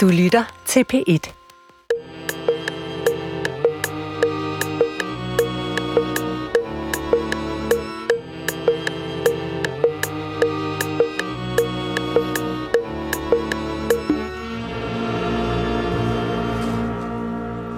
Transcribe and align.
Du 0.00 0.08
lytter 0.08 0.62
til 0.66 0.84
P1. 0.92 1.32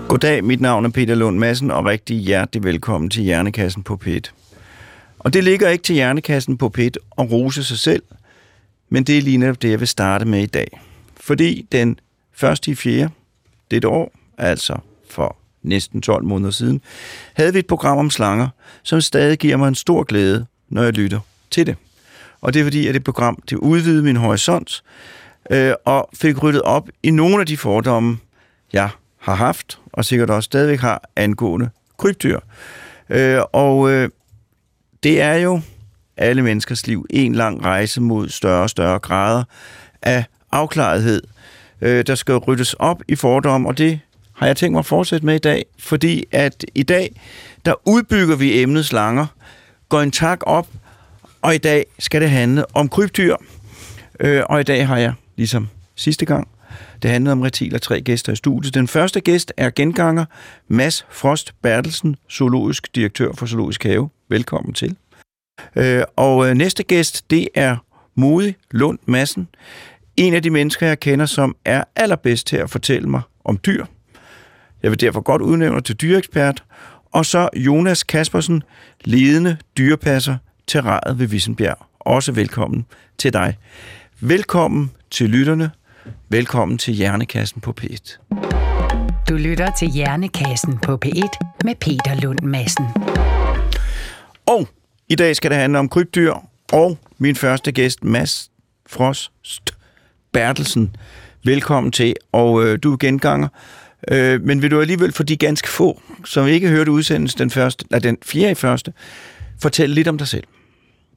Goddag, 0.08 0.44
mit 0.44 0.60
navn 0.60 0.84
er 0.84 0.90
Peter 0.90 1.14
Lund 1.14 1.38
Madsen, 1.38 1.70
og 1.70 1.84
rigtig 1.84 2.16
hjertelig 2.16 2.64
velkommen 2.64 3.10
til 3.10 3.22
Hjernekassen 3.22 3.82
på 3.82 4.00
P1. 4.04 4.20
Og 5.18 5.32
det 5.32 5.44
ligger 5.44 5.68
ikke 5.68 5.82
til 5.82 5.94
Hjernekassen 5.94 6.58
på 6.58 6.72
P1 6.78 6.90
at 7.18 7.32
rose 7.32 7.64
sig 7.64 7.78
selv, 7.78 8.02
men 8.88 9.04
det 9.04 9.18
er 9.18 9.22
lige 9.22 9.36
netop 9.36 9.62
det, 9.62 9.70
jeg 9.70 9.80
vil 9.80 9.88
starte 9.88 10.24
med 10.24 10.42
i 10.42 10.46
dag. 10.46 10.80
Fordi 11.20 11.66
den 11.72 11.98
Først 12.34 12.68
i 12.68 12.74
fjerde, 12.74 13.10
det 13.70 13.84
år, 13.84 14.12
altså 14.38 14.76
for 15.10 15.36
næsten 15.62 16.02
12 16.02 16.24
måneder 16.24 16.50
siden, 16.50 16.80
havde 17.34 17.52
vi 17.52 17.58
et 17.58 17.66
program 17.66 17.98
om 17.98 18.10
slanger, 18.10 18.48
som 18.82 19.00
stadig 19.00 19.38
giver 19.38 19.56
mig 19.56 19.68
en 19.68 19.74
stor 19.74 20.02
glæde, 20.02 20.46
når 20.68 20.82
jeg 20.82 20.92
lytter 20.92 21.20
til 21.50 21.66
det. 21.66 21.76
Og 22.40 22.54
det 22.54 22.60
er 22.60 22.64
fordi, 22.64 22.86
at 22.86 22.94
det 22.94 23.04
program 23.04 23.42
det 23.50 23.56
udvidede 23.56 24.02
min 24.02 24.16
horisont, 24.16 24.82
øh, 25.50 25.72
og 25.84 26.08
fik 26.14 26.42
ryddet 26.42 26.62
op 26.62 26.88
i 27.02 27.10
nogle 27.10 27.40
af 27.40 27.46
de 27.46 27.56
fordomme, 27.56 28.18
jeg 28.72 28.90
har 29.18 29.34
haft, 29.34 29.78
og 29.92 30.04
sikkert 30.04 30.30
også 30.30 30.46
stadigvæk 30.46 30.80
har, 30.80 31.10
angående 31.16 31.70
krybdyr. 31.98 32.38
Øh, 33.10 33.40
og 33.52 33.90
øh, 33.90 34.08
det 35.02 35.20
er 35.20 35.34
jo 35.34 35.60
alle 36.16 36.42
menneskers 36.42 36.86
liv 36.86 37.06
en 37.10 37.34
lang 37.34 37.64
rejse 37.64 38.00
mod 38.00 38.28
større 38.28 38.62
og 38.62 38.70
større 38.70 38.98
grader 38.98 39.44
af 40.02 40.24
afklarethed. 40.52 41.22
Øh, 41.82 42.06
der 42.06 42.14
skal 42.14 42.34
ryddes 42.34 42.74
op 42.74 43.02
i 43.08 43.14
fordomme, 43.14 43.68
og 43.68 43.78
det 43.78 44.00
har 44.32 44.46
jeg 44.46 44.56
tænkt 44.56 44.72
mig 44.72 44.78
at 44.78 44.86
fortsætte 44.86 45.26
med 45.26 45.34
i 45.34 45.38
dag, 45.38 45.64
fordi 45.78 46.24
at 46.32 46.64
i 46.74 46.82
dag, 46.82 47.20
der 47.64 47.74
udbygger 47.88 48.36
vi 48.36 48.60
emnet 48.60 48.86
slanger, 48.86 49.26
går 49.88 50.00
en 50.00 50.10
tak 50.10 50.38
op, 50.42 50.68
og 51.42 51.54
i 51.54 51.58
dag 51.58 51.86
skal 51.98 52.20
det 52.20 52.30
handle 52.30 52.76
om 52.76 52.88
krybdyr. 52.88 53.36
Øh, 54.20 54.42
og 54.48 54.60
i 54.60 54.62
dag 54.62 54.86
har 54.86 54.98
jeg, 54.98 55.12
ligesom 55.36 55.68
sidste 55.94 56.26
gang, 56.26 56.48
det 57.02 57.10
handlede 57.10 57.32
om 57.32 57.40
reptiler, 57.40 57.78
tre 57.78 58.00
gæster 58.00 58.32
i 58.32 58.36
studiet. 58.36 58.74
Den 58.74 58.88
første 58.88 59.20
gæst 59.20 59.52
er 59.56 59.70
genganger 59.70 60.24
Mads 60.68 61.06
Frost 61.10 61.54
Bertelsen, 61.62 62.16
zoologisk 62.30 62.94
direktør 62.94 63.32
for 63.32 63.46
Zoologisk 63.46 63.82
Have. 63.82 64.08
Velkommen 64.28 64.74
til. 64.74 64.96
Øh, 65.76 66.02
og 66.16 66.48
øh, 66.48 66.54
næste 66.54 66.82
gæst, 66.82 67.30
det 67.30 67.48
er 67.54 67.76
Modig 68.14 68.56
Lund 68.70 68.98
Madsen. 69.06 69.48
En 70.16 70.34
af 70.34 70.42
de 70.42 70.50
mennesker, 70.50 70.86
jeg 70.86 71.00
kender, 71.00 71.26
som 71.26 71.56
er 71.64 71.84
allerbedst 71.96 72.46
til 72.46 72.56
at 72.56 72.70
fortælle 72.70 73.08
mig 73.08 73.22
om 73.44 73.58
dyr. 73.66 73.84
Jeg 74.82 74.90
vil 74.90 75.00
derfor 75.00 75.20
godt 75.20 75.42
udnævne 75.42 75.80
til 75.80 75.94
dyreekspert. 75.94 76.64
Og 77.12 77.26
så 77.26 77.48
Jonas 77.56 78.02
Kaspersen, 78.02 78.62
ledende 79.04 79.56
dyrepasser 79.78 80.36
til 80.66 80.82
Radet 80.82 81.18
ved 81.18 81.26
Vissenbjerg. 81.26 81.86
Også 82.00 82.32
velkommen 82.32 82.86
til 83.18 83.32
dig. 83.32 83.56
Velkommen 84.20 84.90
til 85.10 85.30
lytterne. 85.30 85.70
Velkommen 86.28 86.78
til 86.78 86.94
Hjernekassen 86.94 87.60
på 87.60 87.74
P1. 87.80 88.18
Du 89.28 89.34
lytter 89.36 89.70
til 89.78 89.88
Hjernekassen 89.88 90.78
på 90.78 90.98
P1 91.04 91.38
med 91.64 91.74
Peter 91.74 92.20
Lund 92.22 92.40
Madsen. 92.40 92.84
Og 94.46 94.68
i 95.08 95.14
dag 95.14 95.36
skal 95.36 95.50
det 95.50 95.58
handle 95.58 95.78
om 95.78 95.88
krybdyr, 95.88 96.34
og 96.72 96.98
min 97.18 97.36
første 97.36 97.72
gæst, 97.72 98.04
Mads 98.04 98.50
Frost 98.86 99.81
Bertelsen. 100.32 100.96
Velkommen 101.44 101.92
til, 101.92 102.14
og 102.32 102.64
øh, 102.64 102.78
du 102.82 102.92
er 102.92 102.96
genganger. 102.96 103.48
Øh, 104.08 104.42
men 104.42 104.62
vil 104.62 104.70
du 104.70 104.80
alligevel 104.80 105.12
for 105.12 105.22
de 105.22 105.36
ganske 105.36 105.68
få, 105.68 106.00
som 106.24 106.46
ikke 106.46 106.68
hørte 106.68 106.90
udsendelsen 106.90 107.38
den, 107.38 107.50
første, 107.50 107.84
eller 107.90 108.00
den 108.00 108.18
fjerde 108.24 108.50
i 108.50 108.54
første, 108.54 108.92
fortælle 109.60 109.94
lidt 109.94 110.08
om 110.08 110.18
dig 110.18 110.28
selv? 110.28 110.44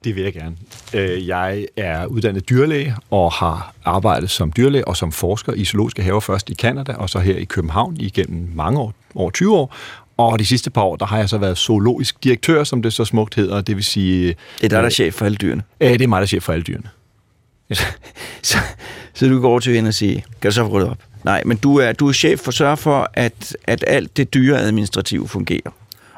Det 0.03 0.16
vil 0.16 0.24
jeg 0.24 0.34
gerne. 0.34 0.56
Øh, 0.94 1.28
jeg 1.28 1.66
er 1.78 2.06
uddannet 2.06 2.50
dyrlæge 2.50 2.96
og 3.09 3.31
har 3.31 3.74
arbejdet 3.86 4.30
som 4.30 4.53
dyrlæge 4.58 4.88
og 4.88 4.98
som 4.98 5.12
forsker 5.12 5.53
i 5.53 5.66
zoologiske 5.66 6.03
haver 6.03 6.20
først 6.20 6.50
i 6.50 6.53
Kanada 6.53 6.94
og 6.94 7.09
så 7.09 7.20
her 7.20 7.36
i 7.36 7.44
København 7.44 7.97
igennem 8.00 8.50
mange 8.56 8.80
år, 8.80 8.94
over 9.16 9.32
20 9.32 9.56
år. 9.56 9.76
Og 10.18 10.40
de 10.40 10.46
sidste 10.46 10.70
par 10.70 10.82
år, 10.82 10.96
der 10.96 11.06
har 11.06 11.18
jeg 11.18 11.30
så 11.30 11.38
været 11.38 11.58
zoologisk 11.58 12.24
direktør, 12.24 12.64
som 12.64 12.82
det 12.82 12.94
så 12.94 13.06
smukt 13.06 13.36
hedder. 13.36 13.62
Det 13.62 13.76
vil 13.76 13.84
sige... 13.84 14.28
Det 14.28 14.36
er 14.64 14.70
dig, 14.70 14.70
der 14.70 14.80
er 14.80 14.90
chef 14.90 15.14
for 15.14 15.26
alle 15.26 15.36
dyrene? 15.36 15.64
Øh, 15.82 15.90
det 15.90 16.02
er 16.02 16.08
mig, 16.08 16.18
der 16.18 16.24
er 16.24 16.28
chef 16.28 16.44
for 16.44 16.53
alle 16.53 16.64
dyrene. 16.64 16.90
Ja. 17.70 17.76
så, 18.44 18.58
så 19.14 19.28
du 19.28 19.42
går 19.42 19.50
over 19.50 19.59
til 19.59 19.76
hende 19.76 19.88
og 19.88 19.94
sige, 19.94 20.26
kan 20.42 20.52
du 20.52 20.56
så 20.56 20.70
få 20.70 20.80
det 20.80 20.90
op? 20.90 21.00
Nej, 21.24 21.44
men 21.46 21.58
du 21.58 21.78
er, 21.78 21.92
du 21.92 22.08
er 22.08 22.14
chef 22.14 22.40
for 22.40 22.48
at 22.48 22.53
sørge 22.53 22.78
for, 22.78 23.09
at, 23.14 23.58
at 23.64 23.84
alt 23.88 24.18
det 24.18 24.34
dyre 24.34 24.59
administrative 24.59 25.28
fungerer. 25.28 25.72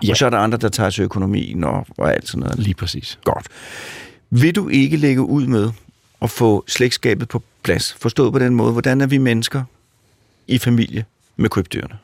Ja. 0.03 0.11
Og 0.11 0.17
så 0.17 0.25
er 0.25 0.29
der 0.29 0.37
andre, 0.37 0.57
der 0.57 0.69
tager 0.69 0.89
sig 0.89 1.03
økonomien 1.03 1.63
og, 1.63 1.87
og 1.97 2.13
alt 2.13 2.27
sådan 2.27 2.39
noget. 2.39 2.59
Lige 2.59 2.73
præcis. 2.73 3.19
Godt. 3.23 3.47
Vil 4.29 4.55
du 4.55 4.69
ikke 4.69 4.97
lægge 4.97 5.21
ud 5.21 5.47
med 5.47 5.71
at 6.21 6.29
få 6.29 6.63
slægtskabet 6.67 7.29
på 7.29 7.43
plads? 7.63 7.95
Forstået 7.99 8.33
på 8.33 8.39
den 8.39 8.55
måde, 8.55 8.71
hvordan 8.71 9.01
er 9.01 9.07
vi 9.07 9.17
mennesker 9.17 9.63
i 10.47 10.57
familie 10.57 11.05
med 11.35 11.49
krybdyrene? 11.49 11.97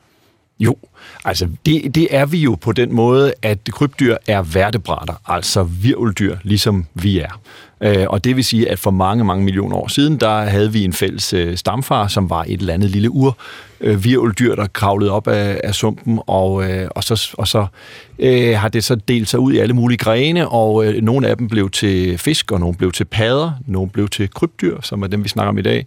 Jo, 0.60 0.76
altså 1.24 1.48
det, 1.66 1.94
det 1.94 2.08
er 2.10 2.26
vi 2.26 2.38
jo 2.38 2.54
på 2.54 2.72
den 2.72 2.94
måde, 2.94 3.32
at 3.42 3.58
krybdyr 3.72 4.16
er 4.26 4.42
værtebrætter, 4.42 5.14
altså 5.26 5.62
virveldyr, 5.62 6.36
ligesom 6.42 6.86
vi 6.94 7.18
er. 7.18 7.40
Øh, 7.80 8.06
og 8.08 8.24
det 8.24 8.36
vil 8.36 8.44
sige, 8.44 8.70
at 8.70 8.78
for 8.78 8.90
mange, 8.90 9.24
mange 9.24 9.44
millioner 9.44 9.76
år 9.76 9.88
siden, 9.88 10.20
der 10.20 10.40
havde 10.40 10.72
vi 10.72 10.84
en 10.84 10.92
fælles 10.92 11.32
øh, 11.32 11.56
stamfar, 11.56 12.08
som 12.08 12.30
var 12.30 12.44
et 12.48 12.60
eller 12.60 12.74
andet 12.74 12.90
lille 12.90 13.10
ur, 13.10 13.38
øh, 13.80 14.04
virveldyr, 14.04 14.54
der 14.54 14.66
kravlede 14.66 15.10
op 15.10 15.28
af, 15.28 15.60
af 15.64 15.74
sumpen, 15.74 16.20
og, 16.26 16.70
øh, 16.70 16.88
og 16.90 17.04
så, 17.04 17.34
og 17.38 17.48
så 17.48 17.66
øh, 18.18 18.58
har 18.58 18.68
det 18.68 18.84
så 18.84 18.94
delt 18.94 19.28
sig 19.28 19.40
ud 19.40 19.52
i 19.52 19.58
alle 19.58 19.74
mulige 19.74 19.98
grene, 19.98 20.48
og 20.48 20.86
øh, 20.86 21.02
nogle 21.02 21.28
af 21.28 21.36
dem 21.36 21.48
blev 21.48 21.70
til 21.70 22.18
fisk, 22.18 22.52
og 22.52 22.60
nogle 22.60 22.76
blev 22.76 22.92
til 22.92 23.04
padder, 23.04 23.52
nogle 23.66 23.90
blev 23.90 24.08
til 24.08 24.30
krybdyr, 24.30 24.80
som 24.82 25.02
er 25.02 25.06
dem, 25.06 25.24
vi 25.24 25.28
snakker 25.28 25.48
om 25.48 25.58
i 25.58 25.62
dag. 25.62 25.86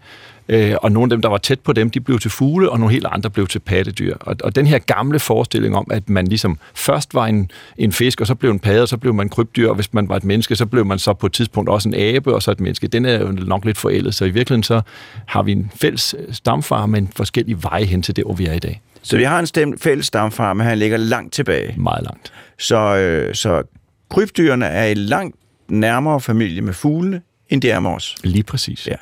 Øh, 0.50 0.76
og 0.82 0.92
nogle 0.92 1.06
af 1.06 1.10
dem, 1.10 1.22
der 1.22 1.30
var 1.30 1.38
tæt 1.38 1.60
på 1.60 1.74
dem, 1.74 1.90
de 1.90 2.00
blev 2.00 2.20
til 2.20 2.32
fugle, 2.32 2.70
og 2.70 2.80
nogle 2.80 2.94
helt 2.94 3.06
andre 3.12 3.30
blev 3.30 3.48
til 3.48 3.60
pattedyr. 3.60 4.16
Og, 4.20 4.36
og 4.44 4.56
den 4.56 4.68
her 4.68 4.80
gamle 4.80 5.20
forestilling 5.20 5.76
om, 5.76 5.88
at 5.92 6.10
man 6.10 6.28
ligesom 6.28 6.60
først 6.76 7.14
var 7.14 7.26
en, 7.26 7.52
en 7.78 7.92
fisk, 7.92 8.22
og 8.22 8.28
så 8.28 8.36
blev 8.36 8.52
en 8.52 8.60
padde, 8.60 8.82
og 8.82 8.88
så 8.88 8.98
blev 8.98 9.14
man 9.14 9.30
krybdyr, 9.30 9.70
og 9.70 9.76
hvis 9.76 9.94
man 9.94 10.10
var 10.10 10.16
et 10.16 10.24
menneske, 10.24 10.56
så 10.56 10.66
blev 10.66 10.86
man 10.86 11.00
så 11.00 11.14
på 11.14 11.26
et 11.26 11.34
tidspunkt 11.34 11.70
også 11.70 11.90
en 11.90 11.96
abe, 11.96 12.34
og 12.34 12.44
så 12.44 12.52
et 12.52 12.60
menneske. 12.60 12.88
Den 12.88 13.06
er 13.06 13.20
jo 13.20 13.32
nok 13.32 13.66
lidt 13.66 13.78
forældet, 13.78 14.16
så 14.16 14.26
i 14.26 14.30
virkeligheden 14.30 14.64
så 14.64 14.82
har 15.26 15.44
vi 15.44 15.52
en 15.52 15.72
fælles 15.76 16.16
stamfar, 16.32 16.86
men 16.86 17.10
forskellige 17.16 17.64
veje 17.64 17.86
hen 17.86 18.02
til 18.02 18.16
det, 18.16 18.24
hvor 18.24 18.34
vi 18.34 18.46
er 18.46 18.54
i 18.54 18.60
dag. 18.60 18.82
Så 19.02 19.18
vi 19.18 19.24
har 19.24 19.40
en 19.40 19.48
stem, 19.48 19.80
fælles 19.80 20.06
stamfar, 20.06 20.54
men 20.54 20.68
han 20.68 20.78
ligger 20.78 20.98
langt 20.98 21.34
tilbage. 21.34 21.74
Meget 21.78 22.04
langt. 22.04 22.34
Så, 22.58 22.98
øh, 22.98 23.36
så 23.36 23.64
krybdyrene 24.10 24.66
er 24.66 24.86
i 24.86 24.94
langt 24.94 25.36
nærmere 25.68 26.22
familie 26.22 26.62
med 26.62 26.74
fuglene, 26.74 27.22
end 27.50 27.62
det 27.62 27.72
er 27.72 27.80
med 27.80 27.90
os. 27.90 28.16
Lige 28.24 28.44
præcis. 28.44 28.88
Ja. 28.88 28.96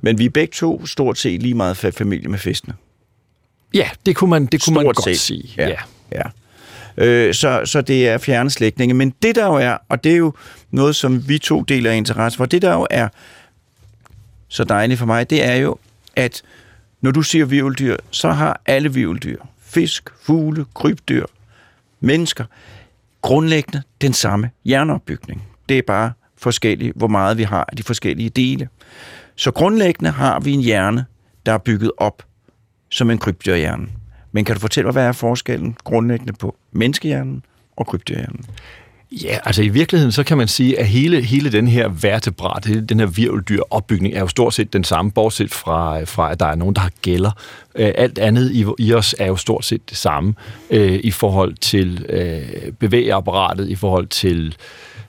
Men 0.00 0.18
vi 0.18 0.24
er 0.24 0.30
begge 0.30 0.52
to 0.52 0.86
stort 0.86 1.18
set 1.18 1.42
lige 1.42 1.54
meget 1.54 1.76
familie 1.76 2.28
med 2.28 2.38
fiskene. 2.38 2.74
Ja, 3.74 3.88
det 4.06 4.16
kunne 4.16 4.30
man, 4.30 4.46
det 4.46 4.64
kunne 4.64 4.74
man 4.74 4.84
godt 4.84 5.04
set. 5.04 5.20
sige. 5.20 5.54
Ja. 5.56 5.68
ja. 5.68 5.76
ja. 6.12 6.22
Øh, 6.96 7.34
så, 7.34 7.62
så 7.64 7.80
det 7.80 8.08
er 8.08 8.18
fjerne 8.18 8.50
slægtninge. 8.50 8.94
Men 8.94 9.14
det 9.22 9.34
der 9.34 9.46
jo 9.46 9.54
er, 9.54 9.76
og 9.88 10.04
det 10.04 10.12
er 10.12 10.16
jo 10.16 10.32
noget, 10.70 10.96
som 10.96 11.28
vi 11.28 11.38
to 11.38 11.62
deler 11.62 11.90
interesse 11.90 12.36
for, 12.36 12.46
det 12.46 12.62
der 12.62 12.72
jo 12.72 12.86
er 12.90 13.08
så 14.48 14.64
dejligt 14.64 14.98
for 14.98 15.06
mig, 15.06 15.30
det 15.30 15.44
er 15.44 15.54
jo, 15.54 15.76
at 16.16 16.42
når 17.00 17.10
du 17.10 17.22
siger 17.22 17.44
virveldyr, 17.44 17.96
så 18.10 18.30
har 18.30 18.60
alle 18.66 18.92
virveldyr, 18.94 19.38
fisk, 19.64 20.10
fugle, 20.22 20.64
krybdyr, 20.74 21.26
mennesker, 22.00 22.44
grundlæggende 23.22 23.82
den 24.00 24.12
samme 24.12 24.50
hjerneopbygning. 24.64 25.48
Det 25.68 25.78
er 25.78 25.82
bare 25.86 26.12
forskelligt, 26.36 26.96
hvor 26.96 27.08
meget 27.08 27.38
vi 27.38 27.42
har 27.42 27.64
af 27.68 27.76
de 27.76 27.82
forskellige 27.82 28.30
dele. 28.30 28.68
Så 29.36 29.50
grundlæggende 29.50 30.10
har 30.10 30.40
vi 30.40 30.52
en 30.52 30.60
hjerne, 30.60 31.04
der 31.46 31.52
er 31.52 31.58
bygget 31.58 31.90
op 31.96 32.22
som 32.90 33.10
en 33.10 33.18
krybdyrhjerne. 33.18 33.86
Men 34.32 34.44
kan 34.44 34.54
du 34.54 34.60
fortælle 34.60 34.86
mig, 34.86 34.92
hvad 34.92 35.06
er 35.06 35.12
forskellen 35.12 35.76
grundlæggende 35.84 36.32
på 36.32 36.56
menneskehjernen 36.72 37.44
og 37.76 37.86
krybdyrhjernen? 37.86 38.44
Ja, 39.12 39.38
altså 39.44 39.62
i 39.62 39.68
virkeligheden, 39.68 40.12
så 40.12 40.24
kan 40.24 40.38
man 40.38 40.48
sige, 40.48 40.78
at 40.78 40.86
hele, 40.86 41.22
hele 41.22 41.52
den 41.52 41.68
her 41.68 41.88
vertebrat, 41.88 42.64
den 42.88 43.00
her 43.00 43.06
virveldyr 43.06 43.62
opbygning, 43.70 44.14
er 44.14 44.20
jo 44.20 44.26
stort 44.26 44.54
set 44.54 44.72
den 44.72 44.84
samme, 44.84 45.10
bortset 45.10 45.50
fra, 45.50 46.04
fra 46.04 46.32
at 46.32 46.40
der 46.40 46.46
er 46.46 46.54
nogen, 46.54 46.74
der 46.74 46.80
har 46.80 46.90
gælder. 47.02 47.30
Øh, 47.74 47.92
alt 47.94 48.18
andet 48.18 48.50
i, 48.52 48.66
i 48.78 48.92
os 48.92 49.14
er 49.18 49.26
jo 49.26 49.36
stort 49.36 49.64
set 49.64 49.90
det 49.90 49.98
samme 49.98 50.34
øh, 50.70 51.00
i 51.04 51.10
forhold 51.10 51.54
til 51.54 52.06
øh, 52.08 52.72
bevægeapparatet, 52.72 53.68
i 53.68 53.74
forhold 53.74 54.06
til 54.06 54.46
øh, 54.46 54.52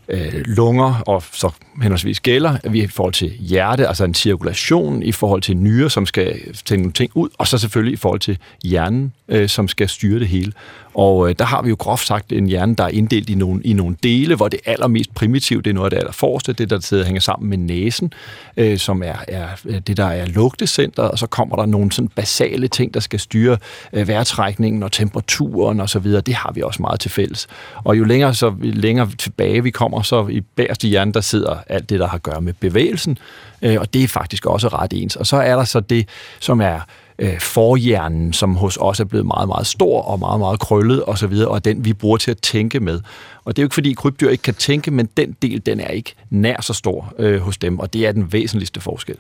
øh, 0.07 0.33
lunger 0.33 1.03
og 1.07 1.23
så 1.31 1.49
henholdsvis 1.81 2.19
gælder, 2.19 2.57
vi 2.69 2.83
i 2.83 2.87
forhold 2.87 3.13
til 3.13 3.29
hjerte, 3.29 3.87
altså 3.87 4.03
en 4.03 4.13
cirkulation, 4.13 5.03
i 5.03 5.11
forhold 5.11 5.41
til 5.41 5.57
nyre, 5.57 5.89
som 5.89 6.05
skal 6.05 6.53
tænke 6.53 6.81
nogle 6.81 6.93
ting 6.93 7.11
ud, 7.15 7.29
og 7.37 7.47
så 7.47 7.57
selvfølgelig 7.57 7.93
i 7.93 7.97
forhold 7.97 8.19
til 8.19 8.37
hjernen, 8.63 9.13
øh, 9.27 9.49
som 9.49 9.67
skal 9.67 9.89
styre 9.89 10.19
det 10.19 10.27
hele. 10.27 10.51
Og 10.95 11.29
øh, 11.29 11.35
der 11.39 11.45
har 11.45 11.61
vi 11.61 11.69
jo 11.69 11.75
groft 11.79 12.07
sagt 12.07 12.31
en 12.31 12.47
hjerne, 12.47 12.75
der 12.75 12.83
er 12.83 12.87
inddelt 12.87 13.29
i 13.29 13.35
nogle, 13.35 13.63
i 13.63 13.73
nogle 13.73 13.95
dele, 14.03 14.35
hvor 14.35 14.47
det 14.47 14.59
allermest 14.65 15.13
primitive, 15.15 15.61
det 15.61 15.69
er 15.69 15.73
noget 15.73 15.85
af 15.85 15.89
det 15.89 15.97
allerforreste, 15.97 16.53
det 16.53 16.69
der 16.69 16.79
sidder 16.79 17.05
hænger 17.05 17.21
sammen 17.21 17.49
med 17.49 17.57
næsen, 17.57 18.13
øh, 18.57 18.77
som 18.77 19.03
er, 19.03 19.15
er 19.27 19.47
øh, 19.65 19.81
det, 19.87 19.97
der 19.97 20.05
er 20.05 20.25
lugtecentret, 20.25 21.11
og 21.11 21.19
så 21.19 21.27
kommer 21.27 21.55
der 21.55 21.65
nogle 21.65 21.91
sådan 21.91 22.07
basale 22.07 22.67
ting, 22.67 22.93
der 22.93 22.99
skal 22.99 23.19
styre 23.19 23.57
øh, 23.93 24.07
vejrtrækningen 24.07 24.83
og 24.83 24.91
temperaturen 24.91 25.79
og 25.79 25.89
så 25.89 25.99
videre. 25.99 26.21
Det 26.21 26.33
har 26.33 26.51
vi 26.51 26.61
også 26.61 26.81
meget 26.81 26.99
til 26.99 27.11
fælles. 27.11 27.47
Og 27.75 27.97
jo 27.97 28.03
længere, 28.03 28.33
så 28.33 28.53
længere 28.61 29.09
tilbage 29.17 29.63
vi 29.63 29.69
kommer, 29.69 30.01
så 30.01 30.27
i 30.27 30.41
bagerste 30.41 30.87
hjerne, 30.87 31.13
der 31.13 31.21
sidder 31.21 31.57
alt 31.67 31.89
det, 31.89 31.99
der 31.99 32.07
har 32.07 32.15
at 32.15 32.23
gøre 32.23 32.41
med 32.41 32.53
bevægelsen, 32.53 33.17
øh, 33.65 33.77
og 33.79 33.93
det 33.93 34.03
er 34.03 34.07
faktisk 34.07 34.45
også 34.45 34.67
ret 34.67 34.93
ens. 34.93 35.15
Og 35.15 35.27
så 35.27 35.37
er 35.37 35.55
der 35.55 35.63
så 35.63 35.79
det, 35.79 36.09
som 36.39 36.61
er 36.61 36.79
øh, 37.19 37.39
forhjernen, 37.39 38.33
som 38.33 38.55
hos 38.55 38.77
os 38.81 38.99
er 38.99 39.05
blevet 39.05 39.25
meget, 39.25 39.47
meget 39.47 39.67
stor 39.67 40.01
og 40.01 40.19
meget, 40.19 40.39
meget 40.39 40.59
krøllet 40.59 41.03
osv., 41.03 41.09
og, 41.09 41.17
så 41.17 41.27
videre, 41.27 41.47
og 41.47 41.65
den 41.65 41.85
vi 41.85 41.93
bruger 41.93 42.17
til 42.17 42.31
at 42.31 42.37
tænke 42.37 42.79
med. 42.79 43.01
Og 43.45 43.55
det 43.55 43.61
er 43.61 43.63
jo 43.63 43.65
ikke 43.65 43.73
fordi 43.73 43.93
krybdyr 43.93 44.29
ikke 44.29 44.41
kan 44.41 44.53
tænke, 44.53 44.91
men 44.91 45.05
den 45.17 45.35
del, 45.41 45.65
den 45.65 45.79
er 45.79 45.87
ikke 45.87 46.13
nær 46.29 46.61
så 46.61 46.73
stor 46.73 47.13
øh, 47.19 47.41
hos 47.41 47.57
dem, 47.57 47.79
og 47.79 47.93
det 47.93 48.07
er 48.07 48.11
den 48.11 48.33
væsentligste 48.33 48.81
forskel. 48.81 49.17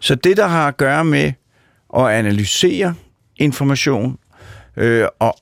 Så 0.00 0.14
det, 0.14 0.36
der 0.36 0.46
har 0.46 0.68
at 0.68 0.76
gøre 0.76 1.04
med 1.04 1.32
at 1.96 2.06
analysere 2.06 2.94
information 3.36 4.18
øh, 4.76 5.06
og 5.18 5.34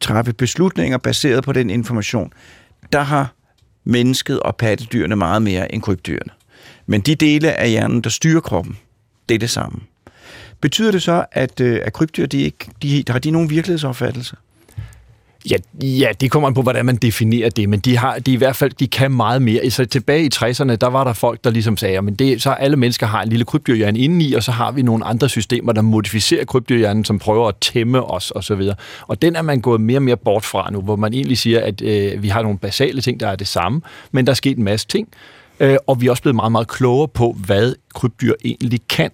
træffe 0.00 0.32
beslutninger 0.32 0.98
baseret 0.98 1.44
på 1.44 1.52
den 1.52 1.70
information, 1.70 2.32
der 2.92 3.00
har 3.00 3.32
mennesket 3.84 4.40
og 4.40 4.56
pattedyrene 4.56 5.16
meget 5.16 5.42
mere 5.42 5.74
end 5.74 5.82
krybdyrene. 5.82 6.35
Men 6.86 7.00
de 7.00 7.14
dele 7.14 7.52
af 7.52 7.70
hjernen, 7.70 8.00
der 8.00 8.10
styrer 8.10 8.40
kroppen, 8.40 8.76
det 9.28 9.34
er 9.34 9.38
det 9.38 9.50
samme. 9.50 9.80
Betyder 10.60 10.92
det 10.92 11.02
så, 11.02 11.24
at, 11.32 11.60
øh, 11.60 11.80
at 11.84 11.92
krybdyr, 11.92 12.26
de 12.26 12.42
ikke, 12.42 12.66
de, 12.82 13.04
har 13.08 13.18
de 13.18 13.30
nogen 13.30 13.50
virkelighedsopfattelse? 13.50 14.36
Ja, 15.50 15.56
ja, 15.82 16.08
det 16.20 16.30
kommer 16.30 16.48
an 16.48 16.54
på, 16.54 16.62
hvordan 16.62 16.86
man 16.86 16.96
definerer 16.96 17.50
det, 17.50 17.68
men 17.68 17.80
de 17.80 17.96
har 17.96 18.18
de 18.18 18.32
i 18.32 18.36
hvert 18.36 18.56
fald 18.56 18.72
de 18.72 18.86
kan 18.86 19.10
meget 19.12 19.42
mere. 19.42 19.70
Så 19.70 19.84
tilbage 19.84 20.24
i 20.24 20.30
60'erne, 20.34 20.76
der 20.76 20.86
var 20.86 21.04
der 21.04 21.12
folk, 21.12 21.44
der 21.44 21.50
ligesom 21.50 21.76
sagde, 21.76 22.02
men 22.02 22.14
det, 22.14 22.42
så 22.42 22.50
alle 22.50 22.76
mennesker 22.76 23.06
har 23.06 23.22
en 23.22 23.28
lille 23.28 23.44
krybdyrhjerne 23.44 23.98
indeni, 23.98 24.32
og 24.32 24.42
så 24.42 24.52
har 24.52 24.72
vi 24.72 24.82
nogle 24.82 25.04
andre 25.04 25.28
systemer, 25.28 25.72
der 25.72 25.82
modificerer 25.82 26.44
krybdyrhjernen, 26.44 27.04
som 27.04 27.18
prøver 27.18 27.48
at 27.48 27.54
tæmme 27.60 28.02
os 28.02 28.30
og 28.30 28.44
så 28.44 28.54
videre. 28.54 28.76
Og 29.06 29.22
den 29.22 29.36
er 29.36 29.42
man 29.42 29.60
gået 29.60 29.80
mere 29.80 29.98
og 29.98 30.02
mere 30.02 30.16
bort 30.16 30.44
fra 30.44 30.70
nu, 30.70 30.80
hvor 30.80 30.96
man 30.96 31.14
egentlig 31.14 31.38
siger, 31.38 31.60
at 31.60 31.82
øh, 31.82 32.22
vi 32.22 32.28
har 32.28 32.42
nogle 32.42 32.58
basale 32.58 33.00
ting, 33.00 33.20
der 33.20 33.28
er 33.28 33.36
det 33.36 33.48
samme, 33.48 33.80
men 34.12 34.26
der 34.26 34.30
er 34.32 34.34
sket 34.34 34.58
en 34.58 34.64
masse 34.64 34.86
ting. 34.86 35.08
Øh, 35.60 35.76
og 35.86 36.00
vi 36.00 36.06
er 36.06 36.10
også 36.10 36.22
blevet 36.22 36.36
meget, 36.36 36.52
meget 36.52 36.68
klogere 36.68 37.08
på, 37.08 37.36
hvad 37.46 37.74
krybdyr 37.94 38.32
egentlig 38.44 38.80
kan. 38.88 39.10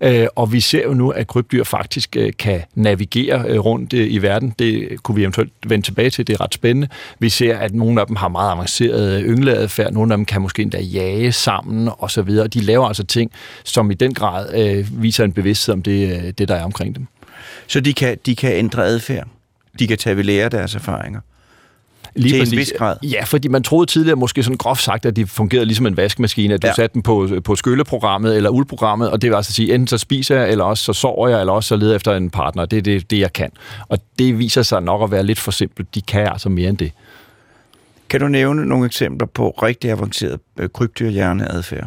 Øh, 0.00 0.26
og 0.36 0.52
vi 0.52 0.60
ser 0.60 0.82
jo 0.84 0.94
nu, 0.94 1.10
at 1.10 1.26
krybdyr 1.26 1.64
faktisk 1.64 2.16
øh, 2.16 2.32
kan 2.38 2.62
navigere 2.74 3.44
øh, 3.48 3.58
rundt 3.58 3.92
øh, 3.92 4.12
i 4.12 4.18
verden. 4.18 4.54
Det 4.58 5.02
kunne 5.02 5.14
vi 5.14 5.22
eventuelt 5.22 5.52
vende 5.66 5.86
tilbage 5.86 6.10
til. 6.10 6.26
Det 6.26 6.32
er 6.32 6.40
ret 6.40 6.54
spændende. 6.54 6.88
Vi 7.18 7.28
ser, 7.28 7.58
at 7.58 7.74
nogle 7.74 8.00
af 8.00 8.06
dem 8.06 8.16
har 8.16 8.28
meget 8.28 8.52
avanceret 8.52 9.20
øh, 9.20 9.28
yngleadfærd. 9.28 9.92
Nogle 9.92 10.14
af 10.14 10.18
dem 10.18 10.24
kan 10.24 10.42
måske 10.42 10.62
endda 10.62 10.80
jage 10.80 11.32
sammen 11.32 11.88
og 11.98 12.10
så 12.10 12.22
videre. 12.22 12.46
De 12.46 12.60
laver 12.60 12.86
altså 12.86 13.04
ting, 13.04 13.30
som 13.64 13.90
i 13.90 13.94
den 13.94 14.14
grad 14.14 14.54
øh, 14.54 15.02
viser 15.02 15.24
en 15.24 15.32
bevidsthed 15.32 15.72
om 15.72 15.82
det, 15.82 16.38
det, 16.38 16.48
der 16.48 16.54
er 16.54 16.64
omkring 16.64 16.94
dem. 16.94 17.06
Så 17.66 17.80
de 17.80 17.94
kan, 17.94 18.18
de 18.26 18.36
kan 18.36 18.52
ændre 18.52 18.84
adfærd? 18.84 19.28
De 19.78 19.86
kan 19.86 19.98
tage 19.98 20.16
ved 20.16 20.24
lære 20.24 20.48
deres 20.48 20.74
erfaringer? 20.74 21.20
Lige 22.16 22.32
til 22.32 22.38
præcis. 22.38 22.52
en 22.52 22.58
vis 22.58 22.72
grad. 22.78 22.96
Ja, 23.02 23.24
fordi 23.24 23.48
man 23.48 23.62
troede 23.62 23.86
tidligere 23.86 24.16
måske 24.16 24.42
sådan 24.42 24.56
groft 24.56 24.82
sagt, 24.82 25.06
at 25.06 25.16
de 25.16 25.26
fungerede 25.26 25.66
ligesom 25.66 25.86
en 25.86 25.96
vaskemaskine, 25.96 26.54
at 26.54 26.62
du 26.62 26.66
ja. 26.66 26.74
satte 26.74 26.94
den 26.94 27.02
på, 27.02 27.28
på 27.44 27.56
skylleprogrammet 27.56 28.36
eller 28.36 28.50
uldprogrammet, 28.50 29.10
og 29.10 29.22
det 29.22 29.30
vil 29.30 29.36
altså 29.36 29.52
sige, 29.52 29.74
enten 29.74 29.86
så 29.86 29.98
spiser 29.98 30.36
jeg, 30.36 30.50
eller 30.50 30.64
også 30.64 30.84
så 30.84 30.92
sover 30.92 31.28
jeg, 31.28 31.40
eller 31.40 31.52
også 31.52 31.68
så 31.68 31.76
leder 31.76 31.96
efter 31.96 32.16
en 32.16 32.30
partner. 32.30 32.66
Det 32.66 32.78
er 32.78 32.82
det, 32.82 33.10
det, 33.10 33.18
jeg 33.18 33.32
kan. 33.32 33.50
Og 33.88 33.98
det 34.18 34.38
viser 34.38 34.62
sig 34.62 34.82
nok 34.82 35.02
at 35.02 35.10
være 35.10 35.22
lidt 35.22 35.40
for 35.40 35.50
simpelt. 35.50 35.94
De 35.94 36.02
kan 36.02 36.28
altså 36.28 36.48
mere 36.48 36.68
end 36.68 36.78
det. 36.78 36.92
Kan 38.08 38.20
du 38.20 38.28
nævne 38.28 38.66
nogle 38.66 38.86
eksempler 38.86 39.26
på 39.26 39.50
rigtig 39.50 39.90
avanceret 39.90 40.40
øh, 40.58 40.68
krybdyrhjerneadfærd? 40.68 41.86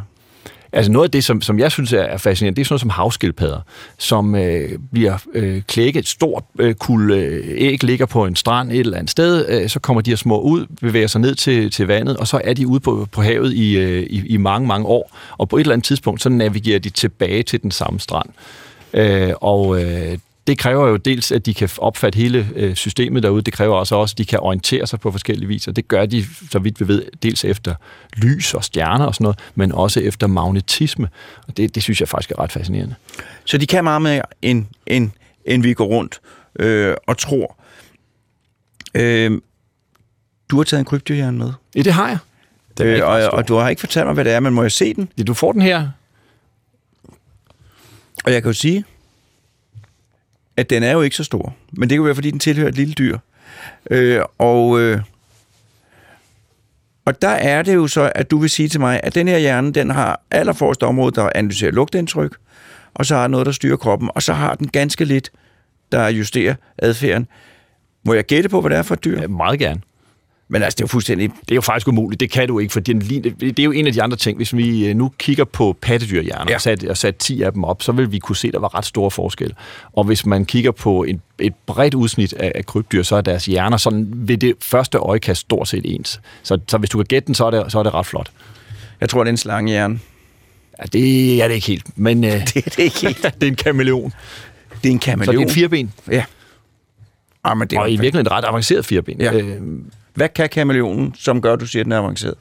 Altså 0.74 0.92
noget 0.92 1.08
af 1.08 1.12
det, 1.12 1.24
som, 1.24 1.42
som 1.42 1.60
jeg 1.60 1.72
synes 1.72 1.94
er 1.94 2.18
fascinerende, 2.18 2.56
det 2.56 2.62
er 2.62 2.66
sådan 2.66 2.74
noget 2.74 2.82
som 2.82 2.90
havskildpadder, 2.90 3.60
som 3.98 4.36
øh, 4.36 4.70
bliver 4.92 5.18
øh, 5.34 5.62
klækket. 5.62 6.00
Et 6.00 6.08
stort 6.08 6.44
øh, 6.60 6.76
kul 6.76 7.12
øh, 7.12 7.46
æg 7.48 7.84
ligger 7.84 8.06
på 8.06 8.26
en 8.26 8.36
strand 8.36 8.72
et 8.72 8.80
eller 8.80 8.98
andet 8.98 9.12
sted, 9.12 9.46
øh, 9.50 9.70
så 9.70 9.80
kommer 9.80 10.02
de 10.02 10.12
her 10.12 10.16
små 10.16 10.42
ud, 10.42 10.66
bevæger 10.82 11.08
sig 11.08 11.22
ned 11.22 11.36
til, 11.36 11.72
til 11.72 11.88
vandet, 11.88 12.18
og 12.18 12.28
så 12.28 12.42
er 12.44 12.54
de 12.54 12.68
ude 12.68 12.80
på, 12.80 13.08
på 13.12 13.22
havet 13.22 13.54
i, 13.54 13.78
øh, 13.78 14.04
i, 14.10 14.24
i 14.28 14.38
mange, 14.38 14.68
mange 14.68 14.88
år. 14.88 15.18
Og 15.38 15.50
på 15.50 15.58
et 15.58 15.62
eller 15.62 15.74
andet 15.74 15.86
tidspunkt, 15.86 16.22
så 16.22 16.30
navigerer 16.30 16.80
de 16.80 16.90
tilbage 16.90 17.44
til 17.44 17.62
den 17.62 17.72
samme 17.72 18.00
strand. 18.00 18.30
Øh, 18.94 19.34
og 19.42 19.84
øh, 19.84 20.18
det 20.48 20.58
kræver 20.58 20.88
jo 20.88 20.98
dels, 20.98 21.32
at 21.32 21.46
de 21.46 21.54
kan 21.54 21.70
opfatte 21.78 22.18
hele 22.18 22.50
øh, 22.56 22.76
systemet 22.76 23.24
derude. 23.24 23.42
Det 23.42 23.54
kræver 23.54 23.76
også, 23.76 23.96
også, 23.96 24.14
at 24.14 24.18
de 24.18 24.26
kan 24.26 24.40
orientere 24.40 24.88
sig 24.88 25.00
på 25.00 25.12
forskellige 25.12 25.48
vis, 25.48 25.68
og 25.68 25.76
det 25.76 25.88
gør 25.88 26.06
de, 26.06 26.26
så 26.52 26.60
vidt 26.60 26.80
vi 26.80 26.88
ved, 26.88 27.06
dels 27.24 27.46
efter 27.46 27.76
lys 28.16 28.54
og 28.54 28.64
stjerner 28.64 29.06
og 29.06 29.16
sådan 29.16 29.24
noget, 29.24 29.40
men 29.56 29.72
også 29.72 30.00
efter 30.00 30.28
magnetisme. 30.28 31.10
Og 31.48 31.58
det, 31.58 31.76
det 31.76 31.84
synes 31.84 32.00
jeg 32.00 32.10
faktisk 32.10 32.32
er 32.32 32.40
ret 32.40 32.52
fascinerende. 32.52 32.96
Så 33.46 33.58
de 33.58 33.68
kan 33.68 33.84
meget 33.84 34.02
mere, 34.02 34.22
end, 34.42 34.66
end, 34.86 35.10
end 35.46 35.64
vi 35.64 35.74
går 35.74 35.86
rundt 35.86 36.20
øh, 36.60 36.96
og 37.08 37.18
tror. 37.18 37.56
Øh, 38.94 39.42
du 40.50 40.58
har 40.58 40.64
taget 40.64 40.80
en 40.80 40.86
krybdyrhjerne 40.86 41.38
med. 41.38 41.52
Ja, 41.76 41.82
det 41.82 41.94
har 41.94 42.08
jeg. 42.08 42.18
Det 42.78 42.86
øh, 42.86 43.08
og, 43.08 43.30
og 43.34 43.48
du 43.48 43.56
har 43.56 43.70
ikke 43.70 43.80
fortalt 43.80 44.06
mig, 44.06 44.14
hvad 44.14 44.26
det 44.26 44.34
er, 44.34 44.40
men 44.40 44.54
må 44.54 44.62
jeg 44.62 44.72
se 44.72 44.94
den? 44.94 45.10
Ja, 45.18 45.24
du 45.24 45.34
får 45.34 45.52
den 45.52 45.62
her. 45.62 45.90
Og 48.26 48.34
jeg 48.34 48.42
kan 48.42 48.50
jo 48.50 48.54
sige, 48.54 48.86
at 50.58 50.70
den 50.70 50.84
er 50.84 50.92
jo 50.92 51.02
ikke 51.02 51.16
så 51.16 51.24
stor. 51.24 51.56
Men 51.72 51.90
det 51.90 51.98
kan 51.98 52.06
være, 52.06 52.16
fordi 52.16 52.32
den 52.32 52.40
tilhører 52.40 52.70
et 52.70 52.76
lille 52.76 52.94
dyr. 52.94 53.18
Øh, 53.92 54.22
og, 54.38 54.80
øh, 54.80 55.02
og 57.06 57.22
der 57.22 57.28
er 57.28 57.62
det 57.62 57.76
jo 57.76 57.88
så, 57.88 58.12
at 58.16 58.32
du 58.32 58.38
vil 58.38 58.50
sige 58.50 58.70
til 58.70 58.80
mig, 58.80 59.00
at 59.04 59.16
den 59.16 59.28
her 59.28 59.38
hjerne, 59.38 59.74
den 59.74 59.90
har 59.90 60.22
allerforrest 60.32 60.84
område, 60.84 61.12
der 61.16 61.30
analyserer 61.36 61.72
lugtindtryk, 61.72 62.38
og 62.94 63.06
så 63.06 63.16
har 63.16 63.28
noget, 63.28 63.46
der 63.46 63.52
styrer 63.52 63.78
kroppen, 63.78 64.10
og 64.16 64.24
så 64.24 64.34
har 64.34 64.56
den 64.56 64.68
ganske 64.68 65.06
lidt, 65.06 65.32
der 65.92 66.08
justerer 66.08 66.56
adfærden. 66.78 67.28
Må 68.06 68.14
jeg 68.14 68.24
gætte 68.24 68.50
på, 68.50 68.62
hvad 68.62 68.70
det 68.70 68.78
er 68.78 68.84
for 68.84 68.94
et 68.94 69.04
dyr? 69.04 69.22
Ja, 69.22 69.28
meget 69.28 69.60
gerne. 69.60 69.82
Men 70.50 70.64
altså, 70.64 70.76
det 70.76 70.82
er 70.82 70.84
jo 70.84 70.88
fuldstændig... 70.88 71.30
Det 71.30 71.52
er 71.52 71.56
jo 71.56 71.62
faktisk 71.62 71.88
umuligt. 71.88 72.20
Det 72.20 72.32
kan 72.32 72.48
du 72.48 72.60
ikke, 72.60 72.74
for 72.74 72.80
det 72.80 73.60
er 73.60 73.64
jo 73.64 73.72
en 73.72 73.88
af 73.88 73.94
de 73.94 74.02
andre 74.02 74.18
ting. 74.18 74.38
Hvis 74.38 74.56
vi 74.56 74.88
øh, 74.88 74.96
nu 74.96 75.12
kigger 75.18 75.44
på 75.44 75.78
pattedyrhjerner 75.82 76.46
ja. 76.50 76.56
og, 76.56 76.62
sat, 76.62 76.84
og 76.84 76.98
sat 76.98 77.16
10 77.16 77.42
af 77.42 77.54
dem 77.54 77.64
op, 77.64 77.84
så 77.84 77.92
vil 77.92 78.12
vi 78.12 78.20
kunne 78.20 78.36
se, 78.36 78.48
at 78.48 78.54
der 78.54 78.60
var 78.60 78.76
ret 78.76 78.86
store 78.86 79.12
forskelle. 79.12 79.56
Og 79.94 80.04
hvis 80.04 80.26
man 80.26 80.46
kigger 80.46 80.72
på 80.72 81.04
en, 81.04 81.22
et 81.40 81.54
bredt 81.66 81.94
udsnit 81.94 82.34
af, 82.34 82.52
af 82.56 82.66
krybdyr, 82.66 83.04
så 83.04 83.16
er 83.16 83.22
deres 83.22 83.46
hjerner 83.46 83.78
sådan 83.78 84.08
ved 84.12 84.38
det 84.38 84.54
første 84.62 84.98
øjekast 84.98 85.42
stort 85.42 85.68
set 85.68 85.82
ens. 85.86 86.22
Så, 86.44 86.60
så 86.68 86.78
hvis 86.78 86.90
du 86.90 86.98
kan 86.98 87.06
gætte 87.06 87.28
den, 87.28 87.36
så 87.36 87.46
er 87.46 87.52
det, 87.52 87.72
så 87.72 87.80
er 87.80 87.84
det 87.84 87.94
ret 87.94 88.06
flot. 88.06 88.32
Jeg 89.02 89.10
tror, 89.10 89.24
det 89.24 89.30
er 89.30 89.34
en 89.34 89.38
slangehjerne. 89.38 90.00
Ja, 90.80 90.86
det 90.94 91.44
er 91.44 91.48
det 91.48 91.56
ikke 91.56 91.68
helt. 91.68 91.98
Men, 91.98 92.24
det 92.24 92.34
er 92.34 92.42
det 92.46 92.80
ikke 92.80 93.00
helt. 93.02 93.24
det 93.42 93.44
er 93.44 93.48
en 93.48 93.56
kameleon. 93.56 94.14
Det 94.84 94.90
er 94.90 94.94
en 94.94 95.00
kameleon. 95.00 95.26
Så 95.26 95.32
det 95.32 95.40
er 95.40 95.44
en 95.48 95.54
fireben. 95.54 95.94
Ja. 96.12 96.24
Ah, 97.44 97.58
men 97.58 97.68
det 97.68 97.76
er 97.76 97.82
og 97.82 97.90
i 97.90 97.92
virkeligheden 97.92 98.26
et 98.26 98.32
ret 98.32 98.46
avanceret 98.46 98.86
fireben. 98.86 99.22
Ja. 99.22 99.34
Øh, 99.34 99.62
hvad 100.18 100.30
kan 100.30 100.50
kameleonen, 100.50 101.14
som 101.18 101.42
gør, 101.42 101.54
at 101.54 101.60
du 101.60 101.66
siger, 101.66 101.82
at 101.82 101.86
den 101.86 101.92
er 101.92 101.98
avanceret? 101.98 102.36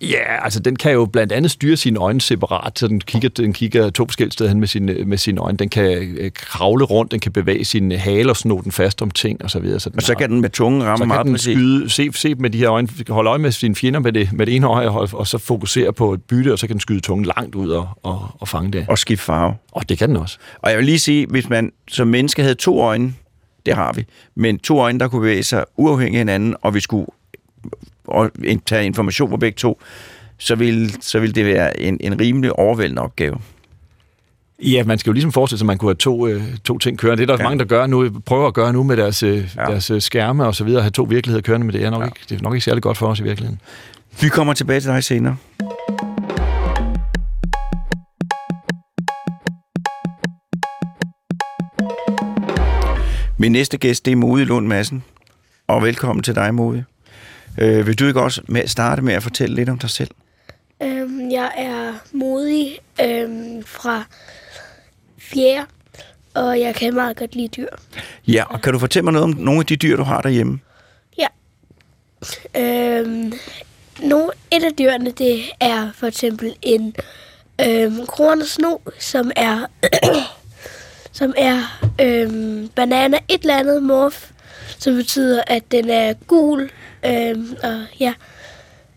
Ja, 0.00 0.44
altså 0.44 0.60
den 0.60 0.76
kan 0.76 0.92
jo 0.92 1.06
blandt 1.06 1.32
andet 1.32 1.50
styre 1.50 1.76
sine 1.76 1.98
øjne 1.98 2.20
separat, 2.20 2.78
så 2.78 2.88
den 2.88 3.00
kigger, 3.00 3.28
den 3.28 3.52
kigger 3.52 3.90
to 3.90 4.04
forskellige 4.04 4.32
steder 4.32 4.50
hen 4.50 4.60
med 4.60 4.68
sine, 4.68 4.94
med 5.04 5.18
sine 5.18 5.40
øjne. 5.40 5.58
Den 5.58 5.68
kan 5.68 6.16
øh, 6.18 6.30
kravle 6.34 6.84
rundt, 6.84 7.12
den 7.12 7.20
kan 7.20 7.32
bevæge 7.32 7.64
sin 7.64 7.92
hale 7.92 8.30
og 8.30 8.36
sno 8.36 8.60
den 8.60 8.72
fast 8.72 9.02
om 9.02 9.10
ting 9.10 9.44
og 9.44 9.50
så 9.50 9.58
videre. 9.58 9.80
Så 9.80 9.90
og 9.96 10.02
så 10.02 10.14
kan 10.14 10.30
den 10.30 10.40
med 10.40 10.50
tungen 10.50 10.84
ramme 10.84 10.98
så 10.98 11.04
meget 11.04 11.24
kan 11.24 11.28
den 11.28 11.38
skyde, 11.38 11.90
se, 11.90 12.12
se 12.12 12.34
med 12.34 12.50
de 12.50 12.58
her 12.58 12.70
øjne, 12.70 12.88
holde 13.08 13.30
øje 13.30 13.38
med 13.38 13.52
sine 13.52 13.74
fjender 13.74 14.00
med 14.00 14.12
det, 14.12 14.32
med 14.32 14.46
det 14.46 14.56
ene 14.56 14.66
øje, 14.66 14.88
og, 14.88 15.08
og 15.12 15.26
så 15.26 15.38
fokusere 15.38 15.92
på 15.92 16.12
et 16.12 16.22
bytte, 16.22 16.52
og 16.52 16.58
så 16.58 16.66
kan 16.66 16.74
den 16.74 16.80
skyde 16.80 17.00
tungen 17.00 17.24
langt 17.24 17.54
ud 17.54 17.70
og, 17.70 17.88
og, 18.02 18.28
og 18.40 18.48
fange 18.48 18.72
det. 18.72 18.86
Og 18.88 18.98
skifte 18.98 19.24
farve. 19.24 19.54
Og 19.72 19.88
det 19.88 19.98
kan 19.98 20.08
den 20.08 20.16
også. 20.16 20.38
Og 20.58 20.70
jeg 20.70 20.78
vil 20.78 20.86
lige 20.86 20.98
sige, 20.98 21.26
hvis 21.26 21.48
man 21.48 21.72
som 21.88 22.08
menneske 22.08 22.42
havde 22.42 22.54
to 22.54 22.80
øjne, 22.80 23.14
det 23.66 23.74
har 23.74 23.92
vi, 23.92 24.04
men 24.34 24.58
to 24.58 24.78
øjne, 24.78 24.98
der 24.98 25.08
kunne 25.08 25.20
bevæge 25.20 25.42
sig 25.42 25.64
uafhængigt 25.76 26.18
af 26.18 26.20
hinanden, 26.20 26.56
og 26.62 26.74
vi 26.74 26.80
skulle 26.80 27.06
og 28.06 28.30
tage 28.66 28.86
information 28.86 29.30
på 29.30 29.36
begge 29.36 29.56
to, 29.56 29.80
så 30.38 30.54
vil, 30.54 30.96
så 31.00 31.18
vil 31.18 31.34
det 31.34 31.46
være 31.46 31.80
en, 31.80 31.96
en 32.00 32.20
rimelig 32.20 32.52
overvældende 32.52 33.02
opgave. 33.02 33.38
Ja, 34.62 34.84
man 34.84 34.98
skal 34.98 35.10
jo 35.10 35.12
ligesom 35.12 35.32
forestille 35.32 35.58
sig, 35.58 35.64
at 35.64 35.66
man 35.66 35.78
kunne 35.78 35.88
have 35.88 35.94
to, 35.94 36.26
øh, 36.26 36.42
to 36.64 36.78
ting 36.78 36.98
kørende. 36.98 37.22
Det 37.22 37.30
er 37.30 37.36
der 37.36 37.42
ja. 37.42 37.48
mange, 37.48 37.58
der 37.58 37.64
gør 37.64 37.86
nu, 37.86 38.10
prøver 38.26 38.46
at 38.46 38.54
gøre 38.54 38.72
nu 38.72 38.82
med 38.82 38.96
deres, 38.96 39.22
øh, 39.22 39.48
ja. 39.56 39.64
deres 39.64 39.90
øh, 39.90 40.00
skærme 40.00 40.46
og 40.46 40.54
så 40.54 40.64
videre, 40.64 40.78
at 40.78 40.84
have 40.84 40.90
to 40.90 41.02
virkeligheder 41.02 41.42
kørende, 41.42 41.66
men 41.66 41.74
det 41.74 41.84
er, 41.84 41.90
nok 41.90 42.00
ja. 42.00 42.06
ikke, 42.06 42.20
det 42.28 42.38
er 42.38 42.42
nok 42.42 42.54
ikke 42.54 42.64
særlig 42.64 42.82
godt 42.82 42.98
for 42.98 43.06
os 43.06 43.20
i 43.20 43.22
virkeligheden. 43.22 43.60
Vi 44.20 44.28
kommer 44.28 44.52
tilbage 44.52 44.80
til 44.80 44.90
dig 44.90 45.04
senere. 45.04 45.36
Min 53.38 53.52
næste 53.52 53.78
gæst, 53.78 54.04
det 54.04 54.12
er 54.12 54.16
Mode 54.16 54.44
Lund 54.44 54.66
Madsen. 54.66 55.04
Og 55.66 55.82
velkommen 55.82 56.22
til 56.22 56.34
dig, 56.34 56.54
Mode. 56.54 56.84
Øh, 57.58 57.86
vil 57.86 57.98
du 57.98 58.06
ikke 58.06 58.20
også 58.20 58.42
med, 58.48 58.66
starte 58.66 59.02
med 59.02 59.14
at 59.14 59.22
fortælle 59.22 59.54
lidt 59.54 59.68
om 59.68 59.78
dig 59.78 59.90
selv? 59.90 60.10
Øhm, 60.82 61.30
jeg 61.30 61.50
er 61.56 61.92
modig 62.12 62.78
øhm, 63.00 63.64
fra 63.64 64.04
fjerde, 65.18 65.66
og 66.34 66.60
jeg 66.60 66.74
kan 66.74 66.94
meget 66.94 67.16
godt 67.16 67.34
lide 67.34 67.48
dyr. 67.48 67.68
Ja, 68.28 68.44
og 68.44 68.60
kan 68.60 68.72
du 68.72 68.78
fortælle 68.78 69.04
mig 69.04 69.12
noget 69.12 69.24
om 69.24 69.30
nogle 69.38 69.60
af 69.60 69.66
de 69.66 69.76
dyr, 69.76 69.96
du 69.96 70.02
har 70.02 70.22
derhjemme? 70.22 70.60
Ja. 71.18 71.26
Øhm, 72.54 73.32
nogle, 74.02 74.30
et 74.50 74.64
af 74.64 74.72
dyrene, 74.78 75.10
det 75.10 75.42
er 75.60 75.90
for 75.94 76.06
eksempel 76.06 76.56
en 76.62 76.94
øhm, 77.68 78.06
kronesno, 78.06 78.76
som 78.98 79.30
er 79.36 79.66
som 81.16 81.34
er 81.36 81.86
øhm, 82.00 82.68
banana 82.74 83.18
et 83.28 83.40
eller 83.40 83.56
andet 83.56 83.82
morf, 83.82 84.30
som 84.78 84.94
betyder, 84.94 85.42
at 85.46 85.62
den 85.70 85.90
er 85.90 86.12
gul. 86.26 86.70
Øhm, 87.06 87.56
og 87.62 87.84
ja, 88.00 88.14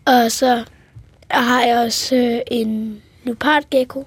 og 0.04 0.32
så 0.32 0.64
har 1.30 1.64
jeg 1.64 1.78
også 1.78 2.16
øh, 2.16 2.40
en 2.50 3.02
leopardgecko 3.24 4.04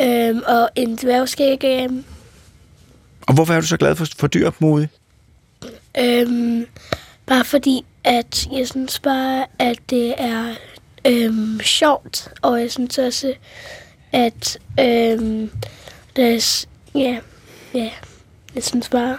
øhm, 0.00 0.40
og 0.46 0.68
en 0.76 0.96
dværgskægam. 0.96 2.04
Og 3.26 3.34
hvorfor 3.34 3.54
er 3.54 3.60
du 3.60 3.66
så 3.66 3.76
glad 3.76 3.96
for, 3.96 4.06
for 4.16 4.26
dyr, 4.26 4.50
Modi? 4.58 4.86
Øhm, 5.98 6.66
bare 7.26 7.44
fordi, 7.44 7.84
at 8.04 8.48
jeg 8.52 8.68
synes 8.68 9.00
bare, 9.00 9.46
at 9.58 9.78
det 9.90 10.14
er 10.18 10.54
øhm, 11.06 11.60
sjovt, 11.60 12.28
og 12.42 12.60
jeg 12.60 12.70
synes 12.70 12.98
også, 12.98 13.34
at 14.12 14.58
øhm, 14.80 15.50
det 16.16 16.34
er, 16.34 16.66
ja, 16.94 17.18
ja, 17.74 17.90
jeg 18.54 18.62
synes 18.62 18.88
bare, 18.88 19.16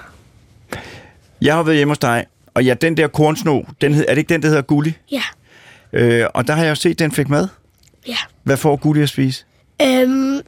Jeg 1.42 1.56
har 1.56 1.64
været 1.64 1.76
hjemme 1.78 1.92
hos 1.92 1.98
dig, 1.98 2.26
og 2.54 2.66
ja, 2.66 2.74
den 2.74 2.98
der 2.98 3.08
kornsno, 3.08 3.62
den 3.82 3.94
hed, 3.94 4.06
er 4.08 4.14
det 4.14 4.18
ikke 4.18 4.34
den, 4.34 4.42
der 4.42 4.48
hedder 4.48 4.62
Gulli? 4.62 4.94
ja, 5.12 5.22
Øh, 5.96 6.26
og 6.34 6.48
der 6.48 6.54
har 6.54 6.64
jeg 6.64 6.70
jo 6.70 6.76
set, 6.76 6.92
at 6.92 7.00
den 7.00 7.12
fik 7.12 7.30
mad. 7.30 7.48
ja. 8.08 8.18
Hvad 8.44 8.58
får 8.58 8.76
Gulli 8.76 9.02
at 9.02 9.10
spise? 9.10 9.46
Øhm, 9.82 10.40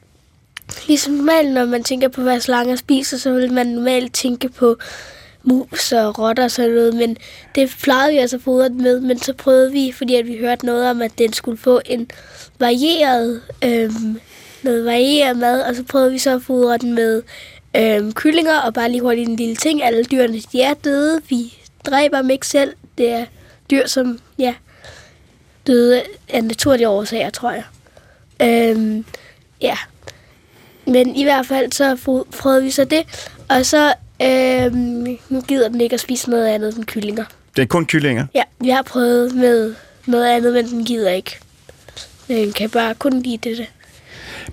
ligesom 0.86 1.12
normalt, 1.12 1.52
når 1.54 1.64
man 1.64 1.84
tænker 1.84 2.08
på, 2.08 2.22
hvad 2.22 2.40
slanger 2.40 2.76
spiser, 2.76 3.16
så 3.18 3.32
vil 3.32 3.52
man 3.52 3.66
normalt 3.66 4.14
tænke 4.14 4.48
på 4.48 4.76
mus 5.42 5.92
og 5.92 6.18
rotter 6.18 6.44
og 6.44 6.50
sådan 6.50 6.70
noget, 6.70 6.94
men 6.94 7.16
det 7.54 7.76
plejede 7.82 8.12
vi 8.12 8.18
altså 8.18 8.38
fodret 8.38 8.72
med, 8.72 9.00
men 9.00 9.18
så 9.18 9.32
prøvede 9.32 9.72
vi, 9.72 9.92
fordi 9.92 10.14
at 10.14 10.26
vi 10.26 10.36
hørte 10.40 10.66
noget 10.66 10.90
om, 10.90 11.02
at 11.02 11.18
den 11.18 11.32
skulle 11.32 11.58
få 11.58 11.80
en 11.84 12.10
varieret, 12.58 13.40
øhm, 13.64 14.20
noget 14.62 14.84
varieret 14.84 15.36
mad, 15.36 15.62
og 15.62 15.74
så 15.74 15.82
prøvede 15.82 16.12
vi 16.12 16.18
så 16.18 16.34
at 16.34 16.42
fodre 16.42 16.78
den 16.78 16.94
med 16.94 17.22
øhm, 17.76 18.12
kyllinger, 18.12 18.58
og 18.58 18.74
bare 18.74 18.90
lige 18.90 19.00
hurtigt 19.00 19.28
en 19.28 19.36
lille 19.36 19.56
ting, 19.56 19.82
alle 19.82 20.04
dyrene, 20.04 20.40
de 20.52 20.62
er 20.62 20.74
døde, 20.74 21.20
vi 21.28 21.54
dræber 21.86 22.16
dem 22.16 22.30
ikke 22.30 22.46
selv, 22.46 22.72
det 22.98 23.10
er 23.10 23.24
dyr, 23.70 23.86
som, 23.86 24.18
ja, 24.38 24.54
døde 25.66 26.02
af 26.28 26.44
naturlige 26.44 26.88
årsager, 26.88 27.30
tror 27.30 27.50
jeg. 27.52 27.64
Øhm, 28.42 29.04
ja. 29.60 29.76
Men 30.86 31.16
i 31.16 31.22
hvert 31.22 31.46
fald 31.46 31.72
så 31.72 31.96
prøvede 32.38 32.62
vi 32.62 32.70
så 32.70 32.84
det, 32.84 33.30
og 33.48 33.66
så 33.66 33.94
øhm, 34.22 35.18
nu 35.28 35.40
gider 35.40 35.68
den 35.68 35.80
ikke 35.80 35.94
at 35.94 36.00
spise 36.00 36.30
noget 36.30 36.46
andet 36.46 36.76
end 36.76 36.84
kyllinger. 36.84 37.24
Det 37.56 37.62
er 37.62 37.66
kun 37.66 37.86
kyllinger. 37.86 38.26
Ja, 38.34 38.42
vi 38.60 38.68
har 38.68 38.82
prøvet 38.82 39.34
med 39.34 39.74
noget 40.06 40.26
andet, 40.26 40.52
men 40.52 40.66
den 40.66 40.84
gider 40.84 41.10
ikke. 41.10 41.38
Den 42.28 42.52
kan 42.52 42.70
bare 42.70 42.94
kun 42.94 43.22
lide 43.22 43.50
det. 43.50 43.66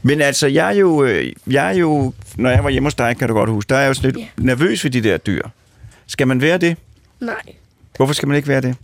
Men 0.02 0.22
altså, 0.22 0.48
jeg 0.48 0.68
er, 0.68 0.72
jo, 0.80 1.04
øh, 1.04 1.34
jeg 1.48 1.68
er 1.68 1.74
jo, 1.78 2.14
når 2.36 2.50
jeg 2.50 2.64
var 2.64 2.70
hjemme 2.70 2.88
hos 2.88 2.96
dig, 2.96 3.18
kan 3.18 3.28
du 3.28 3.34
godt 3.34 3.50
huske, 3.50 3.70
der 3.70 3.76
er 3.76 3.80
jeg 3.82 3.88
jo 3.90 3.94
sådan 3.94 4.12
lidt 4.12 4.18
Ja. 4.38 4.44
nervøs 4.44 4.84
ved 4.84 4.92
de 4.92 5.04
der 5.04 5.18
dyr. 5.18 5.42
Skal 6.08 6.28
man 6.28 6.42
være 6.42 6.58
det? 6.58 6.78
Nej, 7.20 7.36
Hvorfor 7.98 8.14
skal 8.14 8.28
man 8.28 8.38
ikke 8.38 8.48
være 8.48 8.62
det? 8.62 8.76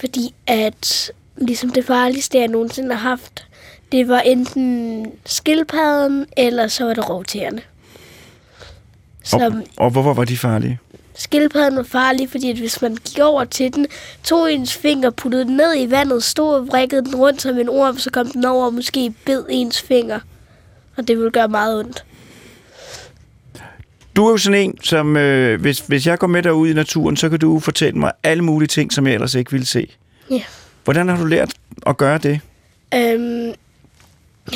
fordi 0.00 0.34
at 0.46 1.10
ligesom 1.36 1.70
det 1.70 1.84
farligste, 1.86 2.38
jeg 2.38 2.48
nogensinde 2.48 2.94
har 2.94 3.08
haft, 3.08 3.46
det 3.92 4.08
var 4.08 4.20
enten 4.20 5.06
skildpadden, 5.26 6.26
eller 6.36 6.68
så 6.68 6.84
var 6.84 6.94
det 6.94 7.08
rovtagerne. 7.10 7.60
Som, 9.24 9.40
Og, 9.40 9.52
og 9.76 9.90
hvorfor 9.90 10.14
var 10.14 10.24
de 10.24 10.36
farlige? 10.38 10.78
Skildpadden 11.14 11.76
var 11.76 11.82
farlig, 11.82 12.30
fordi 12.30 12.50
at 12.50 12.56
hvis 12.56 12.82
man 12.82 12.96
gik 13.04 13.18
over 13.18 13.44
til 13.44 13.74
den, 13.74 13.86
tog 14.24 14.52
ens 14.52 14.74
finger, 14.74 15.10
puttede 15.10 15.44
den 15.44 15.56
ned 15.56 15.74
i 15.78 15.90
vandet, 15.90 16.24
stod 16.24 16.54
og 16.54 16.66
vrikkede 16.68 17.04
den 17.04 17.14
rundt 17.16 17.42
som 17.42 17.58
en 17.58 17.68
orm, 17.68 17.98
så 17.98 18.10
kom 18.10 18.30
den 18.30 18.44
over 18.44 18.66
og 18.66 18.74
måske 18.74 19.14
bed 19.26 19.44
ens 19.50 19.82
finger. 19.82 20.20
Og 20.96 21.08
det 21.08 21.18
ville 21.18 21.30
gøre 21.30 21.48
meget 21.48 21.78
ondt. 21.78 22.04
Du 24.16 24.26
er 24.26 24.30
jo 24.30 24.36
sådan 24.36 24.60
en, 24.60 24.78
som 24.82 25.16
øh, 25.16 25.60
hvis, 25.60 25.78
hvis 25.78 26.06
jeg 26.06 26.18
går 26.18 26.26
med 26.26 26.42
dig 26.42 26.54
ud 26.54 26.68
i 26.68 26.72
naturen, 26.72 27.16
så 27.16 27.28
kan 27.28 27.38
du 27.38 27.60
fortælle 27.60 27.98
mig 27.98 28.12
alle 28.22 28.44
mulige 28.44 28.68
ting, 28.68 28.92
som 28.92 29.06
jeg 29.06 29.14
ellers 29.14 29.34
ikke 29.34 29.50
ville 29.50 29.66
se. 29.66 29.88
Ja. 30.30 30.42
Hvordan 30.84 31.08
har 31.08 31.16
du 31.16 31.24
lært 31.24 31.52
at 31.86 31.96
gøre 31.96 32.18
det? 32.18 32.40
Øhm, 32.94 33.52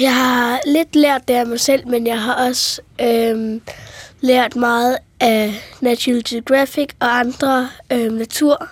jeg 0.00 0.14
har 0.14 0.60
lidt 0.66 0.96
lært 0.96 1.28
det 1.28 1.34
af 1.34 1.46
mig 1.46 1.60
selv, 1.60 1.88
men 1.88 2.06
jeg 2.06 2.22
har 2.22 2.46
også 2.48 2.80
øhm, 3.00 3.60
lært 4.20 4.56
meget 4.56 4.98
af 5.20 5.54
National 5.80 6.22
Geographic 6.28 6.88
og 7.00 7.18
andre 7.18 7.68
øhm, 7.92 8.14
natur 8.14 8.68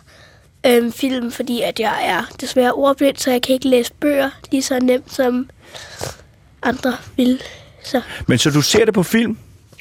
øhm, 0.67 0.93
film, 0.93 1.31
fordi 1.31 1.61
at 1.61 1.81
jeg 1.81 1.95
er 2.03 2.23
desværre 2.41 2.73
ordblind, 2.73 3.17
så 3.17 3.31
jeg 3.31 3.43
kan 3.43 3.55
ikke 3.55 3.69
læse 3.69 3.93
bøger 4.01 4.31
lige 4.51 4.63
så 4.63 4.79
nemt 4.81 5.13
som 5.13 5.49
andre 6.65 6.97
vil. 7.17 7.43
Så 7.85 8.01
Men 8.29 8.39
så 8.39 8.51
du 8.51 8.63
ser 8.63 8.85
det 8.85 8.95
på 8.95 9.03
film, 9.03 9.39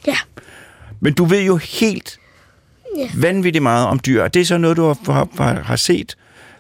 ja, 0.07 0.17
men 0.99 1.13
du 1.13 1.25
ved 1.25 1.41
jo 1.41 1.57
helt 1.57 2.19
Ja. 2.97 3.09
vanvittigt 3.15 3.63
meget 3.63 3.87
om 3.87 3.99
dyr. 3.99 4.27
Det 4.27 4.41
er 4.41 4.45
så 4.45 4.57
noget, 4.57 4.77
du 4.77 4.83
har, 4.83 5.27
har, 5.43 5.61
har, 5.61 5.75
set 5.75 6.15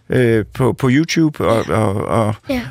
øh, 0.09 0.45
på, 0.53 0.73
på 0.73 0.89
YouTube. 0.91 1.47
Og, 1.47 1.65
og, 1.69 1.93
og, 1.95 2.35
ja. 2.49 2.61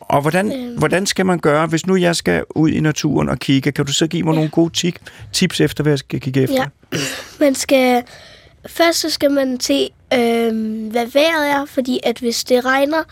og 0.00 0.20
hvordan, 0.20 0.52
Øhm. 0.52 0.78
hvordan 0.78 1.06
skal 1.06 1.26
man 1.26 1.38
gøre, 1.38 1.66
hvis 1.66 1.86
nu 1.86 1.96
jeg 1.96 2.16
skal 2.16 2.44
ud 2.50 2.70
i 2.70 2.80
naturen 2.80 3.28
og 3.28 3.38
kigge? 3.38 3.72
Kan 3.72 3.86
du 3.86 3.92
så 3.92 4.06
give 4.06 4.22
mig 4.22 4.32
Ja. 4.32 4.36
nogle 4.36 4.50
gode 4.50 4.72
tip, 4.72 4.94
tips 5.32 5.60
efter, 5.60 5.82
hvad 5.82 5.92
jeg 5.92 5.98
skal 5.98 6.20
kigge 6.20 6.42
efter? 6.42 6.64
Ja. 6.92 6.98
Man 7.40 7.54
skal... 7.54 8.02
Først 8.66 9.00
så 9.00 9.10
skal 9.10 9.30
man 9.30 9.60
se, 9.60 9.90
øhm, 10.14 10.88
hvad 10.88 11.06
vejret 11.06 11.50
er, 11.50 11.64
fordi 11.64 12.00
at 12.02 12.18
hvis 12.18 12.44
det 12.44 12.64
regner, 12.64 13.02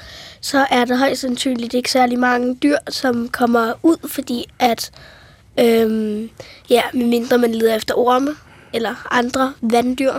så 0.40 0.66
er 0.70 0.84
der 0.84 0.96
højst 0.96 1.20
sandsynligt 1.20 1.74
ikke 1.74 1.90
særlig 1.90 2.18
mange 2.18 2.54
dyr, 2.54 2.76
som 2.88 3.28
kommer 3.28 3.72
ud, 3.82 4.08
fordi 4.08 4.50
at, 4.58 4.90
øhm, 5.60 6.30
ja, 6.70 6.82
medmindre 6.94 7.38
man 7.38 7.54
leder 7.54 7.74
efter 7.74 7.94
orme, 7.94 8.30
eller 8.72 9.08
andre 9.10 9.52
vanddyr, 9.60 10.14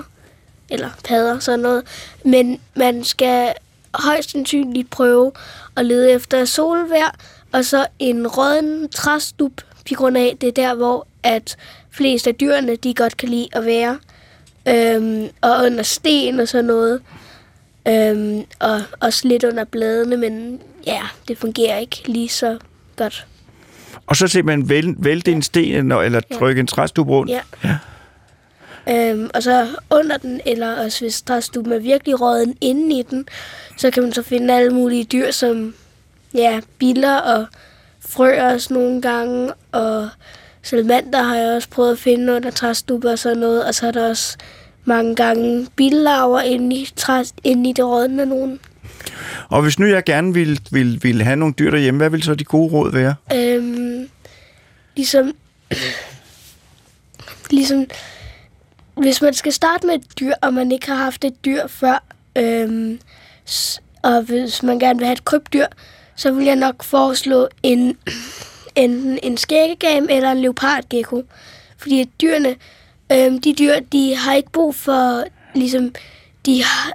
eller 0.69 0.89
padder, 1.03 1.39
sådan 1.39 1.59
noget. 1.59 1.83
Men 2.25 2.61
man 2.75 3.03
skal 3.03 3.53
højst 3.93 4.31
sandsynligt 4.31 4.89
prøve 4.89 5.31
at 5.77 5.85
lede 5.85 6.11
efter 6.11 6.45
solvejr, 6.45 7.15
og 7.51 7.65
så 7.65 7.87
en 7.99 8.27
rådden 8.27 8.89
træstup, 8.89 9.51
på 9.89 9.95
grund 9.95 10.17
af, 10.17 10.37
det 10.41 10.47
er 10.47 10.51
der, 10.51 10.73
hvor 10.73 11.07
at 11.23 11.57
flest 11.91 12.27
af 12.27 12.35
dyrene, 12.35 12.75
de 12.75 12.93
godt 12.93 13.17
kan 13.17 13.29
lide 13.29 13.47
at 13.53 13.65
være. 13.65 13.99
Øhm, 14.67 15.27
og 15.41 15.65
under 15.65 15.83
sten 15.83 16.39
og 16.39 16.47
sådan 16.47 16.65
noget. 16.65 17.01
Øhm, 17.87 18.43
og 18.59 18.81
også 18.99 19.27
lidt 19.27 19.43
under 19.43 19.63
bladene, 19.63 20.17
men 20.17 20.59
ja, 20.87 21.01
det 21.27 21.37
fungerer 21.37 21.77
ikke 21.77 22.01
lige 22.05 22.29
så 22.29 22.57
godt. 22.95 23.27
Og 24.07 24.15
så 24.15 24.27
simpelthen 24.27 24.69
væl, 24.69 24.95
vælte 24.97 25.31
en 25.31 25.41
sten 25.41 25.75
eller, 25.75 26.01
eller 26.01 26.21
Ja. 26.31 26.35
trykke 26.37 26.59
en 26.59 26.67
træstub 26.67 27.07
rundt? 27.09 27.31
Ja. 27.31 27.77
Øhm, 28.89 29.29
og 29.33 29.43
så 29.43 29.67
under 29.89 30.17
den, 30.17 30.41
eller 30.45 30.83
også 30.85 31.01
hvis 31.01 31.21
træstuben 31.21 31.73
er 31.73 31.79
virkelig 31.79 32.21
råden 32.21 32.57
inde 32.61 32.99
i 32.99 33.03
den, 33.09 33.27
så 33.77 33.91
kan 33.91 34.03
man 34.03 34.13
så 34.13 34.21
finde 34.23 34.53
alle 34.53 34.73
mulige 34.73 35.03
dyr, 35.03 35.31
som 35.31 35.75
ja, 36.33 36.59
biller 36.77 37.17
og 37.17 37.45
frøer 37.99 38.53
også 38.53 38.73
nogle 38.73 39.01
gange, 39.01 39.51
og 39.71 40.09
salamander 40.65 41.23
har 41.23 41.35
jeg 41.35 41.55
også 41.55 41.69
prøvet 41.69 41.91
at 41.91 41.99
finde 41.99 42.33
under 42.33 42.51
træstuber 42.51 43.11
og 43.11 43.19
sådan 43.19 43.37
noget, 43.37 43.65
og 43.65 43.75
så 43.75 43.87
er 43.87 43.91
der 43.91 44.09
også 44.09 44.37
mange 44.85 45.15
gange 45.15 45.67
billarver 45.75 46.41
inde 46.41 46.75
i, 46.75 46.89
træ, 46.95 47.23
inde 47.43 47.69
i 47.69 47.73
det 47.73 47.85
rådne 47.85 48.25
nogen. 48.25 48.59
Og 49.49 49.61
hvis 49.61 49.79
nu 49.79 49.85
jeg 49.85 50.03
gerne 50.03 50.33
ville, 50.33 50.57
ville, 50.71 50.99
ville 51.01 51.23
have 51.23 51.35
nogle 51.35 51.53
dyr 51.59 51.71
derhjemme, 51.71 51.97
hvad 51.97 52.09
vil 52.09 52.23
så 52.23 52.35
de 52.35 52.43
gode 52.43 52.71
råd 52.71 52.91
være? 52.91 53.15
Øhm, 53.33 54.09
ligesom, 54.95 55.33
ligesom, 57.51 57.85
hvis 58.97 59.21
man 59.21 59.33
skal 59.33 59.53
starte 59.53 59.87
med 59.87 59.95
et 59.95 60.19
dyr, 60.19 60.33
og 60.41 60.53
man 60.53 60.71
ikke 60.71 60.87
har 60.87 60.95
haft 60.95 61.25
et 61.25 61.45
dyr 61.45 61.67
før, 61.67 62.03
øhm, 62.35 62.99
og 64.03 64.21
hvis 64.21 64.63
man 64.63 64.79
gerne 64.79 64.99
vil 64.99 65.05
have 65.05 65.13
et 65.13 65.25
krybdyr, 65.25 65.65
så 66.15 66.31
vil 66.31 66.45
jeg 66.45 66.55
nok 66.55 66.83
foreslå 66.83 67.47
en, 67.63 67.97
enten 68.75 69.19
en 69.23 69.37
skæggegam 69.37 70.07
eller 70.09 70.31
en 70.31 70.41
leopardgecko. 70.41 71.23
Fordi 71.77 72.01
at 72.01 72.07
dyrene, 72.21 72.55
øhm, 73.11 73.41
de 73.41 73.53
dyr, 73.53 73.79
de 73.79 74.15
har 74.15 74.33
ikke 74.33 74.51
brug 74.51 74.75
for, 74.75 75.23
ligesom, 75.55 75.93
de 76.45 76.63
har, 76.63 76.91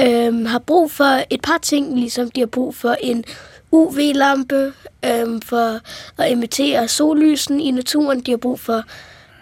øhm, 0.00 0.46
har 0.46 0.58
brug 0.58 0.90
for 0.90 1.22
et 1.30 1.40
par 1.42 1.58
ting, 1.58 1.98
ligesom 1.98 2.30
de 2.30 2.40
har 2.40 2.46
brug 2.46 2.74
for 2.74 2.96
en 3.00 3.24
UV-lampe, 3.70 4.72
øhm, 5.04 5.42
for 5.42 5.80
at 6.22 6.30
imitere 6.30 6.88
sollysen 6.88 7.60
i 7.60 7.70
naturen. 7.70 8.20
De 8.20 8.30
har 8.30 8.38
brug 8.38 8.60
for 8.60 8.82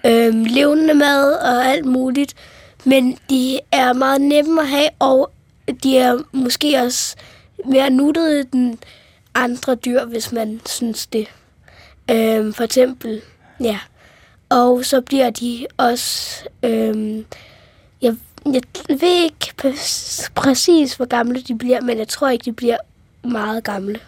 øhm, 0.06 0.44
levende 0.44 0.94
mad 0.94 1.32
og 1.32 1.66
alt 1.66 1.84
muligt. 1.84 2.34
Men 2.84 3.18
de 3.30 3.60
er 3.72 3.92
meget 3.92 4.20
nemme 4.20 4.60
at 4.60 4.68
have, 4.68 4.88
og 4.98 5.30
de 5.82 5.98
er 5.98 6.18
måske 6.32 6.78
også 6.82 7.16
mere 7.64 7.90
nuttede 7.90 8.44
end 8.54 8.78
andre 9.34 9.74
dyr, 9.74 10.04
hvis 10.04 10.32
man 10.32 10.60
synes 10.66 11.06
det. 11.06 11.28
Øhm, 12.10 12.52
for 12.54 12.64
eksempel, 12.64 13.20
ja. 13.60 13.78
Og 14.48 14.84
så 14.84 15.00
bliver 15.00 15.30
de 15.30 15.66
også... 15.76 16.44
Øhm, 16.62 17.24
jeg, 18.02 18.14
jeg 18.46 18.62
ved 18.88 19.22
ikke 19.24 19.52
præ- 19.62 20.28
præcis, 20.34 20.94
hvor 20.94 21.04
gamle 21.06 21.40
de 21.42 21.58
bliver, 21.58 21.80
men 21.80 21.98
jeg 21.98 22.08
tror 22.08 22.28
ikke, 22.28 22.44
de 22.44 22.52
bliver 22.52 22.76
meget 23.24 23.64
gamle. 23.64 24.00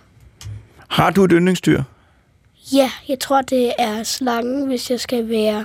Har 0.88 1.10
du 1.10 1.24
et 1.24 1.30
yndlingsdyr? 1.34 1.82
Ja, 2.72 2.90
jeg 3.08 3.20
tror, 3.20 3.42
det 3.42 3.72
er 3.78 4.02
slangen, 4.02 4.66
hvis 4.66 4.90
jeg 4.90 5.00
skal 5.00 5.28
være... 5.28 5.64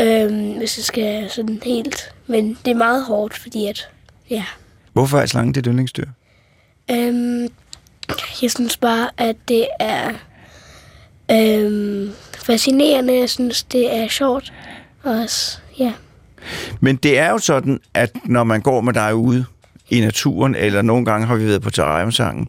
Øhm, 0.00 0.52
hvis 0.52 0.78
jeg 0.78 0.84
skal 0.84 1.30
sådan 1.30 1.60
helt... 1.64 2.14
Men 2.26 2.58
det 2.64 2.70
er 2.70 2.74
meget 2.74 3.04
hårdt, 3.04 3.38
fordi 3.38 3.66
at... 3.66 3.88
Ja. 4.30 4.44
Hvorfor 4.92 5.18
er 5.18 5.26
slangen 5.26 5.52
dit 5.52 5.64
yndlingsdyr? 5.66 6.06
Øhm, 6.90 7.48
jeg 8.42 8.50
synes 8.50 8.76
bare, 8.76 9.10
at 9.16 9.36
det 9.48 9.66
er 9.80 10.12
øhm, 11.30 12.10
fascinerende. 12.34 13.18
Jeg 13.18 13.30
synes, 13.30 13.62
det 13.62 13.96
er 13.96 14.08
sjovt. 14.08 14.52
Også, 15.02 15.58
ja. 15.78 15.92
Men 16.80 16.96
det 16.96 17.18
er 17.18 17.30
jo 17.30 17.38
sådan, 17.38 17.80
at 17.94 18.10
når 18.24 18.44
man 18.44 18.60
går 18.60 18.80
med 18.80 18.92
dig 18.92 19.14
ude 19.14 19.44
i 19.90 20.00
naturen, 20.00 20.54
eller 20.54 20.82
nogle 20.82 21.04
gange 21.04 21.26
har 21.26 21.34
vi 21.36 21.46
været 21.46 21.62
på 21.62 21.70
terrariumsangen, 21.70 22.48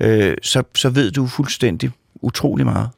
Ja. 0.00 0.06
øh, 0.06 0.36
så, 0.42 0.62
så 0.74 0.88
ved 0.90 1.10
du 1.10 1.26
fuldstændig 1.26 1.90
utrolig 2.22 2.66
meget. 2.66 2.88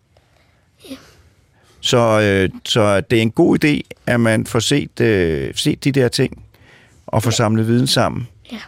Så, 1.81 2.21
øh, 2.21 2.50
så 2.64 3.00
det 3.00 3.19
er 3.19 3.23
en 3.23 3.31
god 3.31 3.64
idé, 3.64 3.81
at 4.07 4.21
man 4.21 4.47
får 4.47 4.59
set, 4.59 5.00
øh, 5.00 5.55
set 5.55 5.85
de 5.85 5.93
der 5.93 6.09
ting, 6.09 6.45
og 7.07 7.23
får 7.23 7.31
samlet 7.31 7.67
viden 7.69 7.87
sammen. 7.87 8.29
Ja. 8.52 8.59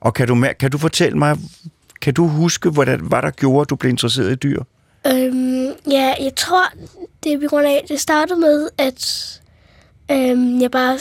Og 0.00 0.14
kan 0.14 0.28
du, 0.28 0.46
kan 0.60 0.70
du 0.70 0.78
fortælle 0.78 1.18
mig, 1.18 1.36
kan 2.00 2.14
du 2.14 2.26
huske, 2.26 2.70
hvordan, 2.70 3.00
hvad 3.00 3.22
der 3.22 3.30
gjorde, 3.30 3.60
at 3.60 3.70
du 3.70 3.76
blev 3.76 3.90
interesseret 3.90 4.32
i 4.32 4.34
dyr? 4.34 4.62
Øhm, 5.06 5.66
ja, 5.90 6.14
jeg 6.20 6.32
tror, 6.36 6.64
det 7.24 7.32
er 7.32 7.40
på 7.40 7.46
grund 7.48 7.66
af, 7.66 7.84
det 7.88 8.00
startede 8.00 8.40
med, 8.40 8.68
at 8.78 9.32
øhm, 10.10 10.60
jeg 10.60 10.70
bare... 10.70 10.98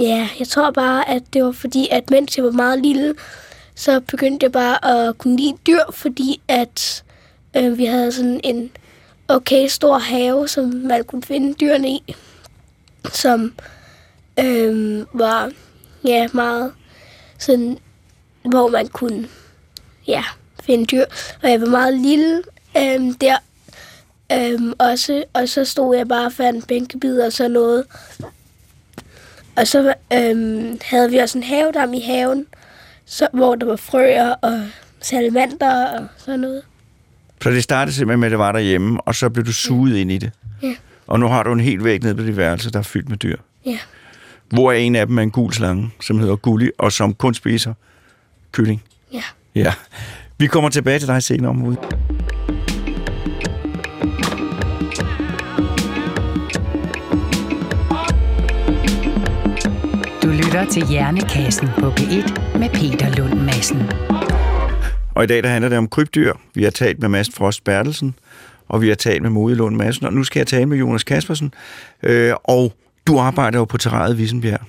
Ja, 0.00 0.28
jeg 0.38 0.48
tror 0.48 0.70
bare, 0.70 1.08
at 1.08 1.22
det 1.32 1.44
var 1.44 1.52
fordi, 1.52 1.88
at 1.90 2.10
mens 2.10 2.36
jeg 2.36 2.44
var 2.44 2.50
meget 2.50 2.82
lille, 2.82 3.14
så 3.74 4.00
begyndte 4.00 4.44
jeg 4.44 4.52
bare 4.52 4.84
at 4.84 5.18
kunne 5.18 5.36
lide 5.36 5.56
dyr, 5.66 5.80
fordi 5.90 6.40
at 6.48 7.04
øh, 7.56 7.78
vi 7.78 7.84
havde 7.84 8.12
sådan 8.12 8.40
en 8.44 8.70
okay 9.28 9.66
stor 9.66 9.98
have, 9.98 10.48
som 10.48 10.64
man 10.64 11.04
kunne 11.04 11.22
finde 11.22 11.54
dyrene 11.54 11.88
i, 11.88 12.14
som 13.12 13.54
øh, 14.40 15.06
var 15.12 15.50
ja, 16.04 16.28
meget 16.32 16.72
sådan, 17.38 17.78
hvor 18.44 18.68
man 18.68 18.88
kunne 18.88 19.28
ja, 20.06 20.24
finde 20.62 20.86
dyr. 20.86 21.04
Og 21.42 21.50
jeg 21.50 21.60
var 21.60 21.66
meget 21.66 22.00
lille 22.00 22.42
øhm, 22.76 23.14
der 23.14 23.36
øhm, 24.32 24.72
også, 24.78 25.24
og 25.32 25.48
så 25.48 25.64
stod 25.64 25.96
jeg 25.96 26.08
bare 26.08 26.26
og 26.26 26.32
fandt 26.32 26.66
bænkebider 26.66 27.26
og 27.26 27.32
sådan 27.32 27.50
noget. 27.50 27.84
Og 29.56 29.66
så 29.66 29.94
øhm, 30.12 30.78
havde 30.84 31.10
vi 31.10 31.16
også 31.16 31.38
en 31.38 31.44
havedam 31.44 31.94
i 31.94 32.00
haven, 32.00 32.46
så, 33.04 33.28
hvor 33.32 33.54
der 33.54 33.66
var 33.66 33.76
frøer 33.76 34.30
og 34.30 34.66
salamander 35.00 35.98
og 35.98 36.06
sådan 36.16 36.40
noget. 36.40 36.62
Så 37.42 37.50
det 37.50 37.62
startede 37.62 37.96
simpelthen 37.96 38.20
med, 38.20 38.28
at 38.28 38.30
det 38.30 38.38
var 38.38 38.52
derhjemme, 38.52 39.00
og 39.00 39.14
så 39.14 39.28
blev 39.30 39.46
du 39.46 39.52
suget 39.52 39.96
ind 39.96 40.12
i 40.12 40.18
det. 40.18 40.30
Ja. 40.62 40.74
Og 41.06 41.20
nu 41.20 41.26
har 41.26 41.42
du 41.42 41.52
en 41.52 41.60
helt 41.60 41.84
væg 41.84 42.02
nede 42.02 42.14
på 42.14 42.22
dit 42.22 42.36
værelse, 42.36 42.70
der 42.70 42.78
er 42.78 42.82
fyldt 42.82 43.08
med 43.08 43.16
dyr. 43.16 43.36
Ja. 43.66 43.78
Hvor 44.48 44.72
er 44.72 44.76
en 44.76 44.96
af 44.96 45.06
dem 45.06 45.18
er 45.18 45.22
en 45.22 45.30
gul 45.30 45.52
slange, 45.52 45.90
som 46.00 46.18
hedder 46.18 46.36
Gulli, 46.36 46.70
og 46.78 46.92
som 46.92 47.14
kun 47.14 47.34
spiser 47.34 47.74
kylling. 48.52 48.82
Ja. 49.12 49.22
Ja. 49.54 49.74
Vi 50.38 50.46
kommer 50.46 50.70
tilbage 50.70 50.98
til 50.98 51.08
dig 51.08 51.22
senere 51.22 51.50
om 51.50 51.62
ugen. 51.62 51.78
Lytter 60.52 60.70
til 60.70 60.86
Hjernekassen 60.86 61.68
på 61.78 61.90
P1 61.90 62.58
med 62.58 62.68
Peter 62.70 63.16
Lund 63.16 63.40
Madsen. 63.40 63.90
Og 65.14 65.24
i 65.24 65.26
dag 65.26 65.42
der 65.42 65.48
handler 65.48 65.68
det 65.68 65.78
om 65.78 65.88
krybdyr. 65.88 66.32
Vi 66.54 66.62
har 66.62 66.70
talt 66.70 67.00
med 67.00 67.08
Mads 67.08 67.30
Frost 67.34 67.64
Bertelsen, 67.64 68.14
og 68.68 68.82
vi 68.82 68.88
har 68.88 68.94
talt 68.94 69.22
med 69.22 69.30
Mode 69.30 69.54
Lund 69.54 69.76
Madsen, 69.76 70.06
og 70.06 70.12
nu 70.12 70.24
skal 70.24 70.40
jeg 70.40 70.46
tale 70.46 70.66
med 70.66 70.78
Jonas 70.78 71.04
Kaspersen. 71.04 71.54
Øh, 72.02 72.34
og 72.44 72.72
du 73.06 73.18
arbejder 73.18 73.58
jo 73.58 73.64
på 73.64 73.78
terrariet 73.78 74.18
Vissenbjerg. 74.18 74.60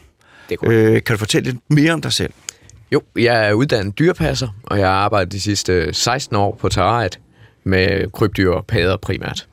Det 0.50 0.58
er. 0.64 0.70
Øh, 0.70 1.04
kan 1.04 1.14
du 1.14 1.18
fortælle 1.18 1.52
lidt 1.52 1.62
mere 1.68 1.94
om 1.94 2.02
dig 2.02 2.14
selv? 2.14 2.34
Jo, 2.92 3.02
jeg 3.16 3.48
er 3.50 3.54
uddannet 3.54 4.00
dyrepasser, 4.00 4.48
og 4.64 4.80
jeg 4.80 4.88
har 4.88 4.96
arbejdet 4.96 5.32
de 5.32 5.42
sidste 5.42 5.94
16 5.94 6.36
år 6.36 6.58
på 6.62 6.70
terrariet 6.70 7.20
med 7.64 8.12
krybdyr 8.12 8.52
og 8.52 8.66
padder 8.66 8.98
primært. 8.98 9.48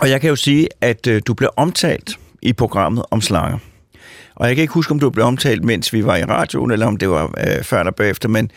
Og 0.00 0.10
jeg 0.10 0.20
kan 0.20 0.30
jo 0.30 0.36
sige, 0.36 0.68
at 0.80 1.06
øh, 1.06 1.22
du 1.26 1.34
blev 1.34 1.50
omtalt 1.56 2.18
i 2.42 2.52
programmet 2.52 3.04
om 3.10 3.20
slanger. 3.20 3.58
Og 4.38 4.48
jeg 4.48 4.56
kan 4.56 4.62
ikke 4.62 4.74
huske, 4.74 4.90
om 4.92 5.00
du 5.00 5.10
blev 5.10 5.24
omtalt, 5.24 5.64
mens 5.64 5.92
vi 5.92 6.04
var 6.04 6.16
i 6.16 6.24
radioen, 6.24 6.70
eller 6.70 6.86
om 6.86 6.96
det 6.96 7.10
var 7.10 7.34
øh, 7.46 7.62
før 7.64 7.78
eller 7.78 7.92
bagefter, 7.92 8.28
men 8.28 8.50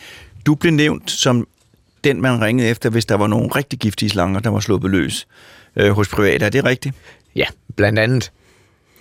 du 0.46 0.56
blev 0.56 0.74
nævnt 0.74 1.12
som 1.12 1.48
den, 2.04 2.22
man 2.22 2.42
ringede 2.42 2.70
efter, 2.70 2.90
hvis 2.90 3.06
der 3.06 3.16
var 3.16 3.28
nogle 3.28 3.48
rigtig 3.56 3.80
giftige 3.80 4.10
slanger, 4.10 4.40
der 4.40 4.50
var 4.50 4.60
sluppet 4.60 4.92
løs 4.92 5.28
øh, 5.76 5.92
hos 5.92 6.08
private. 6.08 6.46
Er 6.46 6.50
det 6.50 6.66
rigtigt? 6.66 6.96
Ja, 7.36 7.46
blandt 7.76 8.00
andet. 8.00 8.32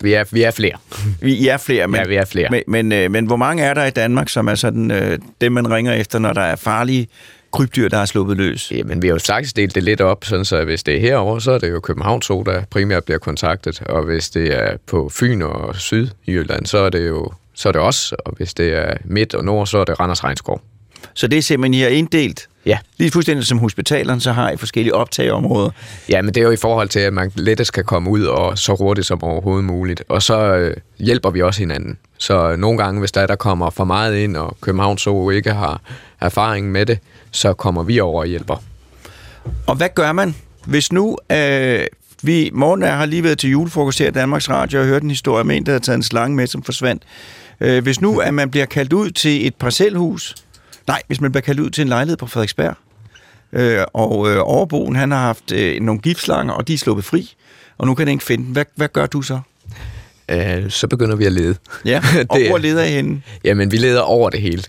Vi 0.01 0.13
er, 0.13 0.25
vi 0.33 0.43
er 0.43 0.51
flere. 0.51 0.77
Vi 1.21 1.49
er 1.49 1.57
flere, 1.57 1.87
men, 1.89 2.01
Ja, 2.01 2.07
vi 2.07 2.15
er 2.15 2.25
flere. 2.25 2.49
men, 2.51 2.63
men, 2.67 2.93
øh, 2.93 3.11
men 3.11 3.27
hvor 3.27 3.37
mange 3.37 3.63
er 3.63 3.75
der 3.75 3.85
i 3.85 3.91
Danmark, 3.91 4.29
som 4.29 4.49
er 4.49 4.55
sådan 4.55 4.91
øh, 4.91 5.19
dem, 5.41 5.53
man 5.53 5.71
ringer 5.71 5.93
efter, 5.93 6.19
når 6.19 6.33
der 6.33 6.41
er 6.43 6.57
farlige 6.57 7.09
krybdyr, 7.53 7.89
der 7.89 7.99
er 7.99 8.05
sluppet 8.05 8.37
løs? 8.37 8.73
Jamen, 8.73 9.03
vi 9.03 9.09
har 9.09 9.15
jo 9.15 9.21
faktisk 9.27 9.57
delt 9.57 9.75
det 9.75 9.83
lidt 9.83 10.01
op, 10.01 10.25
sådan 10.25 10.45
så 10.45 10.65
hvis 10.65 10.83
det 10.83 10.97
er 10.97 11.01
herover, 11.01 11.39
så 11.39 11.51
er 11.51 11.59
det 11.59 11.71
jo 11.71 11.81
København 11.81 12.23
Zoo, 12.23 12.43
der 12.43 12.63
primært 12.71 13.05
bliver 13.05 13.19
kontaktet, 13.19 13.83
og 13.83 14.03
hvis 14.03 14.31
det 14.31 14.55
er 14.55 14.77
på 14.87 15.09
Fyn 15.09 15.43
og 15.43 15.77
Sydjylland, 15.77 16.67
så 16.67 16.79
er 16.79 16.91
det 16.91 17.09
jo 17.09 17.33
så 17.55 17.69
er 17.69 17.73
det 17.73 17.81
os, 17.81 18.13
og 18.13 18.33
hvis 18.37 18.55
det 18.55 18.75
er 18.75 18.95
midt 19.05 19.35
og 19.35 19.45
nord, 19.45 19.67
så 19.67 19.79
er 19.79 19.85
det 19.85 20.01
Randers 20.01 20.25
Regnskov. 20.25 20.61
Så 21.15 21.27
det 21.27 21.39
er 21.39 21.43
simpelthen, 21.43 21.75
I 21.75 21.81
har 21.83 21.89
inddelt, 21.89 22.47
Ja. 22.67 22.79
lige 22.99 23.11
fuldstændig 23.11 23.47
som 23.47 23.59
hospitalerne, 23.59 24.21
så 24.21 24.33
har 24.33 24.51
I 24.51 24.57
forskellige 24.57 24.95
optageområder. 24.95 25.71
Ja, 26.09 26.23
men 26.23 26.35
det 26.35 26.41
er 26.41 26.45
jo 26.45 26.51
i 26.51 26.57
forhold 26.57 26.89
til, 26.89 27.01
at 27.01 27.13
man 27.13 27.33
lettest 27.35 27.73
kan 27.73 27.85
komme 27.85 28.11
ud 28.11 28.25
og 28.25 28.59
så 28.59 28.75
hurtigt 28.79 29.07
som 29.07 29.23
overhovedet 29.23 29.65
muligt. 29.65 30.03
Og 30.09 30.23
så 30.23 30.55
øh, 30.55 30.77
hjælper 30.99 31.31
vi 31.31 31.43
også 31.43 31.61
hinanden. 31.61 31.99
Så 32.19 32.57
nogle 32.57 32.79
gange, 32.79 33.01
hvis 33.01 33.13
der, 33.13 33.21
er, 33.21 33.27
der 33.27 33.37
kommer 33.37 33.71
for 33.71 33.85
meget 33.85 34.17
ind, 34.17 34.37
og 34.37 34.57
København 34.61 34.99
så 34.99 35.31
ikke 35.31 35.53
har 35.53 35.81
erfaring 36.21 36.73
med 36.73 36.87
det, 36.87 36.99
så 37.31 37.53
kommer 37.53 37.83
vi 37.83 38.01
over 38.01 38.21
og 38.21 38.27
hjælper. 38.27 38.63
Og 39.67 39.75
hvad 39.77 39.89
gør 39.95 40.13
man, 40.13 40.35
hvis 40.67 40.93
nu... 40.93 41.19
Øh, 41.33 41.81
vi, 42.23 42.51
morgen 42.55 42.83
har 42.83 43.07
lige 43.07 43.25
været 43.25 43.39
til 43.39 43.51
julefrokost 43.51 43.99
her 43.99 44.09
i 44.09 44.11
Danmarks 44.11 44.51
Radio 44.51 44.81
og 44.81 44.87
hørt 44.87 45.03
en 45.03 45.11
historie 45.11 45.41
om 45.41 45.51
en, 45.51 45.67
der 45.67 45.73
havde 45.73 45.85
taget 45.85 45.97
en 45.97 46.03
slange 46.03 46.37
med, 46.37 46.47
som 46.47 46.63
forsvandt. 46.63 47.03
Øh, 47.61 47.83
hvis 47.83 48.01
nu 48.01 48.19
at 48.19 48.35
man 48.35 48.51
bliver 48.51 48.67
kaldt 48.67 48.93
ud 48.93 49.11
til 49.11 49.47
et 49.47 49.55
parcelhus, 49.55 50.35
nej, 50.87 51.03
hvis 51.07 51.21
man 51.21 51.33
bliver 51.33 51.43
kaldt 51.43 51.61
ud 51.61 51.71
til 51.71 51.83
en 51.83 51.89
lejlighed 51.89 52.17
på 52.17 52.27
Frederiksberg, 52.27 52.75
øh, 53.53 53.85
og 53.93 54.31
øh, 54.31 54.39
overboen, 54.41 54.97
han 54.97 55.11
har 55.11 55.19
haft 55.19 55.53
øh, 55.53 55.81
nogle 55.81 56.01
giftslanger, 56.01 56.53
og 56.53 56.69
de 56.69 56.75
er 56.75 56.79
sluppet 56.79 57.05
fri, 57.05 57.35
og 57.79 57.87
nu 57.87 57.95
kan 57.95 58.07
den 58.07 58.13
ikke 58.13 58.25
finde 58.25 58.45
dem. 58.45 58.53
Hvad, 58.53 58.65
hvad 58.77 58.89
gør 58.89 59.07
du 59.07 59.23
så? 59.23 59.41
Øh, 60.29 60.71
så 60.71 60.87
begynder 60.87 61.17
vi 61.17 61.25
at 61.25 61.33
lede. 61.33 61.57
Ja, 61.85 62.03
og 62.31 62.37
Det 62.37 62.49
hvor 62.49 62.59
leder 62.59 62.85
I 62.85 62.91
henne? 62.91 63.23
Jamen, 63.45 63.73
vi 63.73 63.77
leder 63.77 64.01
over 64.01 64.31
det 64.31 64.41
hele. 64.41 64.63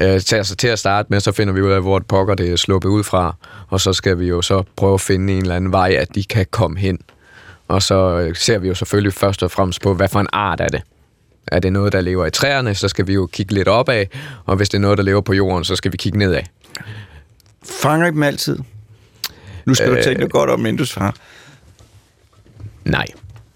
Øh, 0.00 0.20
til, 0.20 0.36
altså, 0.36 0.56
til 0.56 0.68
at 0.68 0.78
starte 0.78 1.06
med, 1.10 1.20
så 1.20 1.32
finder 1.32 1.54
vi 1.54 1.60
ud 1.60 1.70
af, 1.70 1.80
hvor 1.80 1.98
det 1.98 2.08
pokker 2.08 2.34
det 2.34 2.50
er 2.50 2.56
sluppet 2.56 2.88
ud 2.88 3.04
fra, 3.04 3.34
og 3.68 3.80
så 3.80 3.92
skal 3.92 4.18
vi 4.18 4.26
jo 4.26 4.42
så 4.42 4.62
prøve 4.76 4.94
at 4.94 5.00
finde 5.00 5.32
en 5.32 5.42
eller 5.42 5.56
anden 5.56 5.72
vej, 5.72 5.94
at 5.98 6.14
de 6.14 6.24
kan 6.24 6.46
komme 6.50 6.78
hen. 6.78 6.98
Og 7.68 7.82
så 7.82 8.18
øh, 8.18 8.36
ser 8.36 8.58
vi 8.58 8.68
jo 8.68 8.74
selvfølgelig 8.74 9.12
først 9.12 9.42
og 9.42 9.50
fremmest 9.50 9.82
på, 9.82 9.94
hvad 9.94 10.08
for 10.08 10.20
en 10.20 10.26
art 10.32 10.60
er 10.60 10.68
det. 10.68 10.82
Er 11.52 11.58
det 11.58 11.72
noget, 11.72 11.92
der 11.92 12.00
lever 12.00 12.26
i 12.26 12.30
træerne, 12.30 12.74
så 12.74 12.88
skal 12.88 13.06
vi 13.06 13.14
jo 13.14 13.26
kigge 13.26 13.54
lidt 13.54 13.68
opad, 13.68 14.06
og 14.46 14.56
hvis 14.56 14.68
det 14.68 14.78
er 14.78 14.82
noget, 14.82 14.98
der 14.98 15.04
lever 15.04 15.20
på 15.20 15.32
jorden, 15.32 15.64
så 15.64 15.76
skal 15.76 15.92
vi 15.92 15.96
kigge 15.96 16.18
nedad. 16.18 16.42
Fanger 17.64 18.06
I 18.06 18.10
dem 18.10 18.22
altid? 18.22 18.58
Nu 19.64 19.74
skal 19.74 19.90
øh, 19.90 19.96
du 19.96 20.02
tænke 20.02 20.28
godt 20.28 20.50
om, 20.50 20.60
inden 20.60 20.76
du 20.76 20.84
svarer. 20.84 21.12
Nej. 22.84 23.06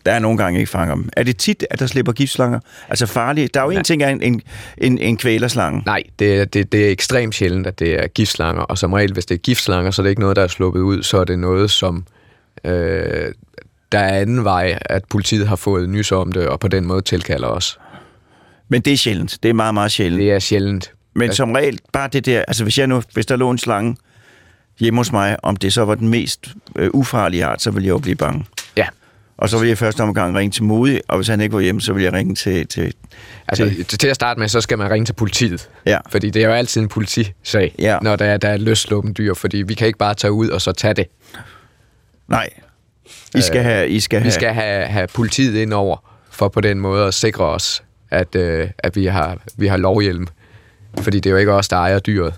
Der 0.06 0.12
er 0.12 0.18
nogle 0.18 0.38
gange 0.38 0.58
ikke 0.60 0.70
fanger 0.70 0.94
dem. 0.94 1.08
Er 1.16 1.22
det 1.22 1.36
tit, 1.36 1.64
at 1.70 1.78
der 1.78 1.86
slipper 1.86 2.12
giftslanger? 2.12 2.60
Altså 2.88 3.06
farlige? 3.06 3.48
Der 3.54 3.60
er 3.60 3.64
jo 3.64 3.70
en 3.70 3.84
ting 3.84 4.02
af 4.02 4.10
en, 4.10 4.22
en, 4.22 4.42
en, 4.78 4.98
en 4.98 5.16
kvælerslange. 5.16 5.82
Nej, 5.86 6.02
det, 6.18 6.40
er- 6.40 6.44
det, 6.44 6.72
det 6.72 6.86
er 6.86 6.90
ekstremt 6.90 7.34
sjældent, 7.34 7.66
at 7.66 7.78
det 7.78 7.94
er 8.02 8.06
giftslanger, 8.06 8.62
og 8.62 8.78
som 8.78 8.92
regel, 8.92 9.12
hvis 9.12 9.26
det 9.26 9.34
er 9.34 9.38
giftslanger, 9.38 9.90
så 9.90 10.02
er 10.02 10.04
det 10.04 10.10
ikke 10.10 10.20
noget, 10.20 10.36
der 10.36 10.42
er 10.42 10.46
sluppet 10.48 10.80
ud, 10.80 11.02
så 11.02 11.18
er 11.18 11.24
det 11.24 11.38
noget, 11.38 11.70
som 11.70 12.04
øh, 12.64 13.32
der 13.92 13.98
er 13.98 14.20
anden 14.20 14.44
vej, 14.44 14.78
at 14.80 15.04
politiet 15.04 15.48
har 15.48 15.56
fået 15.56 15.88
nys 15.88 16.12
om 16.12 16.32
det, 16.32 16.48
og 16.48 16.60
på 16.60 16.68
den 16.68 16.86
måde 16.86 17.02
tilkalder 17.02 17.48
os. 17.48 17.78
Men 18.68 18.80
det 18.82 18.92
er 18.92 18.96
sjældent. 18.96 19.38
Det 19.42 19.48
er 19.48 19.54
meget, 19.54 19.74
meget 19.74 19.92
sjældent. 19.92 20.20
Det 20.20 20.32
er 20.32 20.38
sjældent. 20.38 20.92
Men 21.14 21.32
som 21.32 21.52
regel, 21.52 21.78
bare 21.92 22.08
det 22.12 22.26
der, 22.26 22.44
altså 22.48 22.62
hvis, 22.62 22.78
jeg 22.78 22.86
nu, 22.86 23.02
hvis 23.12 23.26
der 23.26 23.36
lå 23.36 23.50
en 23.50 23.58
slange 23.58 23.96
hjemme 24.80 25.00
hos 25.00 25.12
mig, 25.12 25.36
om 25.42 25.56
det 25.56 25.72
så 25.72 25.84
var 25.84 25.94
den 25.94 26.08
mest 26.08 26.48
øh, 26.76 26.90
ufarlige 26.92 27.44
art, 27.44 27.62
så 27.62 27.70
ville 27.70 27.86
jeg 27.86 27.92
jo 27.92 27.98
blive 27.98 28.16
bange. 28.16 28.44
Ja. 28.76 28.86
Og 29.36 29.48
så 29.48 29.58
ville 29.58 29.68
jeg 29.68 29.78
første 29.78 30.00
omgang 30.00 30.36
ringe 30.36 30.52
til 30.52 30.62
Modi, 30.64 30.98
og 31.08 31.16
hvis 31.16 31.28
han 31.28 31.40
ikke 31.40 31.54
var 31.54 31.60
hjemme, 31.60 31.80
så 31.80 31.92
ville 31.92 32.04
jeg 32.04 32.12
ringe 32.12 32.34
til... 32.34 32.66
til 32.66 32.92
Altså, 33.48 33.64
til, 33.88 33.98
til 33.98 34.08
at 34.08 34.14
starte 34.14 34.40
med, 34.40 34.48
så 34.48 34.60
skal 34.60 34.78
man 34.78 34.90
ringe 34.90 35.06
til 35.06 35.12
politiet. 35.12 35.68
Ja. 35.86 35.98
Fordi 36.10 36.30
det 36.30 36.42
er 36.42 36.46
jo 36.46 36.52
altid 36.54 36.80
en 36.80 36.88
politisag, 36.88 37.74
Ja. 37.78 37.98
når 38.02 38.16
der 38.16 38.24
er, 38.24 38.36
der 38.36 38.48
er 38.48 38.56
løsluppen 38.56 39.14
dyr, 39.18 39.34
fordi 39.34 39.56
vi 39.56 39.74
kan 39.74 39.86
ikke 39.86 39.98
bare 39.98 40.14
tage 40.14 40.32
ud 40.32 40.48
og 40.48 40.60
så 40.60 40.72
tage 40.72 40.94
det. 40.94 41.06
nej. 42.28 42.48
I 43.34 43.40
skal 43.40 43.62
have... 43.62 43.88
I 43.88 44.00
skal 44.00 44.18
Vi 44.18 44.22
have 44.22 44.32
skal 44.32 44.54
have, 44.54 44.86
have 44.86 45.06
politiet 45.14 45.56
ind 45.62 45.72
over, 45.72 45.96
for 46.30 46.48
på 46.48 46.60
den 46.60 46.80
måde 46.80 47.06
at 47.06 47.14
sikre 47.14 47.44
os, 47.44 47.82
at, 48.10 48.34
øh, 48.34 48.68
at 48.78 48.96
vi, 48.96 49.06
har, 49.06 49.38
vi 49.56 49.66
har 49.66 49.76
lovhjelm. 49.76 50.26
Fordi 51.00 51.20
det 51.20 51.26
er 51.26 51.30
jo 51.30 51.36
ikke 51.36 51.52
os, 51.52 51.68
der 51.68 51.76
ejer 51.76 51.98
dyret. 51.98 52.34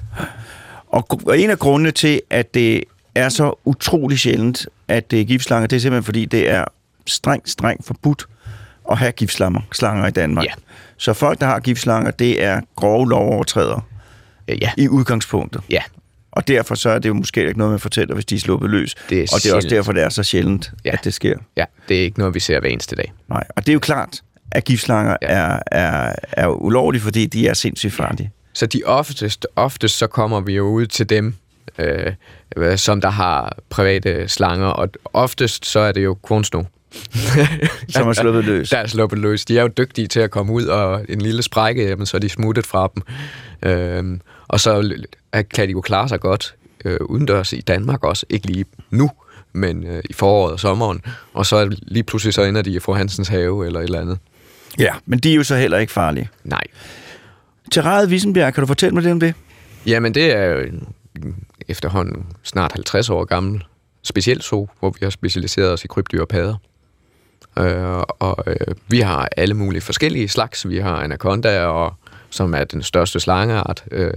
Og 0.88 1.06
og 1.26 1.38
en 1.38 1.50
af 1.50 1.58
grundene 1.58 1.90
til, 1.90 2.20
at 2.30 2.54
det 2.54 2.84
er 3.14 3.28
så 3.28 3.58
utrolig 3.64 4.18
sjældent, 4.18 4.66
at 4.88 5.10
det 5.10 5.20
er 5.20 5.24
giftslanger, 5.24 5.66
det 5.66 5.76
er 5.76 5.80
simpelthen 5.80 6.04
fordi, 6.04 6.24
det 6.24 6.50
er 6.50 6.64
strengt, 7.06 7.50
strengt 7.50 7.86
forbudt 7.86 8.26
at 8.90 8.98
have 8.98 9.12
giftslanger 9.12 9.60
slanger 9.72 10.06
i 10.06 10.10
Danmark. 10.10 10.44
Ja. 10.44 10.50
Så 10.96 11.12
folk, 11.12 11.40
der 11.40 11.46
har 11.46 11.60
giftslanger, 11.60 12.10
det 12.10 12.42
er 12.42 12.60
grove 12.76 13.08
lovovertrædere 13.08 13.80
Øh, 14.48 14.62
Ja, 14.62 14.70
i 14.76 14.88
udgangspunktet. 14.88 15.62
ja. 15.70 15.82
Og 16.36 16.48
derfor 16.48 16.74
så 16.74 16.90
er 16.90 16.98
det 16.98 17.08
jo 17.08 17.14
måske 17.14 17.46
ikke 17.46 17.58
noget, 17.58 17.70
man 17.70 17.80
fortæller, 17.80 18.14
hvis 18.14 18.24
de 18.24 18.34
er 18.34 18.38
sluppet 18.38 18.70
løs. 18.70 18.94
Det 19.10 19.18
er 19.18 19.22
og 19.34 19.42
det 19.42 19.50
er 19.50 19.54
også 19.54 19.68
derfor, 19.68 19.92
det 19.92 20.02
er 20.02 20.08
så 20.08 20.22
sjældent, 20.22 20.72
Ja. 20.84 20.90
at 20.92 21.04
det 21.04 21.14
sker. 21.14 21.36
ja. 21.56 21.64
Det 21.88 21.96
er 21.98 22.02
ikke 22.02 22.18
noget, 22.18 22.34
vi 22.34 22.40
ser 22.40 22.60
hver 22.60 22.68
eneste 22.68 22.96
dag. 22.96 23.12
Nej. 23.28 23.44
Og 23.56 23.66
det 23.66 23.68
er 23.68 23.74
jo 23.74 23.78
klart, 23.80 24.20
at 24.52 24.64
giftslanger 24.64 25.16
Ja. 25.22 25.26
er, 25.28 25.58
er, 25.72 26.14
er 26.32 26.48
ulovlige, 26.48 27.02
fordi 27.02 27.26
de 27.26 27.48
er 27.48 27.54
sindssygt 27.54 27.92
farlige. 27.92 28.30
Så 28.52 28.66
de 28.66 28.82
oftest, 28.86 29.46
oftest 29.56 29.98
så 29.98 30.06
kommer 30.06 30.40
vi 30.40 30.54
jo 30.54 30.66
ud 30.68 30.86
til 30.86 31.08
dem, 31.08 31.34
øh, 31.78 32.12
øh, 32.56 32.78
som 32.78 33.00
der 33.00 33.10
har 33.10 33.56
private 33.70 34.28
slanger, 34.28 34.66
og 34.66 34.88
oftest 35.04 35.66
så 35.66 35.80
er 35.80 35.92
det 35.92 36.04
jo 36.04 36.14
kornsno. 36.14 36.62
Som 37.88 38.08
er 38.08 38.12
sluppet 38.12 38.44
løs. 38.44 38.70
Der 38.70 38.76
er 38.78 38.86
sluppet 38.86 39.18
løs. 39.18 39.44
De 39.44 39.58
er 39.58 39.62
jo 39.62 39.68
dygtige 39.78 40.06
til 40.08 40.20
at 40.20 40.30
komme 40.30 40.52
ud, 40.52 40.64
og 40.66 41.04
en 41.08 41.20
lille 41.20 41.42
sprække, 41.42 41.88
jamen, 41.88 42.06
så 42.06 42.16
er 42.16 42.18
de 42.20 42.28
smuttet 42.28 42.66
fra 42.66 42.88
dem. 42.94 43.02
Øhm, 43.70 44.20
og 44.48 44.60
så 44.60 44.96
kan 45.32 45.68
de 45.68 45.72
jo 45.72 45.80
klare 45.80 46.08
sig 46.08 46.20
godt 46.20 46.54
øh, 46.84 46.98
udendørs 47.00 47.52
i 47.52 47.60
Danmark 47.60 48.04
også. 48.04 48.26
Ikke 48.30 48.46
lige 48.46 48.64
nu, 48.90 49.10
men 49.52 49.86
øh, 49.86 50.02
i 50.10 50.12
foråret 50.12 50.52
og 50.52 50.60
sommeren. 50.60 51.02
Og 51.32 51.46
så 51.46 51.76
lige 51.82 52.02
pludselig 52.02 52.34
så 52.34 52.42
ender 52.42 52.62
de 52.62 52.70
i 52.70 52.78
Fru 52.78 52.92
Hansens 52.92 53.28
have 53.28 53.66
eller 53.66 53.80
et 53.80 53.84
eller 53.84 54.00
andet. 54.00 54.18
Ja, 54.78 54.94
men 55.06 55.18
de 55.18 55.30
er 55.30 55.34
jo 55.34 55.44
så 55.44 55.56
heller 55.56 55.78
ikke 55.78 55.92
farlige. 55.92 56.30
Nej. 56.44 56.62
Terrariet 57.72 58.10
Vissenbjerg, 58.10 58.54
kan 58.54 58.60
du 58.62 58.66
fortælle 58.66 58.94
mig 58.94 59.02
lidt 59.02 59.12
om 59.12 59.20
det? 59.20 59.34
Jamen, 59.86 60.14
det 60.14 60.32
er 60.32 60.44
jo 60.44 60.58
en 60.58 60.88
efterhånden 61.68 62.26
snart 62.42 62.72
50 62.72 63.10
år 63.10 63.24
gammel 63.24 63.64
speciel 64.02 64.42
zoo, 64.42 64.68
hvor 64.80 64.90
vi 64.90 64.98
har 65.02 65.10
specialiseret 65.10 65.72
os 65.72 65.84
i 65.84 65.86
krybdyr 65.86 66.20
og 66.20 66.28
padder. 66.28 66.56
Øh, 67.58 68.02
og 68.18 68.44
øh, 68.46 68.74
vi 68.88 69.00
har 69.00 69.28
alle 69.36 69.54
mulige 69.54 69.82
forskellige 69.82 70.28
slags. 70.28 70.68
Vi 70.68 70.78
har 70.78 70.96
anaconda, 70.96 71.64
og, 71.64 71.94
som 72.34 72.54
er 72.54 72.64
den 72.64 72.82
største 72.82 73.20
slangeart. 73.20 73.84
Øh, 73.90 74.14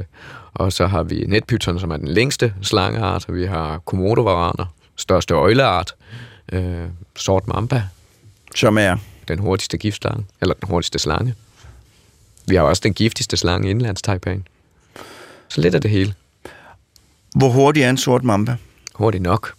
og 0.54 0.74
så 0.74 0.88
har 0.88 1.04
vi 1.04 1.26
netpyton, 1.28 1.80
som 1.80 1.92
er 1.92 1.98
den 1.98 2.08
længste 2.08 2.54
slangeart. 2.62 3.26
Vi 3.30 3.46
har 3.46 3.78
komodovaraner, 3.78 4.66
største 4.96 5.34
øjleart. 5.34 5.96
Øh, 6.52 6.86
sort 7.16 7.48
mamba, 7.48 7.84
Som 8.56 8.78
er... 8.78 8.98
den 9.28 9.40
hurtigste 9.40 9.78
giftslange, 9.78 10.26
eller 10.42 10.56
den 10.56 10.70
hurtigste 10.70 11.00
slange. 11.00 11.36
Vi 12.48 12.56
har 12.56 12.64
også 12.64 12.82
den 12.84 12.94
giftigste 12.94 13.38
slange 13.38 13.70
indlandstaipaen. 13.70 14.48
Så 15.48 15.62
lidt 15.62 15.76
af 15.76 15.82
det 15.82 15.92
hele. 15.92 16.14
Hvor 17.36 17.50
hurtig 17.50 17.84
er 17.84 17.90
en 17.90 17.98
sort 17.98 18.24
mamba? 18.24 18.56
Hurtigt 18.96 19.24
nok. 19.24 19.54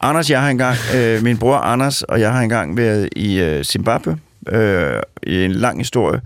Anders, 0.00 0.30
jeg 0.30 0.40
har 0.42 0.50
engang, 0.50 0.76
øh, 0.94 1.22
min 1.22 1.38
bror 1.38 1.56
Anders 1.56 2.02
og 2.02 2.20
jeg 2.20 2.32
har 2.32 2.40
engang 2.40 2.76
været 2.76 3.08
i 3.16 3.40
øh, 3.40 3.64
Zimbabwe 3.64 4.18
øh, 4.48 5.02
i 5.22 5.44
en 5.44 5.52
lang 5.52 5.78
historie, 5.78 6.20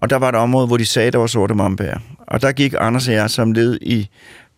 og 0.00 0.10
der 0.10 0.16
var 0.16 0.28
et 0.28 0.34
område, 0.34 0.66
hvor 0.66 0.76
de 0.76 0.86
sagde, 0.86 1.10
der 1.10 1.18
var 1.18 1.26
sorte 1.26 1.54
mambaer. 1.54 1.98
Og 2.26 2.42
der 2.42 2.52
gik 2.52 2.74
Anders 2.78 3.08
og 3.08 3.14
jeg 3.14 3.30
som 3.30 3.52
led 3.52 3.78
i 3.80 4.08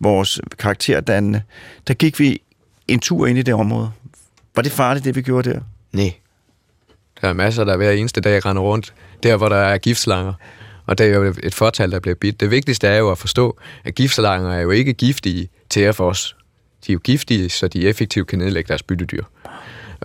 vores 0.00 0.40
karakterdannende, 0.58 1.42
der 1.88 1.94
gik 1.94 2.20
vi 2.20 2.42
en 2.88 3.00
tur 3.00 3.26
ind 3.26 3.38
i 3.38 3.42
det 3.42 3.54
område. 3.54 3.90
Var 4.56 4.62
det 4.62 4.72
farligt, 4.72 5.04
det 5.04 5.16
vi 5.16 5.22
gjorde 5.22 5.50
der? 5.50 5.60
Nej. 5.92 6.12
Der 7.20 7.28
er 7.28 7.32
masser, 7.32 7.64
der 7.64 7.76
hver 7.76 7.90
eneste 7.90 8.20
dag 8.20 8.46
render 8.46 8.62
rundt, 8.62 8.94
der 9.22 9.36
hvor 9.36 9.48
der 9.48 9.56
er 9.56 9.78
giftslanger. 9.78 10.32
Og 10.86 10.98
det 10.98 11.06
er 11.06 11.14
jo 11.14 11.34
et 11.42 11.54
fortal, 11.54 11.90
der 11.90 12.00
bliver 12.00 12.14
bidt. 12.14 12.40
Det 12.40 12.50
vigtigste 12.50 12.88
er 12.88 12.98
jo 12.98 13.10
at 13.10 13.18
forstå, 13.18 13.58
at 13.84 13.94
giftslanger 13.94 14.52
er 14.52 14.60
jo 14.60 14.70
ikke 14.70 14.92
giftige 14.92 15.48
til 15.70 15.92
for 15.92 16.10
os. 16.10 16.36
De 16.86 16.92
er 16.92 16.94
jo 16.94 17.00
giftige, 17.04 17.48
så 17.48 17.68
de 17.68 17.88
effektivt 17.88 18.28
kan 18.28 18.38
nedlægge 18.38 18.68
deres 18.68 18.82
byttedyr. 18.82 19.24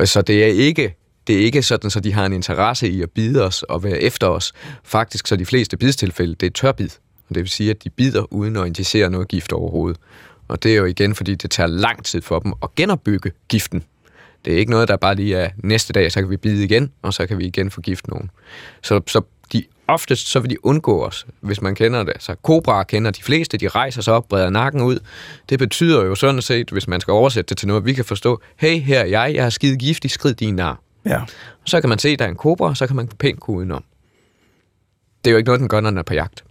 Så 0.04 0.22
det 0.22 0.44
er 0.44 0.48
ikke 0.48 0.96
det 1.28 1.36
er 1.36 1.40
ikke 1.40 1.64
sådan, 1.64 1.90
så 1.90 2.00
de 2.00 2.14
har 2.14 2.26
en 2.26 2.34
interesse 2.34 2.90
i 2.90 3.02
at 3.02 3.12
bide 3.12 3.46
os 3.46 3.64
og 3.64 3.84
være 3.84 4.00
efter 4.00 4.28
os. 4.28 4.54
Faktisk 4.84 5.28
så 5.28 5.36
de 5.36 5.46
fleste 5.46 5.78
bidstilfælde, 5.78 6.36
det 6.36 6.48
er 6.48 6.52
tørbid. 6.52 6.90
Og 7.30 7.36
det 7.36 7.42
vil 7.42 7.50
sige, 7.50 7.70
at 7.70 7.84
de 7.84 7.90
bider 7.90 8.34
uden 8.34 8.56
at 8.56 8.66
injicere 8.66 9.10
noget 9.10 9.28
gift 9.28 9.54
overhovedet. 9.54 10.00
Og 10.48 10.64
det 10.64 10.72
er 10.72 10.76
jo 10.76 10.86
igen, 10.86 11.16
fordi 11.16 11.36
det 11.36 11.52
tager 11.52 11.68
lang 11.68 12.06
tid 12.06 12.22
for 12.22 12.40
dem 12.40 12.54
at 12.64 12.76
genopbygge 12.76 13.32
giften. 13.48 13.84
Det 14.46 14.54
er 14.54 14.58
ikke 14.58 14.72
noget, 14.72 14.88
der 14.88 14.96
bare 14.96 15.16
lige 15.16 15.36
er 15.36 15.50
næste 15.58 15.94
dag, 15.94 16.12
så 16.12 16.22
kan 16.22 16.30
vi 16.30 16.38
bide 16.38 16.64
igen, 16.64 16.92
og 17.02 17.14
så 17.14 17.28
kan 17.28 17.38
vi 17.38 17.46
igen 17.46 17.72
forgifte 17.72 18.10
nogen. 18.10 18.32
Så, 18.84 19.02
så 19.08 19.22
de 19.54 19.64
oftest 19.88 20.28
så 20.28 20.40
vil 20.40 20.50
de 20.50 20.66
undgå 20.66 21.06
os, 21.06 21.26
hvis 21.40 21.62
man 21.62 21.76
kender 21.76 22.04
det. 22.04 22.14
Så 22.20 22.36
kobraer 22.36 22.84
kender 22.84 23.12
de 23.12 23.24
fleste, 23.24 23.58
de 23.58 23.68
rejser 23.68 24.02
sig 24.02 24.14
op, 24.14 24.30
breder 24.30 24.50
nakken 24.50 24.82
ud. 24.82 25.00
Det 25.50 25.60
betyder 25.60 26.06
jo 26.06 26.16
sådan 26.16 26.42
set, 26.42 26.70
hvis 26.70 26.88
man 26.88 27.02
skal 27.02 27.12
oversætte 27.12 27.50
det 27.50 27.58
til 27.58 27.68
noget, 27.68 27.86
vi 27.86 27.94
kan 27.94 28.06
forstå, 28.06 28.42
hey, 28.56 28.80
her 28.80 29.00
er 29.00 29.06
jeg, 29.06 29.32
jeg 29.36 29.44
har 29.44 29.50
skide 29.50 29.78
giftig, 29.78 30.12
skrid 30.12 30.34
din 30.34 30.56
nar. 30.56 30.85
Ja. 31.06 31.22
Så 31.66 31.82
kan 31.82 31.90
man 31.90 32.00
se, 32.00 32.10
at 32.10 32.20
der 32.20 32.26
er 32.26 32.30
en 32.30 32.36
kobra, 32.36 32.76
så 32.76 32.88
kan 32.88 32.96
man 32.96 33.08
pænt 33.08 33.40
gå 33.40 33.52
udenom. 33.52 33.84
Det 35.26 35.30
er 35.30 35.32
jo 35.32 35.38
ikke 35.38 35.48
noget, 35.48 35.60
den 35.60 35.68
gør, 35.70 35.82
når 35.82 35.90
den 35.90 35.98
er 35.98 36.04
på 36.04 36.14
jagt. 36.14 36.44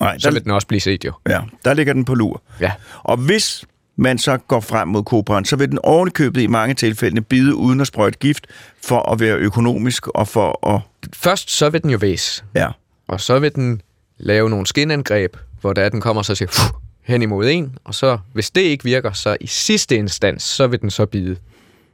Nej, 0.00 0.18
Så 0.18 0.28
der, 0.28 0.34
vil 0.34 0.44
den 0.44 0.50
også 0.50 0.66
blive 0.66 0.80
set 0.80 1.04
jo. 1.04 1.12
ja, 1.28 1.40
der 1.64 1.74
ligger 1.74 1.92
den 1.92 2.04
på 2.04 2.14
lur. 2.14 2.42
Ja. 2.60 2.72
Og 3.02 3.16
hvis 3.16 3.64
man 3.96 4.18
så 4.18 4.36
går 4.36 4.60
frem 4.60 4.88
mod 4.88 5.02
kobraen, 5.02 5.44
så 5.44 5.56
vil 5.56 5.70
den 5.70 5.78
ovenikøbet 5.82 6.40
i 6.40 6.46
mange 6.46 6.74
tilfælde 6.74 7.20
bide 7.20 7.54
uden 7.54 7.80
at 7.80 7.86
sprøjte 7.86 8.18
gift, 8.18 8.46
for 8.82 9.12
at 9.12 9.20
være 9.20 9.36
økonomisk 9.36 10.08
og 10.08 10.28
for 10.28 10.74
at... 10.74 10.80
Først 11.12 11.50
så 11.50 11.70
vil 11.70 11.82
den 11.82 11.90
jo 11.90 11.98
væs, 11.98 12.44
Ja, 12.54 12.68
og 13.08 13.20
så 13.20 13.38
vil 13.38 13.54
den 13.54 13.82
lave 14.18 14.50
nogle 14.50 14.66
skinangreb, 14.66 15.36
hvor 15.60 15.72
der 15.72 15.88
den 15.88 16.00
kommer 16.00 16.22
så 16.22 16.34
siger, 16.34 16.48
"Fuh," 16.52 16.80
hen 17.02 17.22
imod 17.22 17.48
en, 17.48 17.78
og 17.84 17.94
så, 17.94 18.18
hvis 18.32 18.50
det 18.50 18.60
ikke 18.60 18.84
virker, 18.84 19.12
så 19.12 19.36
i 19.40 19.46
sidste 19.46 19.96
instans, 19.96 20.42
så 20.42 20.66
vil 20.66 20.80
den 20.80 20.90
så 20.90 21.06
bide. 21.06 21.36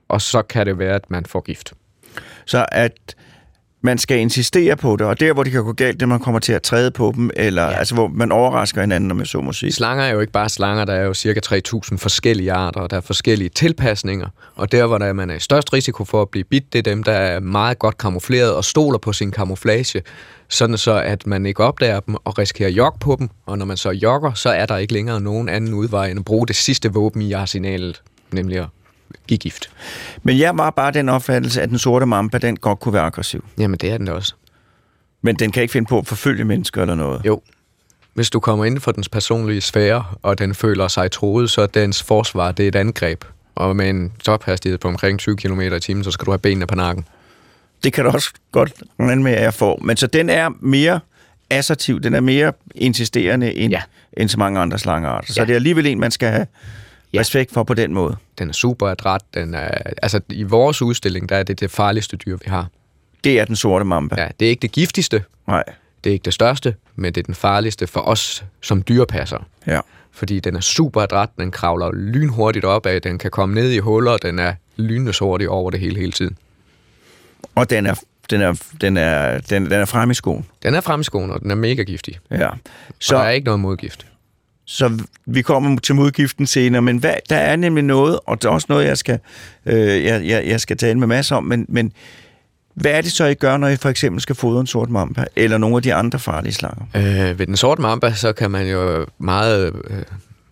Og 0.08 0.20
så 0.22 0.42
kan 0.42 0.66
det 0.66 0.78
være, 0.78 0.94
at 0.94 1.10
man 1.10 1.26
får 1.26 1.40
gift. 1.40 1.72
Så 2.46 2.66
at 2.72 2.92
man 3.82 3.98
skal 3.98 4.18
insistere 4.18 4.76
på 4.76 4.96
det, 4.96 5.06
og 5.06 5.20
der, 5.20 5.32
hvor 5.32 5.42
det 5.42 5.52
kan 5.52 5.64
gå 5.64 5.72
galt, 5.72 6.00
det 6.00 6.08
man 6.08 6.18
kommer 6.18 6.38
til 6.40 6.52
at 6.52 6.62
træde 6.62 6.90
på 6.90 7.12
dem, 7.16 7.30
eller 7.36 7.62
ja. 7.62 7.70
altså, 7.70 7.94
hvor 7.94 8.08
man 8.08 8.32
overrasker 8.32 8.80
hinanden, 8.80 9.10
om 9.10 9.18
jeg 9.18 9.26
så 9.26 9.40
må 9.40 9.52
sige. 9.52 9.72
Slanger 9.72 10.04
er 10.04 10.12
jo 10.12 10.20
ikke 10.20 10.32
bare 10.32 10.48
slanger, 10.48 10.84
der 10.84 10.92
er 10.92 11.04
jo 11.04 11.14
cirka 11.14 11.40
3.000 11.46 11.96
forskellige 11.96 12.52
arter, 12.52 12.80
og 12.80 12.90
der 12.90 12.96
er 12.96 13.00
forskellige 13.00 13.48
tilpasninger. 13.48 14.28
Og 14.54 14.72
der, 14.72 14.86
hvor 14.86 14.98
der 14.98 15.12
man 15.12 15.30
er 15.30 15.34
i 15.34 15.40
størst 15.40 15.72
risiko 15.72 16.04
for 16.04 16.22
at 16.22 16.28
blive 16.28 16.44
bidt, 16.44 16.72
det 16.72 16.78
er 16.78 16.82
dem, 16.82 17.02
der 17.02 17.12
er 17.12 17.40
meget 17.40 17.78
godt 17.78 17.98
kamufleret 17.98 18.54
og 18.54 18.64
stoler 18.64 18.98
på 18.98 19.12
sin 19.12 19.30
kamuflage, 19.30 20.02
sådan 20.48 20.78
så, 20.78 20.92
at 20.92 21.26
man 21.26 21.46
ikke 21.46 21.64
opdager 21.64 22.00
dem 22.00 22.16
og 22.24 22.38
risikerer 22.38 22.70
jog 22.70 22.96
på 23.00 23.16
dem. 23.18 23.28
Og 23.46 23.58
når 23.58 23.66
man 23.66 23.76
så 23.76 23.90
jogger, 23.90 24.32
så 24.32 24.48
er 24.48 24.66
der 24.66 24.76
ikke 24.76 24.92
længere 24.92 25.20
nogen 25.20 25.48
anden 25.48 25.74
udvej 25.74 26.08
end 26.08 26.18
at 26.18 26.24
bruge 26.24 26.46
det 26.46 26.56
sidste 26.56 26.92
våben 26.92 27.22
i 27.22 27.32
arsenalet, 27.32 28.02
nemlig 28.32 28.58
at 28.58 28.66
give 29.26 29.38
gift. 29.38 29.70
Men 30.22 30.38
jeg 30.38 30.58
var 30.58 30.70
bare 30.70 30.92
den 30.92 31.08
opfattelse, 31.08 31.62
at 31.62 31.68
den 31.68 31.78
sorte 31.78 32.06
mamba, 32.06 32.38
den 32.38 32.56
godt 32.56 32.80
kunne 32.80 32.92
være 32.94 33.02
aggressiv. 33.02 33.44
Jamen, 33.58 33.78
det 33.78 33.90
er 33.92 33.96
den 33.96 34.06
da 34.06 34.12
også. 34.12 34.34
Men 35.22 35.36
den 35.36 35.52
kan 35.52 35.62
ikke 35.62 35.72
finde 35.72 35.88
på 35.88 35.98
at 35.98 36.06
forfølge 36.06 36.44
mennesker 36.44 36.82
eller 36.82 36.94
noget. 36.94 37.22
Jo. 37.24 37.40
Hvis 38.14 38.30
du 38.30 38.40
kommer 38.40 38.64
inden 38.64 38.80
for 38.80 38.92
dens 38.92 39.08
personlige 39.08 39.60
sfære, 39.60 40.04
og 40.22 40.38
den 40.38 40.54
føler 40.54 40.88
sig 40.88 41.10
troet, 41.10 41.50
så 41.50 41.62
er 41.62 41.66
dens 41.66 42.02
forsvar, 42.02 42.52
det 42.52 42.64
er 42.64 42.68
et 42.68 42.76
angreb. 42.76 43.24
Og 43.54 43.76
med 43.76 43.90
en 43.90 44.12
tophastighed 44.24 44.78
på 44.78 44.88
omkring 44.88 45.18
20 45.18 45.36
km 45.36 45.60
i 45.60 45.80
timen, 45.80 46.04
så 46.04 46.10
skal 46.10 46.26
du 46.26 46.30
have 46.30 46.38
benene 46.38 46.66
på 46.66 46.74
nakken. 46.74 47.04
Det 47.84 47.92
kan 47.92 48.04
du 48.04 48.10
også 48.10 48.30
godt 48.52 48.72
regne 49.00 49.22
med, 49.22 49.32
at 49.32 49.42
jeg 49.42 49.54
får. 49.54 49.80
Men 49.84 49.96
så 49.96 50.06
den 50.06 50.30
er 50.30 50.48
mere 50.60 51.00
assertiv, 51.50 52.00
den 52.00 52.14
er 52.14 52.20
mere 52.20 52.52
insisterende 52.74 53.54
end, 53.54 53.72
ja. 53.72 53.82
Ja. 54.16 54.20
end 54.22 54.28
så 54.28 54.38
mange 54.38 54.60
andre 54.60 54.78
slangearter. 54.78 55.32
Så 55.32 55.40
Ja. 55.40 55.44
det 55.44 55.50
er 55.52 55.56
alligevel 55.56 55.86
en, 55.86 56.00
man 56.00 56.10
skal 56.10 56.28
have 56.30 56.46
Ja. 57.12 57.20
respekt 57.20 57.52
for 57.52 57.62
på 57.62 57.74
den 57.74 57.94
måde. 57.94 58.16
Den 58.38 58.48
er 58.48 58.52
super 58.52 58.88
adræt. 58.88 59.20
Den 59.34 59.54
er, 59.54 59.68
altså, 60.02 60.20
I 60.28 60.42
vores 60.42 60.82
udstilling, 60.82 61.28
der 61.28 61.36
er 61.36 61.42
det 61.42 61.60
det 61.60 61.70
farligste 61.70 62.16
dyr, 62.16 62.36
vi 62.36 62.44
har. 62.46 62.66
Det 63.24 63.40
er 63.40 63.44
den 63.44 63.56
sorte 63.56 63.84
mamba. 63.84 64.20
Ja, 64.22 64.28
det 64.40 64.46
er 64.46 64.50
ikke 64.50 64.62
det 64.62 64.72
giftigste, 64.72 65.22
Nej. 65.48 65.64
det 66.04 66.10
er 66.10 66.14
ikke 66.14 66.24
det 66.24 66.34
største, 66.34 66.74
men 66.96 67.14
det 67.14 67.20
er 67.20 67.24
den 67.24 67.34
farligste 67.34 67.86
for 67.86 68.00
os 68.00 68.44
som 68.60 68.82
dyrepasser. 68.82 69.46
Ja. 69.66 69.80
Fordi 70.12 70.40
den 70.40 70.56
er 70.56 70.60
super 70.60 71.00
adræt, 71.00 71.28
den 71.38 71.50
kravler 71.50 71.92
lynhurtigt 71.92 72.64
opad, 72.64 73.00
den 73.00 73.18
kan 73.18 73.30
komme 73.30 73.54
ned 73.54 73.70
i 73.70 73.78
huller, 73.78 74.16
den 74.16 74.38
er 74.38 74.54
lynende 74.76 75.12
hurtig 75.20 75.48
over 75.48 75.70
det 75.70 75.80
hele 75.80 75.96
hele 76.00 76.12
tiden. 76.12 76.36
Og 77.54 77.70
den 77.70 77.86
er, 77.86 77.94
den 78.30 78.40
er, 78.40 78.62
den 78.80 78.96
er, 78.96 79.38
den, 79.38 79.64
den 79.64 79.72
er 79.72 79.84
frem 79.84 80.10
i 80.10 80.14
skoen. 80.14 80.46
Den 80.62 80.74
er 80.74 80.80
fremskående, 80.80 81.34
og 81.34 81.40
den 81.40 81.50
er 81.50 81.54
mega 81.54 81.82
giftig. 81.82 82.18
Ja. 82.30 82.48
Så 82.98 83.14
der 83.14 83.22
er 83.22 83.30
ikke 83.30 83.44
noget 83.44 83.60
modgift. 83.60 84.06
Så 84.72 84.98
vi 85.26 85.42
kommer 85.42 85.78
til 85.80 85.94
modgiften 85.94 86.46
senere, 86.46 86.82
men 86.82 86.98
hvad, 86.98 87.14
der 87.28 87.36
er 87.36 87.56
nemlig 87.56 87.84
noget, 87.84 88.18
og 88.26 88.42
det 88.42 88.48
er 88.48 88.52
også 88.52 88.66
noget, 88.68 88.84
jeg 88.86 88.98
skal, 88.98 89.18
øh, 89.66 90.04
jeg, 90.04 90.26
jeg, 90.26 90.46
jeg 90.46 90.60
skal 90.60 90.76
tale 90.76 90.98
med 90.98 91.06
masser 91.06 91.36
om, 91.36 91.44
men, 91.44 91.66
men 91.68 91.92
hvad 92.74 92.90
er 92.92 93.00
det 93.00 93.12
så, 93.12 93.24
I 93.24 93.34
gør, 93.34 93.56
når 93.56 93.68
I 93.68 93.76
for 93.76 93.88
eksempel 93.88 94.20
skal 94.20 94.36
fodre 94.36 94.60
en 94.60 94.66
sort 94.66 94.90
mamba, 94.90 95.24
eller 95.36 95.58
nogle 95.58 95.76
af 95.76 95.82
de 95.82 95.94
andre 95.94 96.18
farlige 96.18 96.52
slanger? 96.52 96.84
Øh, 96.96 97.38
ved 97.38 97.46
den 97.46 97.56
sorte 97.56 97.82
mamba, 97.82 98.12
så 98.14 98.32
kan 98.32 98.50
man 98.50 98.66
jo 98.68 99.06
meget 99.18 99.72
øh, 99.90 100.02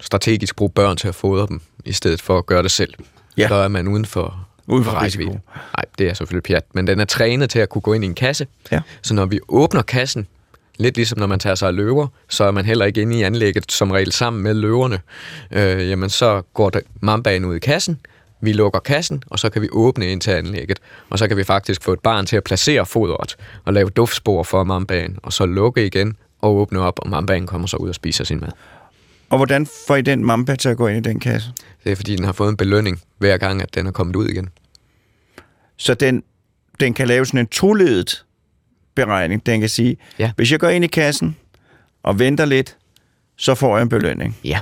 strategisk 0.01 0.57
bruge 0.57 0.71
børn 0.71 0.97
til 0.97 1.09
at 1.09 1.15
fodre 1.15 1.47
dem, 1.47 1.61
i 1.85 1.93
stedet 1.93 2.23
for 2.23 2.39
at 2.39 2.47
gøre 2.47 2.63
det 2.63 2.71
selv. 2.71 2.95
Ja. 3.37 3.49
Så 3.49 3.55
er 3.55 3.69
man 3.69 3.89
uden 3.89 4.05
for, 4.05 4.47
Uden 4.67 4.85
for 4.85 4.91
rækkevidde. 4.93 5.31
risiko. 5.31 5.51
Nej, 5.77 5.85
det 5.99 6.09
er 6.11 6.15
selvfølgelig 6.15 6.43
pjat, 6.43 6.65
men 6.75 6.87
den 6.87 7.01
er 7.01 7.05
trænet 7.05 7.51
til 7.51 7.59
at 7.59 7.69
kunne 7.69 7.83
gå 7.83 7.93
ind 7.93 8.05
i 8.05 8.07
en 8.07 8.15
kasse. 8.15 8.47
Ja. 8.73 8.81
Så 9.03 9.15
når 9.15 9.27
vi 9.27 9.41
åbner 9.49 9.83
kassen, 9.83 10.27
lidt 10.79 10.97
ligesom 10.97 11.19
når 11.19 11.27
man 11.27 11.39
tager 11.39 11.55
sig 11.55 11.69
af 11.69 11.77
løver, 11.77 12.07
så 12.29 12.45
er 12.45 12.51
man 12.51 12.65
heller 12.65 12.85
ikke 12.85 13.03
inde 13.03 13.19
i 13.19 13.23
anlægget 13.23 13.73
som 13.73 13.91
regel 13.91 14.13
sammen 14.13 14.43
med 14.43 14.55
løverne. 14.55 15.01
Øh, 15.51 15.89
jamen, 15.89 16.11
så 16.11 16.43
går 16.55 16.71
der 16.71 16.81
mambaen 17.01 17.45
ud 17.45 17.57
i 17.57 17.59
kassen, 17.59 18.01
vi 18.41 18.53
lukker 18.53 18.81
kassen, 18.81 19.23
og 19.27 19.39
så 19.39 19.51
kan 19.51 19.63
vi 19.63 19.69
åbne 19.73 20.07
ind 20.07 20.21
til 20.21 20.31
anlægget. 20.31 20.79
Og 21.11 21.19
så 21.19 21.29
kan 21.29 21.37
vi 21.37 21.45
faktisk 21.45 21.83
få 21.83 21.93
et 21.93 22.01
barn 22.01 22.27
til 22.27 22.37
at 22.37 22.45
placere 22.45 22.87
fodret 22.87 23.37
og 23.65 23.73
lave 23.73 23.91
duftspor 23.91 24.43
for 24.43 24.65
mambaen, 24.65 25.19
og 25.23 25.33
så 25.33 25.47
lukke 25.47 25.87
igen 25.87 26.17
og 26.41 26.57
åbne 26.57 26.81
op, 26.81 26.99
og 27.03 27.11
mambaen 27.11 27.47
kommer 27.47 27.67
så 27.67 27.77
ud 27.77 27.89
og 27.89 27.95
spiser 27.95 28.25
sin 28.25 28.41
mad. 28.41 28.51
Og 29.31 29.39
hvordan 29.39 29.67
får 29.87 29.97
I 29.97 30.03
den 30.03 30.25
mamba 30.25 30.57
til 30.57 30.69
at 30.69 30.77
gå 30.77 30.87
ind 30.87 31.07
i 31.07 31.09
den 31.09 31.21
kasse? 31.21 31.53
Det 31.85 31.93
er 31.93 31.97
fordi, 31.97 32.17
den 32.17 32.25
har 32.25 32.33
fået 32.33 32.49
en 32.49 32.57
belønning 32.57 33.01
hver 33.19 33.37
gang, 33.37 33.63
at 33.63 33.75
den 33.75 33.87
er 33.87 33.91
kommet 33.91 34.17
ud 34.17 34.29
igen. 34.29 34.49
Så 35.77 35.95
den, 35.95 36.23
den 36.81 36.95
kan 36.95 37.09
lave 37.09 37.27
sådan 37.27 37.41
en 37.41 37.47
toledet 37.47 38.25
beregning. 39.07 39.47
Den 39.47 39.61
kan 39.61 39.69
sige, 39.69 39.97
Ja. 40.19 40.31
hvis 40.37 40.53
jeg 40.53 40.61
går 40.61 40.69
ind 40.69 40.85
i 40.85 40.89
kassen 40.89 41.37
og 42.03 42.19
venter 42.19 42.45
lidt, 42.45 42.77
så 43.37 43.55
får 43.55 43.77
jeg 43.77 43.83
en 43.83 43.89
belønning. 43.89 44.37
Ja. 44.45 44.59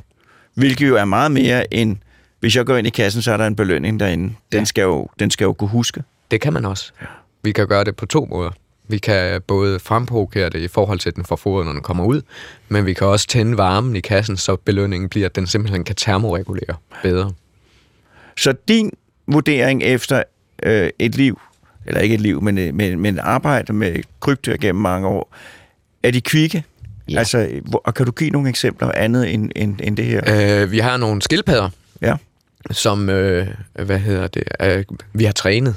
Hvilket 0.54 0.88
jo 0.88 0.96
er 0.96 1.04
meget 1.04 1.30
mere 1.32 1.74
end, 1.74 1.96
hvis 2.40 2.56
jeg 2.56 2.66
går 2.66 2.76
ind 2.76 2.86
i 2.86 2.90
kassen, 2.90 3.22
så 3.22 3.32
er 3.32 3.36
der 3.36 3.46
en 3.46 3.56
belønning 3.56 4.00
derinde. 4.00 4.34
Den, 4.52 4.58
Ja. 4.60 4.64
skal, 4.64 4.82
jo, 4.82 5.08
den 5.20 5.30
skal 5.30 5.44
jo 5.44 5.52
kunne 5.52 5.68
huske. 5.70 6.02
Det 6.30 6.40
kan 6.40 6.52
man 6.52 6.64
også. 6.64 6.92
Vi 7.42 7.52
kan 7.52 7.66
gøre 7.68 7.84
det 7.84 7.96
på 7.96 8.06
to 8.06 8.24
måder. 8.30 8.50
Vi 8.88 8.98
kan 8.98 9.42
både 9.46 9.78
fremprovokere 9.80 10.48
det 10.50 10.58
i 10.58 10.68
forhold 10.68 10.98
til, 10.98 11.08
at 11.08 11.16
den 11.16 11.24
får 11.24 11.36
fodret, 11.36 11.66
når 11.66 11.72
den 11.72 11.82
kommer 11.82 12.04
ud, 12.04 12.22
men 12.68 12.86
vi 12.86 12.94
kan 12.94 13.06
også 13.06 13.26
tænde 13.26 13.56
varmen 13.58 13.96
i 13.96 14.00
kassen, 14.00 14.36
så 14.36 14.56
belønningen 14.56 15.08
bliver, 15.08 15.26
at 15.26 15.36
den 15.36 15.46
simpelthen 15.46 15.84
kan 15.84 15.96
termoregulere 15.96 16.76
bedre. 17.02 17.32
Så 18.36 18.54
din 18.68 18.90
vurdering 19.26 19.82
efter 19.82 20.22
øh, 20.62 20.90
et 20.98 21.14
liv, 21.14 21.40
eller 21.86 22.00
ikke 22.00 22.14
et 22.14 22.20
liv, 22.20 22.42
men, 22.42 22.58
øh, 22.58 22.74
men, 22.74 23.00
men 23.00 23.18
arbejde 23.18 23.72
med 23.72 23.96
krybdyr 24.20 24.56
gennem 24.56 24.82
mange 24.82 25.08
år, 25.08 25.34
er 26.02 26.10
de 26.10 26.20
kvikke? 26.20 26.64
Ja. 27.08 27.18
Altså, 27.18 27.48
hvor, 27.64 27.82
og 27.84 27.94
kan 27.94 28.06
du 28.06 28.12
give 28.12 28.30
nogle 28.30 28.48
eksempler 28.48 28.92
andet 28.92 29.34
end, 29.34 29.50
end, 29.56 29.76
end 29.82 29.96
det 29.96 30.04
her? 30.04 30.22
Øh, 30.62 30.70
vi 30.72 30.78
har 30.78 30.96
nogle 30.96 31.22
skildpadder, 31.22 31.70
Ja. 32.02 32.14
som, 32.70 33.08
øh, 33.10 33.46
hvad 33.84 33.98
hedder 33.98 34.26
det, 34.26 34.42
øh, 34.62 34.84
vi 35.12 35.24
har 35.24 35.32
trænet 35.32 35.74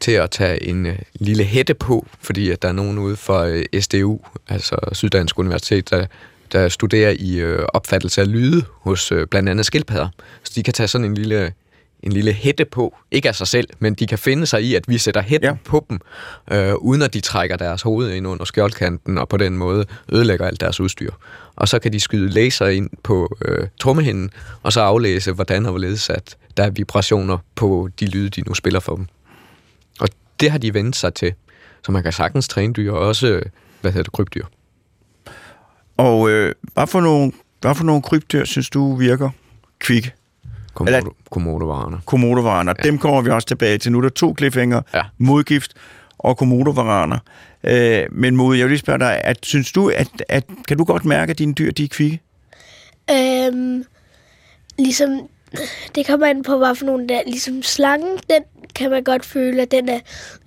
til 0.00 0.12
at 0.12 0.30
tage 0.30 0.62
en 0.62 0.86
øh, 0.86 0.98
lille 1.14 1.44
hætte 1.44 1.74
på, 1.74 2.06
fordi 2.20 2.50
at 2.50 2.62
der 2.62 2.68
er 2.68 2.72
nogen 2.72 2.98
ude 2.98 3.16
for 3.16 3.38
øh, 3.38 3.80
SDU, 3.80 4.18
altså 4.48 4.76
Syddansk 4.92 5.38
Universitet, 5.38 5.90
der, 5.90 6.06
der 6.52 6.68
studerer 6.68 7.14
i 7.18 7.34
øh, 7.36 7.64
opfattelse 7.68 8.20
af 8.20 8.32
lyde 8.32 8.64
hos 8.80 9.12
øh, 9.12 9.26
blandt 9.26 9.48
andet 9.48 9.66
skildpadder. 9.66 10.08
Så 10.44 10.52
de 10.54 10.62
kan 10.62 10.74
tage 10.74 10.88
sådan 10.88 11.04
en 11.04 11.14
lille, 11.14 11.52
en 12.02 12.12
lille 12.12 12.32
hætte 12.32 12.64
på, 12.64 12.96
ikke 13.10 13.28
af 13.28 13.34
sig 13.34 13.46
selv, 13.46 13.68
men 13.78 13.94
de 13.94 14.06
kan 14.06 14.18
finde 14.18 14.46
sig 14.46 14.62
i, 14.62 14.74
at 14.74 14.84
vi 14.88 14.98
sætter 14.98 15.22
hætten 15.22 15.48
Ja. 15.50 15.56
på 15.64 15.86
dem, 15.90 16.00
øh, 16.52 16.74
uden 16.74 17.02
at 17.02 17.14
de 17.14 17.20
trækker 17.20 17.56
deres 17.56 17.82
hoved 17.82 18.10
ind 18.12 18.26
under 18.26 18.44
skjoldkanten, 18.44 19.18
og 19.18 19.28
på 19.28 19.36
den 19.36 19.56
måde 19.56 19.84
ødelægger 20.12 20.46
alt 20.46 20.60
deres 20.60 20.80
udstyr. 20.80 21.10
Og 21.56 21.68
så 21.68 21.78
kan 21.78 21.92
de 21.92 22.00
skyde 22.00 22.28
laser 22.30 22.66
ind 22.66 22.90
på 23.02 23.36
øh, 23.44 23.66
trommehinden, 23.80 24.30
og 24.62 24.72
så 24.72 24.80
aflæse, 24.80 25.32
hvordan 25.32 25.66
og 25.66 25.70
hvorledes 25.72 26.10
at 26.10 26.36
der 26.56 26.62
er 26.64 26.70
vibrationer 26.70 27.38
på 27.54 27.88
de 28.00 28.06
lyde, 28.06 28.28
de 28.28 28.40
nu 28.40 28.54
spiller 28.54 28.80
for 28.80 28.96
dem. 28.96 29.06
Og 30.00 30.08
det 30.40 30.50
har 30.50 30.58
de 30.58 30.74
vendt 30.74 30.96
sig 30.96 31.14
til. 31.14 31.34
Så 31.86 31.92
man 31.92 32.02
kan 32.02 32.12
sagtens 32.12 32.48
træne 32.48 32.72
dyr, 32.72 32.92
og 32.92 32.98
også, 32.98 33.40
hvad 33.80 33.92
hedder 33.92 34.02
det, 34.02 34.12
krybdyr. 34.12 34.44
Og 35.96 36.30
øh, 36.30 36.54
hvad, 36.74 36.86
for 36.86 37.00
nogle, 37.00 37.32
hvad 37.60 37.74
for 37.74 37.84
nogle 37.84 38.02
krybdyr 38.02 38.44
synes 38.44 38.70
du 38.70 38.96
virker 38.96 39.30
kvikke? 39.78 40.12
Komodo, 40.74 41.12
komodovarerne. 41.30 41.98
Komodovaraner. 42.06 42.74
Ja. 42.78 42.82
Dem 42.82 42.98
kommer 42.98 43.20
vi 43.20 43.30
også 43.30 43.48
tilbage 43.48 43.78
til. 43.78 43.92
Nu 43.92 43.98
er 43.98 44.02
der 44.02 44.08
to 44.08 44.34
cliffhanger. 44.38 44.82
Ja. 44.94 45.02
Modgift 45.18 45.74
og 46.18 46.36
komodovaraner. 46.36 47.18
Øh, 47.64 48.02
men 48.12 48.36
Mod, 48.36 48.56
jeg 48.56 48.64
vil 48.64 48.70
lige 48.70 48.78
spørge 48.78 48.98
dig, 48.98 49.20
at, 49.24 49.38
synes 49.42 49.72
du, 49.72 49.88
at, 49.88 50.08
at, 50.28 50.44
kan 50.68 50.78
du 50.78 50.84
godt 50.84 51.04
mærke, 51.04 51.30
at 51.30 51.38
dine 51.38 51.54
dyr 51.54 51.70
de 51.70 51.84
er 51.84 51.88
kvikke? 51.88 52.20
Øhm, 53.10 53.84
ligesom, 54.78 55.28
det 55.94 56.06
kommer 56.06 56.26
an 56.26 56.42
på, 56.42 56.58
hvad 56.58 56.74
for 56.74 56.86
nogle 56.86 57.08
der. 57.08 57.20
Ligesom 57.26 57.62
slangen, 57.62 58.18
den 58.30 58.42
kan 58.74 58.90
man 58.90 59.04
godt 59.04 59.24
føle, 59.24 59.62
at 59.62 59.70
den 59.70 59.88
er 59.88 60.00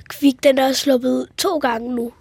kvik. 0.10 0.44
Den 0.44 0.58
er 0.58 0.68
også 0.68 0.82
sluppet 0.82 1.10
ud 1.10 1.28
to 1.38 1.58
gange 1.58 1.96
nu. 1.96 2.12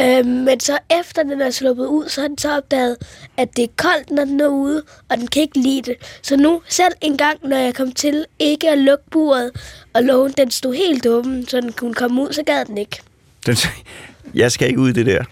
Øhm, 0.00 0.28
men 0.28 0.60
så 0.60 0.78
efter 1.00 1.22
den 1.22 1.40
er 1.40 1.50
sluppet 1.50 1.86
ud, 1.86 2.08
så 2.08 2.20
har 2.20 2.28
den 2.28 2.38
så 2.38 2.56
opdaget, 2.56 2.96
at 3.36 3.56
det 3.56 3.64
er 3.64 3.68
koldt, 3.76 4.10
når 4.10 4.24
den 4.24 4.40
er 4.40 4.48
ude, 4.48 4.82
og 5.08 5.16
den 5.16 5.26
kan 5.26 5.42
ikke 5.42 5.58
lide 5.58 5.82
det. 5.82 5.96
Så 6.22 6.36
nu, 6.36 6.62
selv 6.68 6.92
en 7.00 7.16
gang, 7.16 7.38
når 7.42 7.56
jeg 7.56 7.74
kom 7.74 7.92
til 7.92 8.26
ikke 8.38 8.70
at 8.70 8.78
lukke 8.78 9.04
buret, 9.10 9.50
og 9.94 10.02
lågen, 10.02 10.32
den 10.36 10.50
stod 10.50 10.74
helt 10.74 11.06
åben, 11.06 11.48
så 11.48 11.60
den 11.60 11.72
kunne 11.72 11.94
komme 11.94 12.22
ud, 12.22 12.32
så 12.32 12.42
gad 12.42 12.64
den 12.64 12.78
ikke. 12.78 13.00
Den, 13.46 13.56
jeg 14.34 14.52
skal 14.52 14.68
ikke 14.68 14.80
ud 14.80 14.90
i 14.90 14.92
det 14.92 15.06
der 15.06 15.24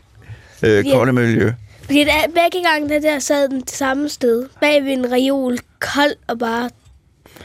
øh, 0.62 0.85
kolde 0.92 1.12
miljø. 1.12 1.52
Fordi 1.83 2.05
der, 2.05 2.12
begge 2.35 2.68
gange 2.68 2.88
der, 2.88 3.00
der 3.00 3.18
sad 3.18 3.48
den 3.48 3.61
det 3.61 3.70
samme 3.70 4.09
sted, 4.09 4.48
bag 4.61 4.85
ved 4.85 4.92
en 4.92 5.12
reol, 5.12 5.59
kold 5.81 6.14
og 6.26 6.38
bare, 6.38 6.70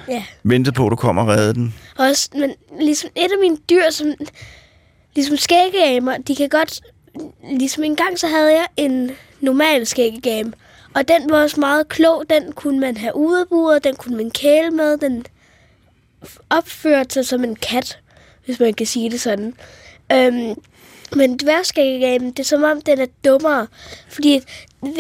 ja. 0.08 0.24
Ventede 0.44 0.76
på, 0.76 0.86
at 0.86 0.92
du 0.92 0.96
kommer 0.96 1.22
og 1.22 1.28
redde 1.28 1.54
den. 1.54 1.76
Også, 1.98 2.30
men 2.34 2.54
ligesom 2.80 3.10
et 3.16 3.32
af 3.32 3.40
mine 3.42 3.58
dyr, 3.70 3.90
som 3.90 4.14
ligesom 5.16 5.38
skæggegamer, 5.38 6.18
de 6.18 6.36
kan 6.36 6.50
godt... 6.50 6.82
Ligesom 7.44 7.84
en 7.84 7.96
gang, 7.96 8.20
så 8.20 8.28
havde 8.28 8.52
jeg 8.52 8.68
en 8.78 9.12
normal 9.40 9.86
skæggegame, 9.86 10.54
og 10.96 11.08
den 11.08 11.30
var 11.30 11.42
også 11.42 11.60
meget 11.60 11.88
klog. 11.88 12.24
Den 12.30 12.52
kunne 12.52 12.80
man 12.80 12.98
have 12.98 13.16
udeburet, 13.16 13.84
den 13.84 13.96
kunne 13.96 14.18
man 14.18 14.32
kæle 14.32 14.72
med, 14.72 14.98
den 14.98 15.26
opførte 16.50 17.14
sig 17.14 17.26
som 17.26 17.44
en 17.44 17.56
kat, 17.56 18.00
hvis 18.46 18.60
man 18.60 18.74
kan 18.74 18.86
sige 18.86 19.10
det 19.10 19.22
sådan. 19.22 19.54
Øhm, 20.12 20.62
men 21.16 21.38
dværgskæggegamen, 21.38 22.32
det 22.32 22.40
er 22.40 22.44
som 22.44 22.64
om, 22.64 22.82
den 22.82 23.00
er 23.00 23.06
dummere. 23.26 23.68
Fordi 24.10 24.40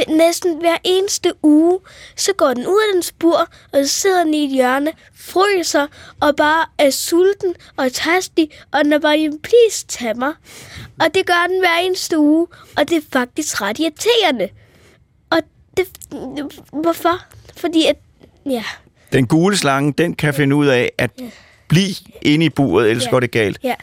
næsten 0.07 0.59
hver 0.59 0.77
eneste 0.83 1.33
uge, 1.43 1.79
så 2.15 2.33
går 2.33 2.53
den 2.53 2.67
ud 2.67 2.81
af 2.89 2.93
den 2.93 3.03
spur, 3.03 3.37
og 3.73 3.85
så 3.85 3.87
sidder 3.87 4.23
den 4.23 4.33
i 4.33 4.43
et 4.45 4.51
hjørne, 4.51 4.91
fryser, 5.15 5.87
og 6.19 6.35
bare 6.35 6.65
er 6.77 6.89
sulten 6.89 7.53
og 7.77 7.93
tørstig, 7.93 8.49
og 8.71 8.83
den 8.83 8.93
er 8.93 8.99
bare, 8.99 9.17
"Jamen, 9.19 9.39
please, 9.39 9.85
tag 9.87 10.17
mig. 10.17 10.33
Og 10.99 11.07
det 11.15 11.25
gør 11.25 11.45
den 11.49 11.59
hver 11.59 11.77
eneste 11.81 12.17
uge, 12.17 12.47
og 12.77 12.89
det 12.89 12.97
er 12.97 13.01
faktisk 13.13 13.61
ret 13.61 13.79
irriterende. 13.79 14.49
Og 15.29 15.37
det, 15.77 15.85
hvorfor? 16.73 17.19
Fordi 17.57 17.85
at, 17.85 17.95
ja, 18.45 18.63
Den 19.13 19.27
gule 19.27 19.57
slange, 19.57 19.93
den 19.97 20.13
kan 20.13 20.33
finde 20.33 20.55
ud 20.55 20.67
af 20.67 20.91
at 20.97 21.11
blive 21.67 21.95
inde 22.21 22.45
i 22.45 22.49
buret, 22.49 22.89
ellers 22.89 23.05
Ja. 23.05 23.09
går 23.09 23.19
det 23.19 23.31
galt. 23.31 23.59
Ja. 23.63 23.75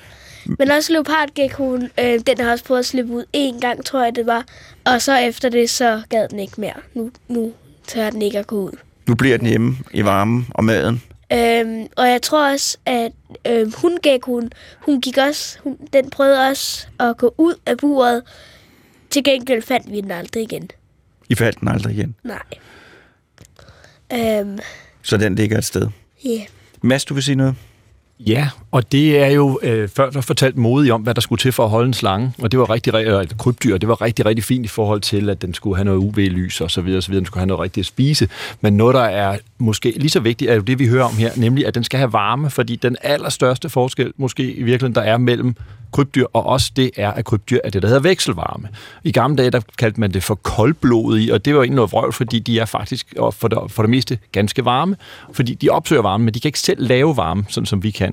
Men 0.58 0.70
også 0.70 0.92
leopardgekkoen, 0.92 1.90
øh, 2.00 2.20
den 2.26 2.40
har 2.40 2.50
også 2.50 2.64
prøvet 2.64 2.78
at 2.78 2.86
slippe 2.86 3.12
ud 3.12 3.24
en 3.32 3.60
gang, 3.60 3.84
tror 3.84 4.04
jeg 4.04 4.16
det 4.16 4.26
var. 4.26 4.44
Og 4.84 5.02
så 5.02 5.16
efter 5.16 5.48
det, 5.48 5.70
så 5.70 6.02
gad 6.10 6.28
den 6.28 6.38
ikke 6.38 6.60
mere. 6.60 6.74
Nu, 6.94 7.10
nu 7.28 7.52
tør 7.86 8.10
den 8.10 8.22
ikke 8.22 8.38
at 8.38 8.46
gå 8.46 8.56
ud. 8.60 8.72
Nu 9.08 9.14
bliver 9.14 9.36
den 9.38 9.46
hjemme 9.46 9.76
i 9.92 10.04
varmen 10.04 10.46
og 10.50 10.64
maden. 10.64 11.02
Øhm, 11.32 11.86
og 11.96 12.08
jeg 12.08 12.22
tror 12.22 12.52
også, 12.52 12.76
at 12.86 13.12
øhm, 13.46 13.72
hundgekkoen, 13.76 14.52
hun 14.80 15.00
gik 15.00 15.18
også, 15.18 15.58
hun, 15.64 15.76
den 15.92 16.10
prøvede 16.10 16.48
også 16.48 16.86
at 17.00 17.16
gå 17.16 17.34
ud 17.38 17.54
af 17.66 17.76
buret. 17.76 18.22
Til 19.10 19.24
gengæld 19.24 19.62
fandt 19.62 19.90
vi 19.92 20.00
den 20.00 20.10
aldrig 20.10 20.42
igen. 20.42 20.70
I 21.28 21.34
faldt 21.34 21.60
den 21.60 21.68
aldrig 21.68 21.94
igen. 21.94 22.14
Nej. 22.24 22.42
Øhm, 24.12 24.58
Så 25.02 25.16
den 25.16 25.34
ligger 25.34 25.58
et 25.58 25.64
sted. 25.64 25.88
yeah. 26.26 26.40
Mads, 26.82 27.04
du 27.04 27.14
vil 27.14 27.22
sige 27.22 27.34
noget? 27.34 27.54
Ja, 28.20 28.48
og 28.70 28.92
det 28.92 29.18
er 29.18 29.26
jo, 29.26 29.60
øh, 29.62 29.88
før 29.88 30.10
der 30.10 30.20
fortalt 30.20 30.56
modig 30.56 30.92
om, 30.92 31.00
hvad 31.00 31.14
der 31.14 31.20
skulle 31.20 31.38
til 31.38 31.52
for 31.52 31.64
at 31.64 31.70
holde 31.70 31.86
en 31.86 31.94
slange, 31.94 32.32
og 32.38 32.52
det 32.52 32.60
var 32.60 32.70
rigtig, 32.70 32.94
eller 32.94 33.20
et 33.20 33.38
krybdyr, 33.38 33.78
det 33.78 33.88
var 33.88 34.02
rigtig, 34.02 34.26
rigtig 34.26 34.44
fint 34.44 34.64
i 34.64 34.68
forhold 34.68 35.00
til, 35.00 35.30
at 35.30 35.42
den 35.42 35.54
skulle 35.54 35.76
have 35.76 35.84
noget 35.84 35.98
UV-lys 35.98 36.60
og 36.60 36.70
så 36.70 36.80
videre, 36.80 37.02
så 37.02 37.08
videre, 37.08 37.20
den 37.20 37.26
skulle 37.26 37.40
have 37.40 37.46
noget 37.46 37.62
rigtigt 37.62 37.82
at 37.82 37.86
spise. 37.86 38.28
Men 38.60 38.76
noget, 38.76 38.94
der 38.94 39.00
er 39.00 39.38
måske 39.58 39.92
lige 39.96 40.10
så 40.10 40.20
vigtigt, 40.20 40.50
er 40.50 40.54
jo 40.54 40.60
det, 40.60 40.78
vi 40.78 40.86
hører 40.86 41.04
om 41.04 41.16
her, 41.16 41.30
nemlig, 41.36 41.66
at 41.66 41.74
den 41.74 41.84
skal 41.84 41.98
have 41.98 42.12
varme, 42.12 42.50
fordi 42.50 42.76
den 42.76 42.96
allerstørste 43.02 43.68
forskel, 43.68 44.12
måske 44.16 44.42
i 44.42 44.62
virkeligheden, 44.62 44.94
der 44.94 45.02
er 45.02 45.18
mellem 45.18 45.54
krybdyr, 45.92 46.26
og 46.32 46.46
os, 46.46 46.70
det 46.70 46.90
er, 46.96 47.10
at 47.10 47.24
krybdyr 47.24 47.58
er 47.64 47.70
det, 47.70 47.82
der 47.82 47.88
hedder 47.88 48.02
vekselvarme. 48.02 48.68
I 49.04 49.12
gamle 49.12 49.36
dage, 49.36 49.50
der 49.50 49.60
kaldte 49.78 50.00
man 50.00 50.12
det 50.12 50.22
for 50.22 50.34
koldblodige, 50.34 51.34
og 51.34 51.44
det 51.44 51.54
var 51.54 51.60
egentlig 51.60 51.76
noget 51.76 51.92
vrøvl, 51.92 52.12
fordi 52.12 52.38
de 52.38 52.58
er 52.58 52.64
faktisk 52.64 53.14
for 53.32 53.48
det, 53.48 53.58
for 53.68 53.82
det 53.82 53.90
meste 53.90 54.18
ganske 54.32 54.64
varme, 54.64 54.96
fordi 55.32 55.54
de 55.54 55.68
opsøger 55.68 56.02
varme, 56.02 56.24
men 56.24 56.34
de 56.34 56.40
kan 56.40 56.48
ikke 56.48 56.60
selv 56.60 56.88
lave 56.88 57.16
varme, 57.16 57.44
sådan 57.48 57.66
som 57.66 57.82
vi 57.82 57.90
kan. 57.90 58.07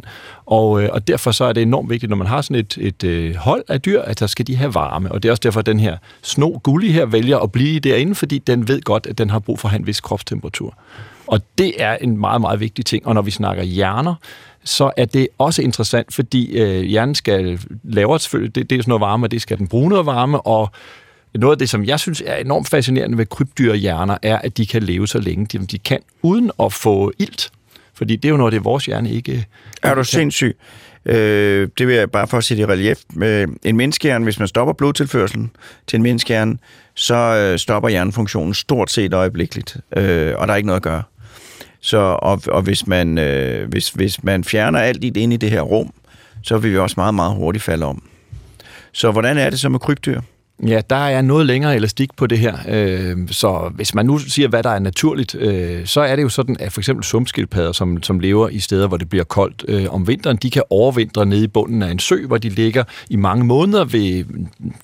Og, 0.46 0.84
øh, 0.84 0.90
og 0.92 1.08
derfor 1.08 1.32
så 1.32 1.46
er 1.46 1.54
det 1.54 1.64
enormt 1.64 1.90
vigtigt, 1.90 2.10
når 2.10 2.18
man 2.18 2.28
har 2.28 2.42
sådan 2.42 2.56
et, 2.56 2.78
et 2.82 3.04
øh, 3.04 3.36
hold 3.36 3.64
af 3.68 3.82
dyr, 3.82 4.02
at 4.02 4.20
der 4.20 4.28
skal 4.28 4.48
de 4.48 4.56
have 4.56 4.74
varme. 4.74 5.12
Og 5.12 5.24
det 5.24 5.30
er 5.30 5.34
også 5.34 5.42
derfor, 5.44 5.60
at 5.60 5.66
den 5.66 5.80
her 5.80 5.98
sno 6.22 6.60
gulli 6.64 6.92
her 6.92 7.06
vælger 7.06 7.38
at 7.38 7.52
blive 7.52 7.80
derinde, 7.80 8.16
fordi 8.16 8.38
den 8.38 8.68
ved 8.68 8.82
godt, 8.82 9.08
at 9.08 9.18
den 9.18 9.30
har 9.30 9.40
brug 9.40 9.60
for 9.60 9.68
at 9.68 9.72
have 9.72 9.80
en 9.80 9.88
vis 9.88 10.02
kropstemperatur. 10.02 10.78
Og 11.28 11.42
det 11.58 11.74
er 11.78 11.98
en 12.02 12.18
meget, 12.18 12.42
meget 12.42 12.60
vigtig 12.60 12.86
ting. 12.86 13.08
Og 13.08 13.14
når 13.14 13.22
vi 13.22 13.32
snakker 13.32 13.64
hjerner, 13.64 14.16
så 14.64 14.92
er 14.98 15.06
det 15.06 15.28
også 15.38 15.62
interessant, 15.62 16.14
fordi 16.14 16.58
øh, 16.58 16.82
hjernen 16.82 17.16
skal 17.16 17.60
lave 17.84 18.20
selvfølgelig, 18.20 18.56
det, 18.56 18.70
det 18.70 18.78
er 18.78 18.82
sådan 18.82 18.90
noget 18.90 19.02
varme, 19.02 19.26
og 19.26 19.32
det 19.32 19.42
skal 19.42 19.58
den 19.58 19.68
bruge 19.68 19.90
noget 19.90 20.06
varme, 20.06 20.42
og 20.42 20.72
noget 21.36 21.56
af 21.56 21.60
det, 21.60 21.70
som 21.70 21.86
jeg 21.86 22.00
synes 22.00 22.24
er 22.26 22.36
enormt 22.36 22.70
fascinerende 22.70 23.18
ved 23.18 23.26
krybdyrhjerner, 23.26 24.18
er, 24.22 24.38
at 24.38 24.58
de 24.58 24.66
kan 24.66 24.84
leve 24.84 25.08
så 25.08 25.20
længe 25.20 25.46
de, 25.46 25.66
de 25.66 25.78
kan, 25.78 26.00
uden 26.22 26.52
at 26.60 26.74
få 26.74 27.12
ilt. 27.20 27.52
Fordi 27.96 28.16
det 28.16 28.26
er 28.26 28.30
jo 28.30 28.38
noget, 28.38 28.54
det 28.54 28.64
vores 28.64 28.86
hjerne 28.86 29.12
ikke... 29.12 29.46
Er 29.84 29.96
du 29.96 30.04
sindssyg? 30.04 30.58
Øh, 31.06 31.70
det 31.78 31.88
vil 31.88 31.96
jeg 31.96 32.12
bare 32.12 32.28
for 32.28 32.38
at 32.38 32.44
sætte 32.44 32.64
i 32.64 32.66
relief. 32.66 33.00
Med 33.14 33.48
en 33.64 33.78
menneskehjerne, 33.78 34.24
hvis 34.24 34.40
man 34.40 34.48
stopper 34.48 34.74
blodtilførselen 34.74 35.52
til 35.88 35.98
en 35.98 36.04
menneskehjerne, 36.04 36.58
så 36.96 37.16
øh, 37.16 37.60
stopper 37.60 37.90
hjernefunktionen 37.90 38.54
stort 38.54 38.92
set 38.92 39.14
øjeblikkeligt, 39.14 39.78
øh, 39.98 40.34
og 40.38 40.48
der 40.48 40.54
er 40.54 40.58
ikke 40.58 40.68
noget 40.68 40.80
at 40.80 40.84
gøre. 40.84 41.04
Så, 41.82 41.98
og, 41.98 42.42
og 42.48 42.62
hvis, 42.62 42.88
man, 42.88 43.18
øh, 43.18 43.70
hvis, 43.70 43.90
hvis 43.90 44.24
man 44.24 44.44
fjerner 44.44 44.80
alt 44.80 45.02
det 45.02 45.18
ind 45.18 45.34
i 45.34 45.38
det 45.38 45.52
her 45.52 45.62
rum, 45.62 45.94
så 46.44 46.58
vil 46.58 46.72
vi 46.72 46.78
også 46.78 46.94
meget, 46.98 47.14
meget 47.14 47.36
hurtigt 47.36 47.64
falde 47.64 47.86
om. 47.86 48.04
Så 48.92 49.12
hvordan 49.12 49.38
er 49.38 49.50
det 49.50 49.60
så 49.60 49.70
med 49.70 49.80
krybdyr? 49.80 50.22
Ja, 50.64 50.82
der 50.90 50.96
er 50.96 51.22
noget 51.22 51.46
længere 51.46 51.76
elastik 51.76 52.16
på 52.18 52.28
det 52.28 52.40
her. 52.40 52.58
Øh, 52.68 53.18
så 53.32 53.72
hvis 53.76 53.96
man 53.96 54.06
nu 54.06 54.18
siger, 54.18 54.48
hvad 54.48 54.64
der 54.64 54.70
er 54.70 54.80
naturligt, 54.80 55.36
øh, 55.36 55.86
så 55.86 56.02
er 56.02 56.16
det 56.16 56.24
jo 56.24 56.30
sådan, 56.30 56.58
at 56.60 56.72
for 56.72 56.82
eksempel 56.82 57.04
sumpskildpadder, 57.04 57.72
som, 57.72 58.04
som 58.04 58.20
lever 58.20 58.50
i 58.50 58.60
steder, 58.60 58.88
hvor 58.88 58.98
det 58.98 59.10
bliver 59.10 59.24
koldt 59.24 59.66
øh, 59.68 59.86
om 59.90 60.08
vinteren, 60.08 60.38
de 60.38 60.50
kan 60.50 60.64
overvintre 60.70 61.26
nede 61.26 61.44
i 61.44 61.48
bunden 61.48 61.82
af 61.82 61.92
en 61.92 62.00
sø, 62.00 62.26
hvor 62.26 62.38
de 62.38 62.50
ligger 62.50 62.84
i 63.10 63.16
mange 63.16 63.46
måneder 63.46 63.86
ved 63.86 64.24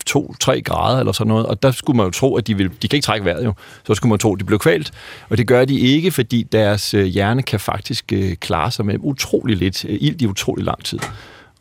2-3 0.09 0.61
grader 0.61 0.99
eller 0.99 1.11
sådan 1.11 1.29
noget. 1.29 1.45
Og 1.45 1.63
der 1.63 1.71
skulle 1.71 1.97
man 1.97 2.05
jo 2.05 2.11
tro, 2.11 2.35
at 2.35 2.47
de, 2.47 2.57
vil, 2.57 2.69
de 2.81 2.87
kan 2.87 2.97
ikke 2.97 3.05
trække 3.05 3.25
vejret 3.25 3.45
jo. 3.45 3.53
Så 3.87 3.93
skulle 3.93 4.09
man 4.09 4.19
tro, 4.19 4.33
at 4.33 4.39
de 4.39 4.45
blev 4.45 4.59
kvalt. 4.59 4.91
Og 5.29 5.37
det 5.37 5.47
gør 5.47 5.65
de 5.65 5.79
ikke, 5.79 6.11
fordi 6.11 6.43
deres 6.51 6.93
øh, 6.93 7.05
hjerne 7.05 7.43
kan 7.43 7.59
faktisk 7.59 8.13
øh, 8.13 8.35
klare 8.35 8.71
sig 8.71 8.85
med 8.85 8.95
utrolig 8.99 9.57
lidt 9.57 9.85
øh, 9.85 9.97
ild 10.01 10.21
i 10.21 10.27
utrolig 10.27 10.65
lang 10.65 10.83
tid. 10.83 10.99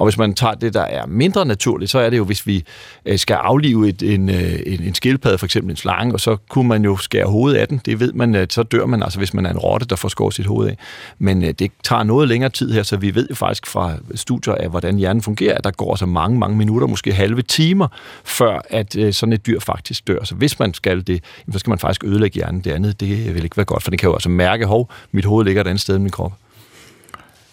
Og 0.00 0.06
hvis 0.06 0.18
man 0.18 0.34
tager 0.34 0.54
det, 0.54 0.74
der 0.74 0.80
er 0.80 1.06
mindre 1.06 1.46
naturligt, 1.46 1.90
så 1.90 1.98
er 1.98 2.10
det 2.10 2.16
jo, 2.16 2.24
hvis 2.24 2.46
vi 2.46 2.64
øh, 3.06 3.18
skal 3.18 3.34
aflive 3.34 3.88
et, 3.88 4.02
en, 4.02 4.28
øh, 4.28 4.60
en, 4.66 4.82
en 4.82 4.94
skildpadde, 4.94 5.38
for 5.38 5.46
eksempel 5.46 5.70
en 5.70 5.76
slange, 5.76 6.14
og 6.14 6.20
så 6.20 6.36
kunne 6.48 6.68
man 6.68 6.84
jo 6.84 6.96
skære 6.96 7.26
hovedet 7.26 7.58
af 7.58 7.68
den. 7.68 7.80
Det 7.84 8.00
ved 8.00 8.12
man, 8.12 8.34
at 8.34 8.52
så 8.52 8.62
dør 8.62 8.86
man, 8.86 9.02
altså 9.02 9.18
hvis 9.18 9.34
man 9.34 9.46
er 9.46 9.50
en 9.50 9.58
rotte, 9.58 9.86
der 9.86 9.96
får 9.96 10.08
skåret 10.08 10.34
sit 10.34 10.46
hoved 10.46 10.68
af. 10.68 10.76
Men 11.18 11.44
øh, 11.44 11.54
det 11.58 11.72
tager 11.84 12.02
noget 12.02 12.28
længere 12.28 12.50
tid 12.50 12.72
her, 12.72 12.82
så 12.82 12.96
vi 12.96 13.14
ved 13.14 13.26
jo 13.30 13.34
faktisk 13.34 13.66
fra 13.66 13.94
studier 14.14 14.54
af, 14.54 14.68
hvordan 14.68 14.96
hjernen 14.96 15.22
fungerer, 15.22 15.58
at 15.58 15.64
der 15.64 15.70
går 15.70 15.96
så 15.96 16.06
mange, 16.06 16.38
mange 16.38 16.56
minutter, 16.56 16.86
måske 16.86 17.12
halve 17.12 17.42
timer, 17.42 17.88
før 18.24 18.60
at 18.70 18.96
sådan 19.10 19.32
et 19.32 19.46
dyr 19.46 19.60
faktisk 19.60 20.08
dør. 20.08 20.24
Så 20.24 20.34
hvis 20.34 20.58
man 20.58 20.74
skal 20.74 21.06
det, 21.06 21.24
så 21.52 21.58
skal 21.58 21.70
man 21.70 21.78
faktisk 21.78 22.04
ødelægge 22.04 22.34
hjernen. 22.34 22.60
Det 22.60 22.70
andet, 22.70 23.00
det 23.00 23.34
vil 23.34 23.44
ikke 23.44 23.56
være 23.56 23.66
godt, 23.66 23.82
for 23.82 23.90
det 23.90 24.00
kan 24.00 24.08
jo 24.08 24.14
altså 24.14 24.28
mærke, 24.28 24.66
hov, 24.66 24.90
mit 25.12 25.24
hoved 25.24 25.44
ligger 25.44 25.60
et 25.60 25.66
andet 25.66 25.80
sted 25.80 25.96
i 25.96 25.98
min 25.98 26.10
krop. 26.10 26.32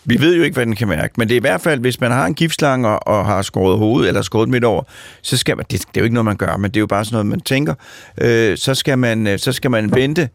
Vi 0.10 0.20
ved 0.20 0.36
jo 0.36 0.44
ikke, 0.44 0.54
hvad 0.54 0.66
den 0.66 0.76
kan 0.76 0.88
mærke, 0.88 1.14
men 1.18 1.28
det 1.28 1.36
er 1.36 1.40
i 1.40 1.42
hvert 1.42 1.62
fald, 1.62 1.80
hvis 1.80 2.02
man 2.02 2.12
har 2.12 2.26
en 2.26 2.34
giftslange 2.34 2.88
og, 2.88 3.08
og 3.08 3.26
har 3.26 3.42
skåret 3.42 3.78
hovedet 3.78 4.08
eller 4.08 4.22
skåret 4.22 4.50
midt 4.50 4.64
over, 4.64 4.84
så 5.22 5.38
skal 5.38 5.58
man, 5.58 5.66
det, 5.72 5.80
det 5.80 5.98
er 5.98 6.02
jo 6.02 6.04
ikke 6.04 6.14
noget, 6.14 6.26
man 6.26 6.38
gør, 6.38 6.58
men 6.58 6.72
det 6.72 6.78
er 6.78 6.80
jo 6.80 6.88
bare 6.88 7.06
sådan 7.06 7.16
noget, 7.16 7.26
man 7.26 7.40
tænker, 7.40 7.74
øh, 8.22 8.58
så, 8.58 8.76
skal 8.76 8.98
man, 8.98 9.28
øh, 9.28 9.40
så 9.40 9.52
skal 9.52 9.72
man 9.72 9.96
vente, 9.96 10.30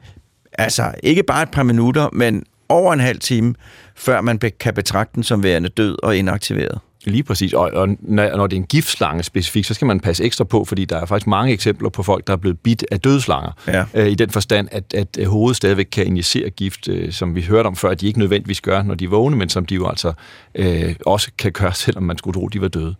altså 0.53 0.95
ikke 1.03 1.23
bare 1.23 1.43
et 1.43 1.51
par 1.51 1.63
minutter, 1.63 2.09
men 2.13 2.45
over 2.69 2.93
en 2.93 3.01
halv 3.01 3.19
time, 3.19 3.55
før 3.97 4.21
man 4.21 4.39
be, 4.39 4.51
kan 4.51 4.75
betragte 4.75 5.15
den 5.15 5.23
som 5.23 5.43
værende 5.43 5.69
død 5.69 5.97
og 6.03 6.17
inaktiveret. 6.17 6.79
Lige 7.05 7.23
præcis, 7.23 7.53
og, 7.53 7.71
og 7.75 7.89
når 8.03 8.47
det 8.47 8.57
er 8.57 8.61
en 8.61 8.67
giftslange 8.67 9.23
specifikt, 9.23 9.67
så 9.67 9.75
skal 9.75 9.87
man 9.87 10.01
passe 10.01 10.25
ekstra 10.25 10.45
på, 10.45 10.65
fordi 10.65 10.85
der 10.85 10.97
er 10.97 11.07
faktisk 11.07 11.27
mange 11.27 11.53
eksempler 11.53 11.89
på 11.89 12.03
folk, 12.03 12.27
der 12.27 12.33
er 12.33 12.37
blevet 12.37 12.59
bidt 12.61 12.85
af 12.91 13.01
dødslanger. 13.01 13.51
Ja. 13.67 13.85
Øh, 13.95 14.09
I 14.09 14.15
den 14.15 14.31
forstand, 14.31 14.69
at, 14.71 14.95
at 14.95 15.27
hovedet 15.27 15.57
stadigvæk 15.57 15.89
kan 15.93 16.07
injicere 16.07 16.51
gift, 16.51 16.89
øh, 16.89 17.13
som 17.13 17.35
vi 17.35 17.43
hørte 17.43 17.67
om 17.67 17.77
før, 17.77 17.91
at 17.91 18.01
de 18.01 18.07
ikke 18.07 18.19
nødvendigvis 18.19 18.61
gør, 18.61 18.83
når 18.83 18.95
de 18.95 19.05
er 19.05 19.09
vågne, 19.09 19.37
men 19.37 19.49
som 19.49 19.67
de 19.67 19.75
jo 19.75 19.89
altså 19.89 20.13
øh, 20.55 20.95
også 21.07 21.31
kan 21.39 21.53
gøre, 21.53 21.75
selvom 21.85 22.03
man 22.03 22.19
skulle 22.19 22.35
tro, 22.41 22.49
de 22.49 22.61
var 22.61 22.69
døde. 22.69 22.95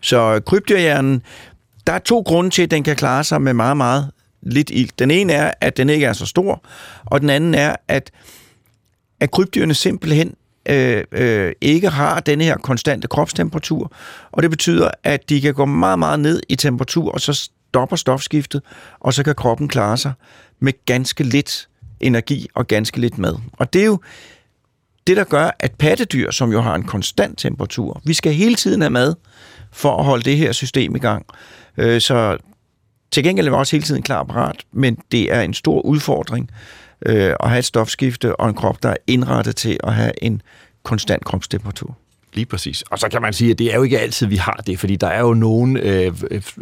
Så 0.00 0.40
krybdyrhjernen, 0.46 1.22
der 1.86 1.92
er 1.92 1.98
to 1.98 2.20
grunde 2.20 2.50
til, 2.50 2.62
at 2.62 2.70
den 2.70 2.82
kan 2.82 2.96
klare 2.96 3.24
sig 3.24 3.42
med 3.42 3.52
meget, 3.52 3.76
meget 3.76 4.10
lidt 4.42 4.70
ild. 4.70 4.90
Den 4.98 5.10
ene 5.10 5.32
er, 5.32 5.52
at 5.60 5.76
den 5.76 5.88
ikke 5.88 6.06
er 6.06 6.12
så 6.12 6.26
stor, 6.26 6.64
og 7.04 7.20
den 7.20 7.30
anden 7.30 7.54
er, 7.54 7.76
at, 7.88 8.10
at 9.20 9.30
krybdyrene 9.30 9.74
simpelthen 9.74 10.34
øh, 10.68 11.04
øh, 11.12 11.52
ikke 11.60 11.88
har 11.88 12.20
denne 12.20 12.44
her 12.44 12.56
konstante 12.56 13.08
kropstemperatur, 13.08 13.92
og 14.32 14.42
det 14.42 14.50
betyder, 14.50 14.90
at 15.04 15.28
de 15.28 15.40
kan 15.40 15.54
gå 15.54 15.64
meget, 15.64 15.98
meget 15.98 16.20
ned 16.20 16.42
i 16.48 16.56
temperatur, 16.56 17.12
og 17.12 17.20
så 17.20 17.32
stopper 17.32 17.96
stofskiftet, 17.96 18.62
og 19.00 19.14
så 19.14 19.22
kan 19.22 19.34
kroppen 19.34 19.68
klare 19.68 19.96
sig 19.96 20.12
med 20.60 20.72
ganske 20.86 21.24
lidt 21.24 21.68
energi 22.00 22.46
og 22.54 22.66
ganske 22.66 23.00
lidt 23.00 23.18
mad. 23.18 23.36
Og 23.52 23.72
det 23.72 23.82
er 23.82 23.86
jo 23.86 24.00
det, 25.06 25.16
der 25.16 25.24
gør, 25.24 25.50
at 25.58 25.72
pattedyr, 25.78 26.30
som 26.30 26.52
jo 26.52 26.60
har 26.60 26.74
en 26.74 26.84
konstant 26.84 27.38
temperatur, 27.38 28.00
vi 28.04 28.14
skal 28.14 28.32
hele 28.32 28.54
tiden 28.54 28.80
have 28.80 28.90
mad 28.90 29.14
for 29.72 29.96
at 29.96 30.04
holde 30.04 30.22
det 30.22 30.36
her 30.36 30.52
system 30.52 30.96
i 30.96 30.98
gang. 30.98 31.26
Øh, 31.76 32.00
så 32.00 32.38
til 33.10 33.24
gengæld 33.24 33.46
er 33.46 33.50
vi 33.50 33.56
også 33.56 33.76
hele 33.76 33.84
tiden 33.84 34.02
klar 34.02 34.24
parat, 34.24 34.64
men 34.72 34.98
det 35.12 35.32
er 35.34 35.40
en 35.40 35.54
stor 35.54 35.80
udfordring 35.80 36.50
øh, 37.06 37.34
at 37.40 37.48
have 37.48 37.58
et 37.58 37.64
stofskifte 37.64 38.36
og 38.36 38.48
en 38.48 38.54
krop, 38.54 38.82
der 38.82 38.88
er 38.88 38.96
indrettet 39.06 39.56
til 39.56 39.80
at 39.84 39.94
have 39.94 40.24
en 40.24 40.42
konstant 40.82 41.24
kropstemperatur. 41.24 41.96
Lige 42.32 42.46
præcis. 42.46 42.82
Og 42.82 42.98
så 42.98 43.08
kan 43.08 43.22
man 43.22 43.32
sige, 43.32 43.50
at 43.50 43.58
det 43.58 43.72
er 43.72 43.76
jo 43.76 43.82
ikke 43.82 44.00
altid, 44.00 44.26
vi 44.26 44.36
har 44.36 44.62
det, 44.66 44.78
fordi 44.78 44.96
der 44.96 45.06
er 45.06 45.20
jo 45.20 45.34
nogle 45.34 45.80
øh, 45.80 46.12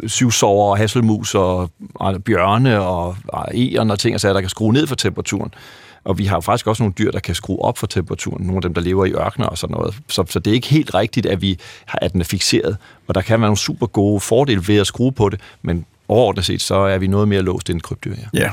syvsover, 0.07 0.75
hasselmus 0.75 1.35
og, 1.35 1.71
og 1.95 2.23
bjørne 2.23 2.81
og, 2.81 3.17
og 3.27 3.45
egen 3.53 3.91
og 3.91 3.99
ting, 3.99 4.15
og 4.15 4.21
så 4.21 4.33
der 4.33 4.41
kan 4.41 4.49
skrue 4.49 4.73
ned 4.73 4.87
for 4.87 4.95
temperaturen. 4.95 5.53
Og 6.03 6.17
vi 6.17 6.25
har 6.25 6.35
jo 6.35 6.41
faktisk 6.41 6.67
også 6.67 6.83
nogle 6.83 6.93
dyr, 6.97 7.11
der 7.11 7.19
kan 7.19 7.35
skrue 7.35 7.61
op 7.61 7.77
for 7.77 7.87
temperaturen. 7.87 8.45
Nogle 8.45 8.57
af 8.57 8.61
dem, 8.61 8.73
der 8.73 8.81
lever 8.81 9.05
i 9.05 9.11
ørkener 9.11 9.47
og 9.47 9.57
sådan 9.57 9.73
noget. 9.73 9.95
Så, 10.07 10.25
så 10.29 10.39
det 10.39 10.51
er 10.51 10.55
ikke 10.55 10.67
helt 10.67 10.93
rigtigt, 10.93 11.25
at, 11.25 11.41
vi, 11.41 11.59
at 11.87 12.13
den 12.13 12.21
er 12.21 12.25
fixeret. 12.25 12.77
Og 13.07 13.15
der 13.15 13.21
kan 13.21 13.41
være 13.41 13.47
nogle 13.47 13.57
super 13.57 13.87
gode 13.87 14.19
fordele 14.19 14.67
ved 14.67 14.77
at 14.77 14.87
skrue 14.87 15.11
på 15.11 15.29
det, 15.29 15.39
men 15.61 15.85
overordnet 16.07 16.45
set, 16.45 16.61
så 16.61 16.75
er 16.75 16.97
vi 16.97 17.07
noget 17.07 17.27
mere 17.27 17.41
låst 17.41 17.69
end 17.69 17.81
krybdyr. 17.81 18.15
Ja. 18.33 18.39
ja. 18.39 18.51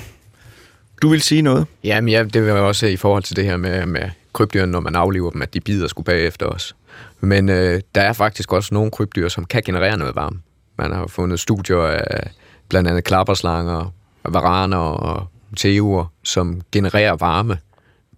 Du 1.05 1.09
vil 1.09 1.23
sige 1.23 1.43
noget? 1.43 1.67
Jamen 1.85 2.09
ja, 2.09 2.23
det 2.23 2.47
var 2.47 2.61
også 2.61 2.87
i 2.87 2.97
forhold 2.97 3.23
til 3.23 3.37
det 3.37 3.45
her 3.45 3.57
med, 3.57 3.87
med 3.87 4.03
krybdyrene, 4.33 4.73
når 4.73 4.81
man 4.81 4.95
afliver 4.95 5.31
dem, 5.31 5.43
at 5.43 5.55
de 5.55 5.61
bider 5.61 5.87
skulle 5.87 6.05
bagefter 6.05 6.47
os. 6.47 6.77
Men 7.21 7.49
øh, 7.49 7.81
der 7.95 8.01
er 8.01 8.12
faktisk 8.12 8.53
også 8.53 8.75
nogle 8.75 8.90
krybdyr, 8.90 9.29
som 9.29 9.45
kan 9.45 9.62
generere 9.62 9.99
noget 9.99 10.17
varme. 10.17 10.38
Man 10.79 10.93
har 10.93 11.07
fundet 11.07 11.40
studier 11.40 11.79
af 11.79 12.31
blandt 12.69 12.88
andet 12.88 13.05
klapperslanger, 13.05 13.95
varaner 14.25 14.77
og 14.77 15.27
teoer, 15.57 16.12
som 16.23 16.61
genererer 16.73 17.17
varme 17.17 17.59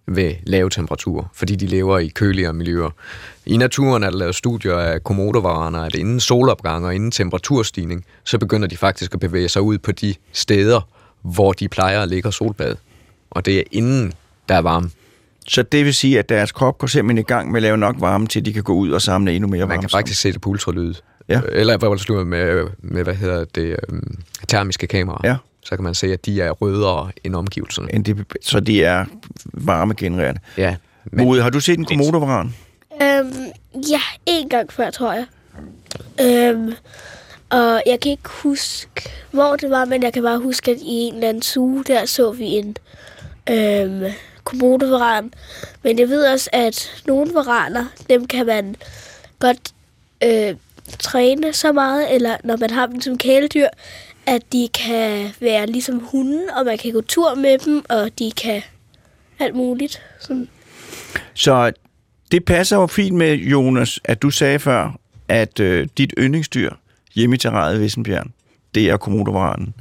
ved 0.05 0.33
lave 0.43 0.69
temperaturer, 0.69 1.25
fordi 1.33 1.55
de 1.55 1.65
lever 1.65 1.99
i 1.99 2.07
køligere 2.07 2.53
miljøer. 2.53 2.89
I 3.45 3.57
naturen 3.57 4.03
er 4.03 4.09
der 4.09 4.17
lavet 4.17 4.35
studier 4.35 4.75
af 4.75 5.03
komodovaraner, 5.03 5.79
at 5.83 5.95
inden 5.95 6.19
solopgang 6.19 6.85
og 6.85 6.95
inden 6.95 7.11
temperaturstigning, 7.11 8.05
så 8.23 8.37
begynder 8.37 8.67
de 8.67 8.77
faktisk 8.77 9.13
at 9.13 9.19
bevæge 9.19 9.49
sig 9.49 9.61
ud 9.61 9.77
på 9.77 9.91
de 9.91 10.15
steder, 10.33 10.81
hvor 11.21 11.53
de 11.53 11.67
plejer 11.67 12.01
at 12.01 12.09
ligge 12.09 12.29
og 12.29 12.33
solbade. 12.33 12.77
Og 13.31 13.45
det 13.45 13.57
er 13.59 13.63
inden 13.71 14.13
der 14.49 14.55
er 14.55 14.61
varme. 14.61 14.89
Så 15.47 15.63
det 15.63 15.85
vil 15.85 15.93
sige, 15.93 16.19
at 16.19 16.29
deres 16.29 16.51
krop 16.51 16.77
går 16.77 16.87
simpelthen 16.87 17.17
i 17.17 17.27
gang 17.27 17.51
med 17.51 17.57
at 17.57 17.61
lave 17.61 17.77
nok 17.77 17.95
varme 17.99 18.27
til, 18.27 18.39
at 18.39 18.45
de 18.45 18.53
kan 18.53 18.63
gå 18.63 18.73
ud 18.73 18.91
og 18.91 19.01
samle 19.01 19.33
endnu 19.33 19.49
mere 19.49 19.61
varme. 19.61 19.69
Man 19.69 19.79
kan 19.79 19.89
faktisk 19.89 20.21
se 20.21 20.31
det 20.31 20.41
på 20.41 20.49
ultralyd. 20.49 20.93
Ja. 21.29 21.41
Eller 21.51 21.77
hvad 21.77 22.25
med, 22.25 22.67
med, 22.79 23.03
hvad 23.03 23.15
hedder 23.15 23.45
det, 23.45 23.77
um, 23.89 24.17
termiske 24.47 24.87
kameraer. 24.87 25.29
Ja. 25.29 25.35
Så 25.61 25.75
kan 25.75 25.83
man 25.83 25.95
se, 25.95 26.13
at 26.13 26.25
de 26.25 26.41
er 26.41 26.51
rødere 26.51 27.11
end 27.23 27.35
omgivelserne. 27.35 27.95
End 27.95 28.05
de, 28.05 28.25
så 28.41 28.59
de 28.59 28.83
er 28.83 29.05
varmegenererende. 29.53 30.41
Ja. 30.57 30.75
Men 31.05 31.25
Mode, 31.25 31.41
har 31.41 31.49
du 31.49 31.59
set 31.59 31.79
en 31.79 31.85
komodovaran? 31.85 32.55
Øhm, 33.01 33.33
ja, 33.89 34.01
en 34.25 34.49
gang 34.49 34.73
før, 34.73 34.89
tror 34.89 35.13
jeg. 35.13 35.25
Øhm, 36.21 36.73
og 37.49 37.83
jeg 37.85 37.99
kan 37.99 38.11
ikke 38.11 38.29
huske, 38.29 39.09
hvor 39.31 39.55
det 39.55 39.69
var, 39.69 39.85
men 39.85 40.03
jeg 40.03 40.13
kan 40.13 40.23
bare 40.23 40.39
huske, 40.39 40.71
at 40.71 40.77
i 40.77 40.85
en 40.85 41.13
eller 41.13 41.29
anden 41.29 41.43
suge, 41.43 41.83
der 41.83 42.05
så 42.05 42.31
vi 42.31 42.45
en 42.45 42.77
øhm, 43.49 44.03
komodovaran. 44.43 45.33
Men 45.83 45.99
jeg 45.99 46.09
ved 46.09 46.25
også, 46.33 46.49
at 46.53 47.03
nogle 47.05 47.33
varaner, 47.33 47.85
dem 48.09 48.27
kan 48.27 48.45
man 48.45 48.75
godt 49.39 49.73
øh, 50.23 50.55
træne 50.99 51.53
så 51.53 51.71
meget, 51.71 52.13
eller 52.13 52.37
når 52.43 52.57
man 52.57 52.69
har 52.69 52.85
dem 52.85 53.01
som 53.01 53.17
kæledyr, 53.17 53.67
at 54.25 54.41
de 54.53 54.67
kan 54.73 55.29
være 55.39 55.65
ligesom 55.65 55.99
hunden, 55.99 56.49
og 56.49 56.65
man 56.65 56.77
kan 56.77 56.91
gå 56.91 57.01
tur 57.01 57.35
med 57.35 57.57
dem, 57.57 57.83
og 57.89 58.19
de 58.19 58.31
kan 58.31 58.61
alt 59.39 59.55
muligt. 59.55 60.01
Sådan. 60.19 60.49
Så 61.33 61.71
det 62.31 62.45
passer 62.45 62.77
jo 62.77 62.87
fint 62.87 63.15
med, 63.15 63.33
Jonas, 63.33 63.99
at 64.03 64.21
du 64.21 64.29
sagde 64.29 64.59
før, 64.59 64.99
at 65.27 65.59
øh, 65.59 65.87
dit 65.97 66.13
yndlingsdyr 66.17 66.69
hjemme 67.17 67.35
i 67.35 67.37
terrariet 67.37 67.81
Vissenbjerg. 67.81 68.27
det 68.75 68.89
er 68.89 68.97
komodovaranen. 68.97 69.73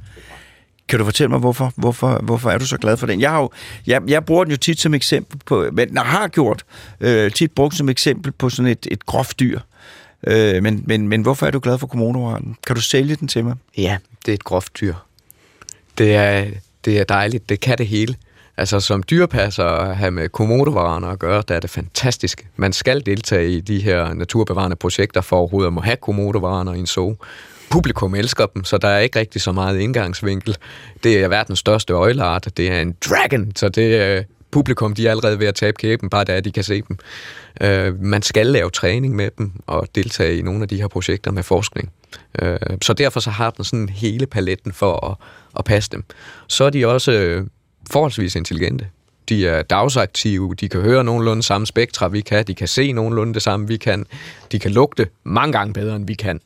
Kan 0.88 0.98
du 0.98 1.04
fortælle 1.04 1.30
mig, 1.30 1.38
hvorfor, 1.38 1.72
hvorfor, 1.76 2.20
hvorfor 2.22 2.50
er 2.50 2.58
du 2.58 2.66
så 2.66 2.76
glad 2.76 2.96
for 2.96 3.06
den? 3.06 3.20
Jeg, 3.20 3.30
har 3.30 3.40
jo, 3.40 3.50
jeg, 3.86 4.02
jeg 4.08 4.24
bruger 4.24 4.44
den 4.44 4.50
jo 4.50 4.56
tit 4.56 4.80
som 4.80 4.94
eksempel 4.94 5.40
på, 5.46 5.68
men 5.72 5.94
jeg 5.94 6.02
har 6.02 6.28
gjort, 6.28 6.64
øh, 7.00 7.30
tit 7.30 7.52
brugt 7.52 7.74
som 7.74 7.88
eksempel 7.88 8.32
på 8.32 8.50
sådan 8.50 8.70
et, 8.70 8.86
et 8.90 9.06
groft 9.06 9.40
dyr. 9.40 9.60
Øh, 10.26 10.62
men, 10.62 10.84
men, 10.86 11.08
men 11.08 11.22
hvorfor 11.22 11.46
er 11.46 11.50
du 11.50 11.58
glad 11.58 11.78
for 11.78 11.86
kommodovaren? 11.86 12.56
Kan 12.66 12.76
du 12.76 12.82
sælge 12.82 13.16
den 13.16 13.28
til 13.28 13.44
mig? 13.44 13.54
Ja, 13.76 13.98
det 14.26 14.32
er 14.32 14.34
et 14.34 14.44
groft 14.44 14.80
dyr. 14.80 14.94
Det 15.98 16.14
er, 16.14 16.46
det 16.84 16.98
er 16.98 17.04
dejligt. 17.04 17.48
Det 17.48 17.60
kan 17.60 17.78
det 17.78 17.86
hele. 17.86 18.14
Altså 18.58 18.80
som 18.80 19.02
dyrepasser 19.02 19.64
at 19.64 19.96
have 19.96 20.10
med 20.10 20.28
komodovaraner 20.28 21.08
at 21.08 21.18
gøre, 21.18 21.42
der 21.48 21.54
er 21.54 21.60
det 21.60 21.70
fantastisk. 21.70 22.46
Man 22.56 22.72
skal 22.72 23.06
deltage 23.06 23.50
i 23.50 23.60
de 23.60 23.80
her 23.80 24.14
naturbevarende 24.14 24.76
projekter 24.76 25.20
for 25.20 25.36
overhovedet 25.36 25.66
at 25.66 25.72
må 25.72 25.80
have 25.80 25.96
komodovaraner 25.96 26.72
i 26.74 26.78
en 26.78 26.86
zoo 26.86 27.16
publikum 27.70 28.14
elsker 28.14 28.46
dem, 28.46 28.64
så 28.64 28.78
der 28.78 28.88
er 28.88 28.98
ikke 28.98 29.18
rigtig 29.18 29.40
så 29.42 29.52
meget 29.52 29.78
indgangsvinkel. 29.78 30.56
Det 31.04 31.24
er 31.24 31.28
verdens 31.28 31.58
største 31.58 31.92
øjleart, 31.92 32.48
det 32.56 32.72
er 32.72 32.80
en 32.80 32.96
dragon, 33.08 33.52
så 33.56 33.68
det 33.68 33.96
er 33.96 34.22
publikum, 34.50 34.94
de 34.94 35.06
er 35.06 35.10
allerede 35.10 35.38
ved 35.38 35.46
at 35.46 35.54
tabe 35.54 35.76
kæben, 35.76 36.10
bare 36.10 36.24
da 36.24 36.40
de 36.40 36.52
kan 36.52 36.64
se 36.64 36.82
dem. 36.88 36.98
Øh, 37.60 38.02
man 38.02 38.22
skal 38.22 38.46
lave 38.46 38.70
træning 38.70 39.16
med 39.16 39.30
dem 39.38 39.52
og 39.66 39.88
deltage 39.94 40.38
i 40.38 40.42
nogle 40.42 40.62
af 40.62 40.68
de 40.68 40.76
her 40.76 40.88
projekter 40.88 41.30
med 41.30 41.42
forskning. 41.42 41.92
Øh, 42.42 42.58
så 42.82 42.92
derfor 42.92 43.20
så 43.20 43.30
har 43.30 43.50
den 43.50 43.64
sådan 43.64 43.88
hele 43.88 44.26
paletten 44.26 44.72
for 44.72 45.10
at, 45.10 45.16
at 45.58 45.64
passe 45.64 45.90
dem. 45.90 46.04
Så 46.48 46.64
er 46.64 46.70
de 46.70 46.86
også 46.86 47.12
øh, 47.12 47.46
forholdsvis 47.90 48.36
intelligente. 48.36 48.86
De 49.28 49.48
er 49.48 49.62
dagsaktive, 49.62 50.54
de 50.54 50.68
kan 50.68 50.80
høre 50.80 51.04
nogenlunde 51.04 51.42
samme 51.42 51.66
spektra, 51.66 52.08
vi 52.08 52.20
kan, 52.20 52.44
de 52.46 52.54
kan 52.54 52.68
se 52.68 52.92
nogenlunde 52.92 53.34
det 53.34 53.42
samme, 53.42 53.68
vi 53.68 53.76
kan, 53.76 54.06
de 54.52 54.58
kan 54.58 54.70
lugte 54.70 55.08
mange 55.24 55.52
gange 55.52 55.72
bedre, 55.72 55.96
end 55.96 56.06
vi 56.06 56.14
kan. 56.14 56.40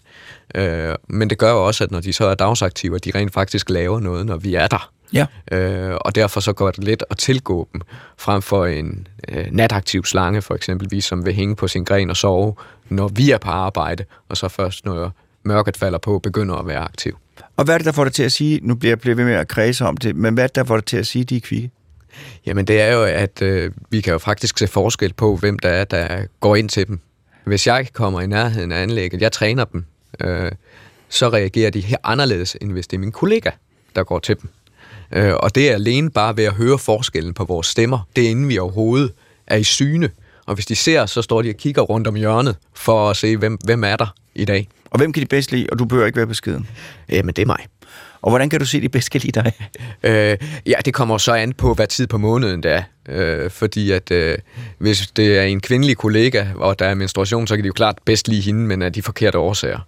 Øh, 0.55 0.95
men 1.09 1.31
det 1.31 1.39
gør 1.39 1.51
jo 1.51 1.67
også, 1.67 1.85
at 1.85 1.91
når 1.91 2.01
de 2.01 2.13
så 2.13 2.25
er 2.25 2.35
dagsaktive, 2.35 2.97
at 2.97 3.05
de 3.05 3.13
rent 3.15 3.33
faktisk 3.33 3.71
laver 3.71 4.01
noget, 4.01 4.27
når 4.27 4.37
vi 4.37 4.55
er 4.55 4.67
der. 4.67 4.91
Ja. 5.13 5.27
Øh, 5.53 5.97
og 6.01 6.15
derfor 6.15 6.41
så 6.41 6.53
går 6.53 6.71
det 6.71 6.85
let 6.85 7.05
at 7.11 7.19
tilgå 7.19 7.69
dem, 7.73 7.81
frem 8.19 8.43
for 8.43 8.67
en 8.67 9.07
øh, 9.29 9.47
nataktiv 9.51 10.05
slange 10.05 10.43
for 10.43 10.55
eksempelvis, 10.55 11.05
som 11.05 11.27
vil 11.27 11.35
hænge 11.35 11.57
på 11.57 11.69
sin 11.69 11.85
gren 11.85 12.11
og 12.11 12.17
sove, 12.17 12.55
når 12.89 13.09
vi 13.09 13.31
er 13.31 13.39
på 13.39 13.51
arbejde, 13.51 14.05
og 14.29 14.37
så 14.37 14.49
først 14.49 14.85
når 14.85 15.13
mørket 15.43 15.77
falder 15.77 15.99
på, 15.99 16.19
begynder 16.19 16.55
at 16.55 16.67
være 16.67 16.79
aktiv. 16.79 17.17
Og 17.57 17.65
hvad 17.65 17.75
er 17.75 17.79
det, 17.79 17.85
der 17.85 17.93
får 17.93 18.05
dig 18.05 18.13
til 18.13 18.23
at 18.23 18.33
sige, 18.33 18.61
nu 18.63 18.75
bliver 18.75 18.97
jeg 19.05 19.17
ved 19.17 19.25
med 19.25 19.35
at 19.35 19.49
kredse 19.49 19.85
om 19.85 19.97
det, 19.97 20.17
men 20.17 20.35
hvad 20.35 20.45
er 20.45 20.49
det, 20.49 20.57
der 20.57 20.65
får 20.65 20.77
dig 20.77 20.85
til 20.85 20.97
at 20.97 21.07
sige, 21.07 21.25
de 21.25 21.37
er 21.37 21.41
kvikke? 21.41 21.71
Jamen 22.47 22.65
det 22.65 22.81
er 22.81 22.93
jo, 22.93 23.05
at 23.05 23.43
øh, 23.43 23.73
vi 23.91 24.01
kan 24.01 24.13
jo 24.13 24.19
faktisk 24.19 24.59
se 24.59 24.67
forskel 24.67 25.13
på, 25.13 25.37
hvem 25.37 25.59
der 25.59 25.69
er, 25.69 25.85
der 25.85 26.27
går 26.41 26.57
ind 26.57 26.69
til 26.69 26.87
dem. 26.87 27.01
Hvis 27.45 27.67
jeg 27.67 27.87
kommer 27.93 28.21
i 28.21 28.27
nærheden 28.27 28.73
af 28.73 28.83
anlægget, 28.83 29.23
jeg 29.23 29.33
træner 29.33 29.65
dem, 29.65 29.85
øh, 30.21 30.53
så 31.09 31.29
reagerer 31.29 31.71
de 31.71 31.81
her 31.81 31.97
anderledes, 32.05 32.57
end 32.61 32.73
hvis 32.73 32.87
det 32.87 32.97
er 32.97 33.01
min 33.01 33.13
kollega, 33.13 33.51
der 33.97 34.05
går 34.05 34.19
til 34.19 34.37
dem. 34.41 34.51
Øh, 35.13 35.35
og 35.35 35.55
det 35.55 35.71
er 35.71 35.75
alene 35.75 36.11
bare 36.11 36.37
ved 36.37 36.45
at 36.45 36.53
høre 36.53 36.79
forskellen 36.79 37.35
på 37.35 37.45
vores 37.45 37.67
stemmer. 37.67 38.09
Det 38.17 38.27
er 38.27 38.31
inden 38.31 38.49
vi 38.49 38.59
overhovedet 38.59 39.13
er 39.47 39.57
i 39.57 39.65
syne. 39.65 40.11
Og 40.47 40.55
hvis 40.55 40.67
de 40.67 40.77
ser, 40.77 41.07
så 41.07 41.23
står 41.23 41.43
de 41.43 41.49
og 41.49 41.55
kigger 41.55 41.83
rundt 41.83 42.07
om 42.07 42.15
hjørnet 42.15 42.57
for 42.75 43.11
at 43.11 43.17
se, 43.17 43.37
hvem, 43.37 43.59
hvem 43.65 43.85
er 43.85 43.97
der 43.97 44.15
i 44.35 44.45
dag. 44.45 44.69
Og 44.91 44.99
hvem 44.99 45.13
kan 45.13 45.21
de 45.21 45.27
bedst 45.27 45.53
lide, 45.53 45.67
og 45.73 45.79
du 45.79 45.85
behøver 45.85 46.07
ikke 46.07 46.17
være 46.17 46.27
beskeden? 46.27 46.69
Jamen, 47.09 47.35
det 47.35 47.43
er 47.43 47.47
mig. 47.47 47.67
Og 48.23 48.31
hvordan 48.31 48.51
kan 48.51 48.61
du 48.61 48.67
se, 48.67 48.81
de 48.81 48.89
bedst 48.89 49.11
kan 49.11 49.21
lide 49.21 49.41
dig? 49.41 49.53
Øh, 50.03 50.37
ja, 50.67 50.77
det 50.85 50.95
kommer 50.95 51.19
så 51.19 51.33
an 51.33 51.53
på, 51.53 51.75
hvad 51.75 51.87
tid 51.87 52.07
på 52.07 52.19
måneden 52.19 52.63
det 52.63 52.73
er. 52.73 52.83
Øh, 53.09 53.51
fordi 53.51 53.91
at 53.91 54.11
øh, 54.11 54.39
hvis 54.79 55.11
det 55.17 55.39
er 55.39 55.43
en 55.43 55.61
kvindelig 55.61 55.97
kollega, 55.97 56.47
og 56.55 56.79
der 56.79 56.87
er 56.87 56.95
menstruation, 56.95 57.47
så 57.47 57.57
kan 57.57 57.65
de 57.65 57.67
jo 57.67 57.73
klart 57.73 57.99
bedst 58.05 58.29
lide 58.29 58.41
hende, 58.41 58.61
men 58.61 58.83
af 58.83 58.93
de 58.93 59.03
forkerte 59.03 59.39
årsager. 59.39 59.79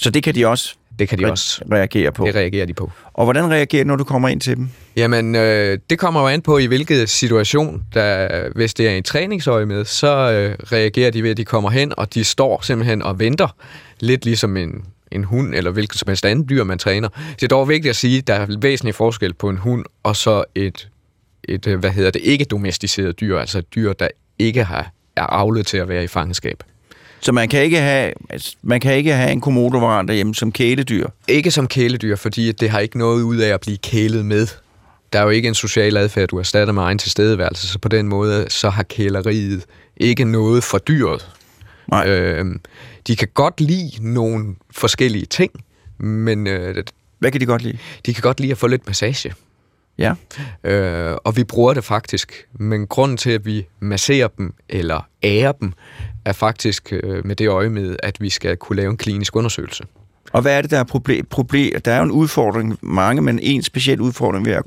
Så 0.00 0.10
det 0.10 0.22
kan 0.22 0.34
de 0.34 0.46
også 0.46 0.74
Det 0.98 1.08
kan 1.08 1.18
de 1.18 1.30
også. 1.30 1.64
reagere 1.72 2.12
på. 2.12 2.26
Det 2.26 2.34
reagerer 2.34 2.66
de 2.66 2.74
på. 2.74 2.92
Og 3.14 3.24
hvordan 3.24 3.50
reagerer 3.50 3.84
du, 3.84 3.88
når 3.88 3.96
du 3.96 4.04
kommer 4.04 4.28
ind 4.28 4.40
til 4.40 4.56
dem? 4.56 4.68
Jamen, 4.96 5.34
øh, 5.34 5.78
det 5.90 5.98
kommer 5.98 6.20
jo 6.20 6.26
an 6.26 6.42
på, 6.42 6.58
i 6.58 6.66
hvilket 6.66 7.10
situation, 7.10 7.82
der, 7.94 8.28
hvis 8.54 8.74
det 8.74 8.88
er 8.88 8.90
en 8.90 9.02
træningsøje 9.02 9.66
med, 9.66 9.84
så 9.84 10.32
øh, 10.32 10.72
reagerer 10.72 11.10
de 11.10 11.22
ved, 11.22 11.30
at 11.30 11.36
de 11.36 11.44
kommer 11.44 11.70
hen, 11.70 11.92
og 11.96 12.14
de 12.14 12.24
står 12.24 12.60
simpelthen 12.62 13.02
og 13.02 13.18
venter, 13.18 13.56
lidt 14.00 14.24
ligesom 14.24 14.56
en, 14.56 14.84
en 15.12 15.24
hund, 15.24 15.54
eller 15.54 15.70
hvilket 15.70 15.98
som 15.98 16.08
helst 16.08 16.24
andet 16.24 16.48
dyr, 16.48 16.64
man 16.64 16.78
træner. 16.78 17.08
Det 17.34 17.42
er 17.42 17.48
dog 17.48 17.68
vigtigt 17.68 17.90
at 17.90 17.96
sige, 17.96 18.18
at 18.18 18.26
der 18.26 18.34
er 18.34 18.46
væsentlig 18.60 18.94
forskel 18.94 19.34
på 19.34 19.48
en 19.48 19.56
hund, 19.56 19.84
og 20.02 20.16
så 20.16 20.44
et, 20.54 20.88
et 21.44 21.66
øh, 21.66 21.78
hvad 21.78 21.90
hedder 21.90 22.10
det, 22.10 22.20
ikke 22.24 22.44
domesticeret 22.44 23.20
dyr, 23.20 23.38
altså 23.38 23.58
et 23.58 23.74
dyr, 23.74 23.92
der 23.92 24.08
ikke 24.38 24.64
har, 24.64 24.90
er 25.16 25.26
avlet 25.26 25.66
til 25.66 25.76
at 25.76 25.88
være 25.88 26.04
i 26.04 26.06
fangenskab. 26.06 26.62
Så 27.24 27.32
man 27.32 27.48
kan 27.48 27.62
ikke 27.62 27.80
have, 27.80 28.12
altså, 28.30 28.56
man 28.62 28.80
kan 28.80 28.94
ikke 28.94 29.14
have 29.14 29.32
en 29.32 29.40
komodovaran 29.40 30.08
derhjemme 30.08 30.34
som 30.34 30.52
kæledyr. 30.52 31.08
Ikke 31.28 31.50
som 31.50 31.66
kæledyr, 31.66 32.16
fordi 32.16 32.52
det 32.52 32.70
har 32.70 32.80
ikke 32.80 32.98
noget 32.98 33.22
ud 33.22 33.36
af 33.36 33.54
at 33.54 33.60
blive 33.60 33.76
kælet 33.76 34.24
med. 34.24 34.46
Der 35.12 35.18
er 35.18 35.22
jo 35.22 35.30
ikke 35.30 35.48
en 35.48 35.54
social 35.54 35.96
adfærd, 35.96 36.28
du 36.28 36.38
erstatter 36.38 36.74
med 36.74 36.82
egen 36.82 36.98
tilstedeværelse, 36.98 37.68
så 37.68 37.78
på 37.78 37.88
den 37.88 38.08
måde, 38.08 38.46
så 38.48 38.70
har 38.70 38.82
kæleriet 38.82 39.64
ikke 39.96 40.24
noget 40.24 40.64
for 40.64 40.78
dyret. 40.78 41.30
Nej. 41.90 42.08
Øh, 42.08 42.46
de 43.06 43.16
kan 43.16 43.28
godt 43.34 43.60
lide 43.60 43.90
nogle 44.00 44.54
forskellige 44.70 45.26
ting, 45.26 45.52
men 45.98 46.46
øh, 46.46 46.84
Hvad 47.18 47.30
kan 47.30 47.40
de 47.40 47.46
godt 47.46 47.62
lide? 47.62 47.78
de 48.06 48.14
kan 48.14 48.22
godt 48.22 48.40
lide 48.40 48.52
at 48.52 48.58
få 48.58 48.66
lidt 48.66 48.86
massage. 48.86 49.34
Ja. 49.98 50.14
Øh, 50.64 51.16
og 51.24 51.36
vi 51.36 51.44
bruger 51.44 51.74
det 51.74 51.84
faktisk, 51.84 52.46
men 52.52 52.86
grunden 52.86 53.16
til, 53.16 53.30
at 53.30 53.46
vi 53.46 53.66
masserer 53.80 54.28
dem 54.28 54.54
eller 54.68 55.08
ærer 55.22 55.52
dem, 55.52 55.72
er 56.24 56.32
faktisk 56.32 56.92
øh, 56.92 57.26
med 57.26 57.36
det 57.36 57.48
øje 57.48 57.68
med, 57.68 57.96
at 58.02 58.20
vi 58.20 58.30
skal 58.30 58.56
kunne 58.56 58.76
lave 58.76 58.90
en 58.90 58.96
klinisk 58.96 59.36
undersøgelse. 59.36 59.84
Og 60.32 60.42
hvad 60.42 60.58
er 60.58 60.62
det, 60.62 60.70
der 60.70 60.78
er 60.78 60.84
problem? 60.84 61.26
problem? 61.26 61.80
Der 61.80 61.92
er 61.92 61.98
jo 61.98 62.04
en 62.04 62.10
udfordring, 62.10 62.78
mange, 62.82 63.22
men 63.22 63.38
en 63.42 63.62
speciel 63.62 64.00
udfordring 64.00 64.46
ved 64.46 64.52
at. 64.52 64.64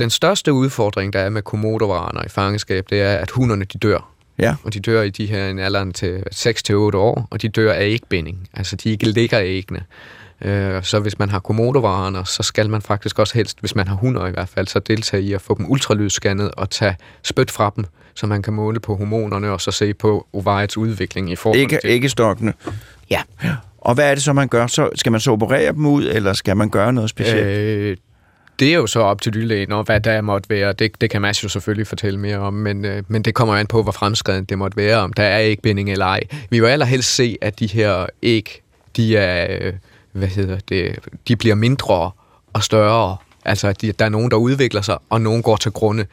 Den 0.00 0.10
største 0.10 0.52
udfordring, 0.52 1.12
der 1.12 1.18
er 1.20 1.28
med 1.30 1.42
komodovaraner 1.42 2.24
i 2.24 2.28
fangenskab, 2.28 2.86
det 2.90 3.00
er, 3.00 3.16
at 3.16 3.30
hunderne 3.30 3.64
de 3.64 3.78
dør. 3.78 4.10
Ja. 4.38 4.54
Og 4.62 4.74
de 4.74 4.80
dør 4.80 5.02
i 5.02 5.10
de 5.10 5.26
her 5.26 5.48
en 5.48 5.58
alderen 5.58 5.92
til 5.92 6.22
6-8 6.34 6.74
år, 6.74 7.28
og 7.30 7.42
de 7.42 7.48
dør 7.48 7.72
af 7.72 7.84
ægbinding. 7.84 8.48
Altså, 8.54 8.76
de 8.76 8.90
ikke 8.90 9.10
ligger 9.10 9.40
æggene. 9.42 9.82
Øh, 10.44 10.82
Så 10.84 10.98
hvis 11.00 11.18
man 11.18 11.30
har 11.30 11.38
komodovaraner, 11.38 12.24
så 12.24 12.42
skal 12.42 12.70
man 12.70 12.82
faktisk 12.82 13.18
også 13.18 13.34
helst, 13.34 13.60
hvis 13.60 13.74
man 13.74 13.88
har 13.88 13.94
hunder 13.96 14.26
i 14.26 14.30
hvert 14.30 14.48
fald, 14.48 14.66
så 14.66 14.78
deltage 14.78 15.22
i 15.22 15.32
at 15.32 15.40
få 15.40 15.58
dem 15.58 15.70
ultralydsscannet 15.70 16.50
og 16.50 16.70
tage 16.70 16.96
spyt 17.22 17.50
fra 17.50 17.72
dem, 17.76 17.84
så 18.14 18.26
man 18.26 18.42
kan 18.42 18.52
måle 18.52 18.80
på 18.80 18.96
hormonerne 18.96 19.50
og 19.50 19.60
så 19.60 19.70
se 19.70 19.94
på 19.94 20.26
ovariets 20.32 20.76
udvikling 20.76 21.30
i 21.32 21.36
forhold 21.36 21.60
Ikke, 21.60 21.78
til... 21.82 21.90
ikke 21.90 22.08
stokkene. 22.08 22.52
Ja. 23.10 23.22
Og 23.78 23.94
hvad 23.94 24.10
er 24.10 24.14
det 24.14 24.22
så, 24.24 24.32
man 24.32 24.48
gør? 24.48 24.66
Så 24.66 24.90
skal 24.94 25.12
man 25.12 25.20
så 25.20 25.30
operere 25.30 25.72
dem 25.72 25.86
ud, 25.86 26.04
eller 26.04 26.32
skal 26.32 26.56
man 26.56 26.70
gøre 26.70 26.92
noget 26.92 27.10
specielt? 27.10 27.46
Øh, 27.46 27.96
det 28.58 28.68
er 28.70 28.74
jo 28.74 28.86
så 28.86 29.00
op 29.00 29.20
til 29.20 29.34
dyrlægen, 29.34 29.72
og 29.72 29.84
hvad 29.84 30.00
der 30.00 30.20
måtte 30.20 30.50
være. 30.50 30.72
Det, 30.72 31.00
det 31.00 31.10
kan 31.10 31.22
Mads 31.22 31.44
jo 31.44 31.48
selvfølgelig 31.48 31.86
fortælle 31.86 32.20
mere 32.20 32.38
om, 32.38 32.54
men, 32.54 32.84
øh, 32.84 33.02
men 33.08 33.22
det 33.22 33.34
kommer 33.34 33.54
an 33.56 33.66
på, 33.66 33.82
hvor 33.82 33.92
fremskreden 33.92 34.44
det 34.44 34.58
måtte 34.58 34.76
være, 34.76 34.96
om 34.96 35.12
der 35.12 35.22
er 35.22 35.40
ægbinding 35.40 35.90
eller 35.92 36.06
ej. 36.06 36.20
Vi 36.50 36.60
vil 36.60 36.66
allerhelst 36.66 37.14
se, 37.14 37.36
at 37.40 37.58
de 37.60 37.66
her 37.66 38.06
æg, 38.22 38.62
de 38.96 39.16
er, 39.16 39.56
øh, 39.60 39.72
hvad 40.14 40.28
hedder 40.28 40.58
det, 40.68 40.98
de 41.28 41.36
bliver 41.36 41.54
mindre 41.54 42.10
og 42.52 42.62
større. 42.62 43.16
Altså, 43.44 43.68
at 43.68 43.80
de, 43.80 43.92
der 43.92 44.04
er 44.04 44.08
nogen, 44.08 44.30
der 44.30 44.36
udvikler 44.36 44.80
sig, 44.80 44.98
og 45.10 45.20
nogen 45.20 45.42
går 45.42 45.56
til 45.56 45.72
grunde. 45.72 46.06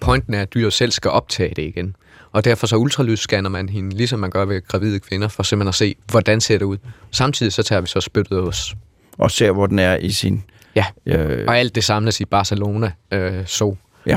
Pointen 0.00 0.34
er, 0.34 0.42
at 0.42 0.54
dyret 0.54 0.72
selv 0.72 0.90
skal 0.90 1.10
optage 1.10 1.54
det 1.56 1.62
igen. 1.62 1.96
Og 2.32 2.44
derfor 2.44 2.66
så 2.66 2.76
ultralydsscanner 2.76 3.50
man 3.50 3.68
hende, 3.68 3.96
ligesom 3.96 4.18
man 4.18 4.30
gør 4.30 4.44
ved 4.44 4.66
gravide 4.68 5.00
kvinder, 5.00 5.28
for 5.28 5.42
simpelthen 5.42 5.68
at 5.68 5.74
se, 5.74 5.94
hvordan 6.10 6.40
ser 6.40 6.58
det 6.58 6.64
ud. 6.64 6.76
Samtidig 7.10 7.52
så 7.52 7.62
tager 7.62 7.80
vi 7.80 7.86
så 7.86 8.00
spyttet 8.00 8.40
os. 8.40 8.74
Og 9.18 9.30
ser, 9.30 9.50
hvor 9.50 9.66
den 9.66 9.78
er 9.78 9.96
i 9.96 10.10
sin... 10.10 10.44
Ja, 10.74 10.84
Øh, 11.06 11.44
og 11.48 11.58
alt 11.58 11.74
det 11.74 11.84
samles 11.84 12.20
i 12.20 12.24
Barcelona 12.24 12.92
øh, 13.10 13.46
så. 13.46 13.76
ja. 14.06 14.16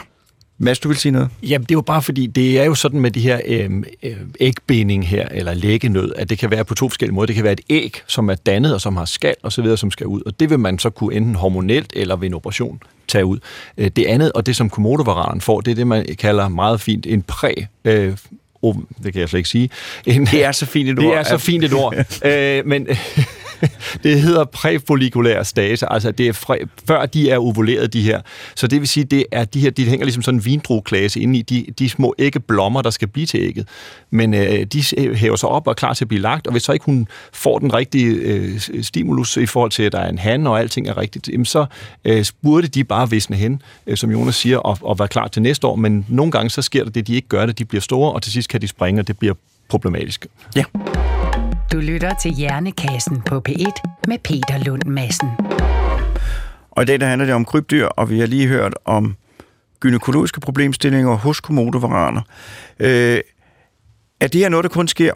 Mads, 0.64 0.80
du 0.80 0.88
vil 0.88 0.98
sige 0.98 1.12
noget? 1.12 1.30
Jamen, 1.44 1.64
det 1.64 1.72
er 1.72 1.76
jo 1.76 1.82
bare 1.82 2.02
fordi, 2.02 2.28
det 2.28 2.60
er 2.60 2.64
jo 2.64 2.76
sådan 2.76 3.00
med 3.00 3.12
de 3.12 3.20
her 3.22 3.40
øh, 3.46 3.70
øh, 4.04 4.16
ægbinding 4.40 5.08
her, 5.08 5.28
eller 5.32 5.54
læggenød, 5.54 6.12
at 6.18 6.30
det 6.30 6.38
kan 6.38 6.52
være 6.52 6.66
på 6.66 6.76
to 6.76 6.90
forskellige 6.90 7.16
måder. 7.16 7.26
Det 7.26 7.36
kan 7.36 7.44
være 7.44 7.54
et 7.54 7.62
æg, 7.70 8.02
som 8.08 8.30
er 8.30 8.36
dannet 8.36 8.74
og 8.74 8.82
som 8.82 8.96
har 8.98 9.06
skal 9.06 9.36
og 9.44 9.52
så 9.52 9.62
videre, 9.62 9.78
som 9.78 9.92
skal 9.92 10.08
ud. 10.08 10.22
Og 10.26 10.40
det 10.40 10.50
vil 10.50 10.60
man 10.60 10.80
så 10.80 10.90
kunne 10.90 11.16
enten 11.16 11.36
hormonelt 11.36 11.94
eller 11.96 12.16
ved 12.16 12.28
en 12.28 12.34
operation 12.34 12.80
tage 13.08 13.26
ud. 13.26 13.38
Øh, 13.78 13.92
Det 13.96 14.06
andet, 14.06 14.32
og 14.32 14.46
det 14.46 14.56
som 14.56 14.70
komodovaraneren 14.70 15.42
får, 15.42 15.62
det 15.62 15.72
er 15.72 15.76
det, 15.76 15.88
man 15.88 16.06
kalder 16.20 16.48
meget 16.48 16.82
fint 16.82 17.06
en 17.06 17.22
præ... 17.22 17.54
Øh, 17.86 18.16
det 19.04 19.14
kan 19.14 19.20
jeg 19.20 19.30
slet 19.30 19.38
ikke 19.40 19.50
sige. 19.50 19.70
En, 20.06 20.26
Det 20.26 20.44
er 20.46 20.52
så 20.52 20.66
fint 20.66 20.90
et 20.90 20.98
det 20.98 21.06
ord. 21.06 21.18
er 21.18 21.24
så 21.24 21.38
fint 21.38 21.64
et 21.64 21.74
ord. 21.74 21.96
øh, 22.26 22.66
men 22.66 22.88
det 24.04 24.22
hedder 24.22 24.46
præfollikulær 24.46 25.44
stase, 25.44 25.92
altså 25.92 26.12
det 26.12 26.28
er 26.28 26.34
fræ, 26.34 26.58
før 26.88 27.06
de 27.06 27.30
er 27.30 27.38
ovuleret, 27.38 27.94
de 27.94 28.02
her. 28.02 28.22
Så 28.56 28.68
det 28.68 28.80
vil 28.80 28.88
sige, 28.88 29.04
det 29.04 29.26
er 29.32 29.46
de 29.46 29.60
her, 29.60 29.70
de 29.70 29.86
hænger 29.86 30.06
ligesom 30.06 30.24
sådan 30.24 30.40
en 30.40 30.46
vindrueklase 30.46 31.20
inde 31.20 31.40
i 31.40 31.42
de, 31.42 31.66
de 31.80 31.90
små 31.90 32.16
æggeblommer, 32.20 32.82
der 32.82 32.90
skal 32.90 33.08
blive 33.08 33.26
til 33.26 33.40
ægget. 33.40 33.68
Men 34.12 34.34
øh, 34.34 34.64
de 34.64 34.84
øh, 34.98 35.16
hæver 35.16 35.36
sig 35.36 35.50
op 35.50 35.68
og 35.68 35.72
er 35.72 35.76
klar 35.76 35.94
til 35.94 36.04
at 36.04 36.08
blive 36.08 36.22
lagt, 36.22 36.48
og 36.48 36.52
hvis 36.52 36.64
så 36.64 36.72
ikke 36.72 36.86
hun 36.86 37.08
får 37.34 37.60
den 37.60 37.74
rigtige 37.74 38.08
øh, 38.10 38.60
stimulus 38.82 39.38
i 39.38 39.46
forhold 39.46 39.72
til, 39.72 39.84
at 39.84 39.92
der 39.92 40.00
er 40.00 40.10
en 40.10 40.18
han 40.18 40.48
og 40.48 40.60
alting 40.60 40.88
er 40.88 40.98
rigtigt, 40.98 41.28
jamen 41.28 41.46
så 41.46 41.66
øh, 42.06 42.26
burde 42.44 42.68
de 42.68 42.84
bare 42.84 43.10
visne 43.10 43.36
hen, 43.36 43.62
øh, 43.88 43.98
som 43.98 44.12
Jonas 44.12 44.36
siger, 44.36 44.58
og, 44.58 44.78
og 44.82 45.00
være 45.00 45.08
klar 45.08 45.28
til 45.28 45.42
næste 45.42 45.68
år. 45.68 45.76
Men 45.76 46.06
nogle 46.10 46.32
gange 46.32 46.50
så 46.50 46.62
sker 46.62 46.84
der 46.84 46.92
det, 46.92 47.08
de 47.08 47.16
ikke 47.16 47.28
gør 47.28 47.46
det, 47.46 47.60
de 47.60 47.66
bliver 47.66 47.82
store, 47.82 48.12
og 48.12 48.22
til 48.22 48.32
sidst 48.32 48.50
kan 48.50 48.62
de 48.62 48.68
springe, 48.68 49.02
og 49.02 49.08
det 49.08 49.18
bliver 49.18 49.34
problematisk. 49.70 50.28
Ja. 50.56 50.64
Du 51.74 51.80
lytter 51.80 52.14
til 52.22 52.32
Hjernekassen 52.32 53.22
på 53.22 53.42
P1 53.50 53.82
med 54.08 54.18
Peter 54.24 54.64
Lund 54.66 54.84
Madsen. 54.86 55.30
Og 56.72 56.84
i 56.84 56.86
dag 56.86 57.00
der 57.00 57.06
handler 57.08 57.26
det 57.26 57.36
om 57.36 57.46
krybdyr, 57.46 57.86
og 57.86 58.10
vi 58.10 58.20
har 58.20 58.26
lige 58.26 58.48
hørt 58.48 58.74
om 58.86 59.16
gynækologiske 59.80 60.40
problemstillinger 60.40 61.14
hos 61.16 61.40
komodovaraner. 61.40 62.22
Øh, 62.80 63.20
er 64.20 64.28
det 64.28 64.36
her 64.42 64.50
noget, 64.50 64.64
der 64.64 64.70
kun 64.70 64.88
sker? 64.88 65.14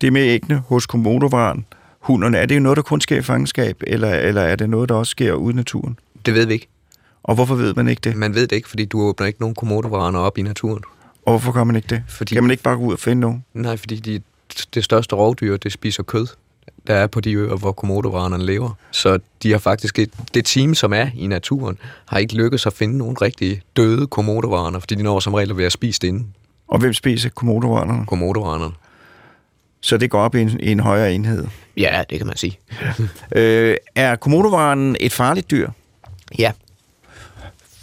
Det 0.00 0.12
med 0.12 0.22
æggene 0.22 0.62
hos 0.68 0.86
komodovaran, 0.86 1.64
hunderne, 2.00 2.38
er 2.38 2.46
det 2.46 2.54
jo 2.54 2.60
noget, 2.60 2.76
der 2.76 2.82
kun 2.82 3.00
sker 3.00 3.16
i 3.18 3.22
fangenskab, 3.22 3.82
eller, 3.86 4.14
eller 4.14 4.42
er 4.42 4.56
det 4.56 4.70
noget, 4.70 4.88
der 4.88 4.94
også 4.94 5.10
sker 5.10 5.32
ude 5.32 5.52
i 5.52 5.56
naturen? 5.56 5.98
Det 6.26 6.34
ved 6.34 6.46
vi 6.46 6.52
ikke. 6.52 6.68
Og 7.22 7.34
hvorfor 7.34 7.54
ved 7.54 7.74
man 7.74 7.88
ikke 7.88 8.00
det? 8.00 8.16
Man 8.16 8.34
ved 8.34 8.46
det 8.46 8.56
ikke, 8.56 8.68
fordi 8.68 8.84
du 8.84 9.00
åbner 9.02 9.26
ikke 9.26 9.40
nogen 9.40 9.54
komodovaraner 9.54 10.18
op 10.18 10.38
i 10.38 10.42
naturen. 10.42 10.82
Og 11.26 11.32
hvorfor 11.32 11.52
gør 11.52 11.64
man 11.64 11.76
ikke 11.76 11.88
det? 11.88 12.02
Fordi- 12.08 12.34
Kan 12.34 12.44
man 12.44 12.50
ikke 12.50 12.62
bare 12.62 12.76
gå 12.76 12.82
ud 12.82 12.92
og 12.92 12.98
finde 12.98 13.20
nogen? 13.20 13.44
Nej, 13.54 13.76
fordi 13.76 13.96
de, 13.96 14.20
det 14.66 14.84
største 14.84 15.16
rovdyr, 15.16 15.56
det 15.56 15.72
spiser 15.72 16.02
kød. 16.02 16.26
der 16.86 16.94
er 16.94 17.06
på 17.06 17.20
de 17.20 17.32
øer, 17.32 17.56
hvor 17.56 17.72
komodovaranerne 17.72 18.44
lever. 18.46 18.70
Så 18.90 19.18
de 19.42 19.50
har 19.52 19.58
faktisk 19.58 19.98
et, 19.98 20.10
det 20.34 20.44
team, 20.44 20.74
som 20.74 20.92
er 20.92 21.06
i 21.14 21.26
naturen, 21.26 21.78
har 22.06 22.18
ikke 22.18 22.34
lykkes 22.34 22.66
at 22.66 22.72
finde 22.72 22.98
nogen 22.98 23.22
rigtig 23.22 23.62
døde 23.76 24.06
komodovaraner, 24.06 24.78
fordi 24.78 24.94
de 24.94 25.02
når 25.02 25.20
som 25.20 25.34
regel 25.34 25.50
at 25.50 25.58
være 25.58 25.70
spist 25.70 26.04
inden 26.04 26.34
Og 26.68 26.78
hvem 26.78 26.92
spiser 26.92 27.28
komodovarerne? 27.28 28.06
komodovaranerne. 28.06 28.74
Så 29.80 29.96
det 29.96 30.10
går 30.10 30.20
op 30.20 30.34
i 30.34 30.40
en, 30.40 30.60
i 30.60 30.72
en 30.72 30.80
højere 30.80 31.12
enhed. 31.14 31.46
Ja, 31.76 32.04
det 32.10 32.18
kan 32.18 32.26
man 32.26 32.36
sige. 32.36 32.58
Øh, 33.36 33.76
er 33.94 34.16
komodovaren 34.16 34.96
et 35.00 35.12
farligt 35.12 35.50
dyr 35.50 35.68
Ja, 36.38 36.52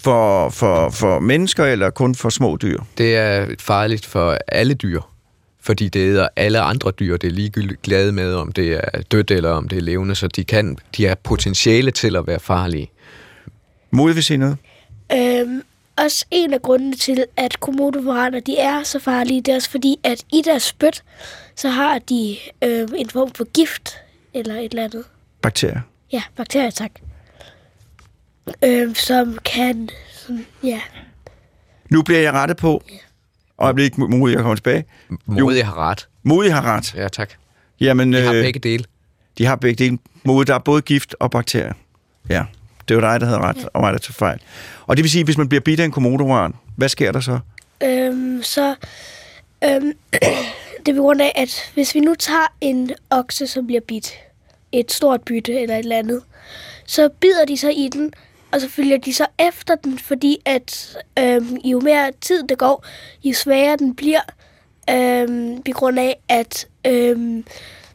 for, 0.03 0.49
for, 0.49 0.89
for 0.89 1.19
mennesker 1.19 1.65
eller 1.65 1.89
kun 1.89 2.15
for 2.15 2.29
små 2.29 2.57
dyr? 2.61 2.79
det 2.97 3.15
er 3.15 3.47
farligt 3.59 4.05
for 4.05 4.37
alle 4.47 4.73
dyr, 4.73 5.01
fordi 5.67 5.89
det 5.89 5.99
æder 5.99 6.27
alle 6.35 6.59
andre 6.59 6.91
dyr. 6.91 7.17
Det 7.17 7.27
er 7.27 7.31
ligegyldigt 7.31 7.81
glade 7.81 8.11
med, 8.11 8.33
om 8.33 8.51
det 8.51 8.73
er 8.73 9.01
dødt 9.11 9.31
eller 9.31 9.49
om 9.49 9.67
det 9.67 9.77
er 9.77 9.81
levende, 9.81 10.15
så 10.15 10.27
de, 10.27 10.43
kan, 10.43 10.77
de 10.97 11.07
er 11.07 11.15
potentiale 11.15 11.91
til 11.91 12.15
at 12.15 12.27
være 12.27 12.39
farlige. 12.39 12.91
Mod 13.91 14.13
vil 14.13 14.23
sige 14.23 14.37
noget? 14.37 14.57
Øhm, 15.13 15.61
også 15.97 16.25
en 16.31 16.53
af 16.53 16.61
grundene 16.61 16.95
til, 16.95 17.25
at 17.37 17.59
komodovaraner 17.59 18.39
de 18.39 18.57
er 18.57 18.83
så 18.83 18.99
farlige, 18.99 19.41
det 19.41 19.51
er 19.51 19.55
også 19.55 19.69
fordi, 19.69 19.99
at 20.03 20.23
i 20.33 20.41
deres 20.45 20.63
spyt, 20.63 21.03
så 21.55 21.69
har 21.69 21.99
de 21.99 22.37
øhm, 22.63 22.93
en 22.95 23.09
form 23.09 23.31
for 23.31 23.43
gift, 23.43 23.97
eller 24.33 24.55
et 24.55 24.71
eller 24.71 24.83
andet. 24.83 25.03
Bakterier. 25.41 25.81
Ja, 26.11 26.23
bakterier, 26.35 26.69
tak. 26.69 26.91
Øhm, 28.63 28.95
som 28.95 29.37
kan, 29.45 29.89
som, 30.13 30.45
ja, 30.63 30.81
Nu 31.89 32.01
bliver 32.01 32.21
jeg 32.21 32.33
rettet 32.33 32.57
på. 32.57 32.83
Og 33.57 33.67
jeg 33.67 33.75
bliver 33.75 33.85
ikke 33.85 34.01
modig 34.01 34.35
at 34.37 34.41
komme 34.41 34.55
tilbage. 34.55 34.85
Modig 35.25 35.65
har 35.65 35.89
ret. 35.89 36.07
Modig 36.23 36.53
har 36.53 36.61
ret. 36.61 36.95
Ja, 36.95 37.07
tak. 37.07 37.33
Jamen, 37.79 38.13
De 38.13 38.21
har 38.21 38.33
øh, 38.33 38.43
begge 38.43 38.59
dele. 38.59 38.83
de 39.37 39.45
har 39.45 39.55
begge 39.55 39.83
dele. 39.85 39.97
Modig, 40.23 40.47
der 40.47 40.53
er 40.55 40.59
både 40.59 40.81
gift 40.81 41.15
og 41.19 41.31
bakterier. 41.31 41.73
Ja, 42.29 42.45
det 42.87 42.95
var 42.97 43.11
dig, 43.11 43.19
der 43.19 43.25
havde 43.25 43.39
ret, 43.39 43.69
og 43.73 43.81
mig, 43.81 43.93
der 43.93 43.99
tog 43.99 44.15
fejl. 44.15 44.39
Og 44.87 44.97
det 44.97 45.03
vil 45.03 45.11
sige, 45.11 45.23
hvis 45.23 45.37
man 45.37 45.49
bliver 45.49 45.61
bidt 45.61 45.79
af 45.79 45.85
en 45.85 45.91
komodovaran, 45.91 46.53
hvad 46.75 46.89
sker 46.89 47.11
der 47.11 47.19
så? 47.19 47.39
Øhm, 47.83 48.43
så 48.43 48.75
øhm, 49.63 49.91
det 50.85 50.91
er 50.91 50.95
på 50.95 51.01
grund 51.01 51.21
af, 51.21 51.31
at 51.35 51.71
hvis 51.73 51.95
vi 51.95 51.99
nu 51.99 52.15
tager 52.19 52.47
en 52.61 52.91
okse, 53.09 53.47
som 53.47 53.67
bliver 53.67 53.81
bidt, 53.87 54.11
et 54.71 54.91
stort 54.91 55.21
bytte 55.21 55.59
eller 55.61 55.75
et 55.75 55.79
eller 55.79 55.97
andet, 55.97 56.21
så 56.85 57.09
bider 57.19 57.45
de 57.47 57.57
så 57.57 57.69
i 57.69 57.89
den, 57.93 58.13
og 58.51 58.61
så 58.61 58.69
følger 58.69 58.97
de 58.97 59.13
så 59.13 59.25
efter 59.39 59.75
den, 59.75 59.99
fordi 59.99 60.37
at 60.45 60.97
øhm, 61.19 61.55
jo 61.55 61.79
mere 61.79 62.11
tid 62.21 62.43
det 62.43 62.57
går, 62.57 62.85
jo 63.23 63.33
sværere 63.33 63.77
den 63.77 63.95
bliver, 63.95 64.21
øhm, 64.89 65.63
på 65.63 65.71
grund 65.71 65.99
af, 65.99 66.19
at 66.29 66.67
øhm, 66.87 67.45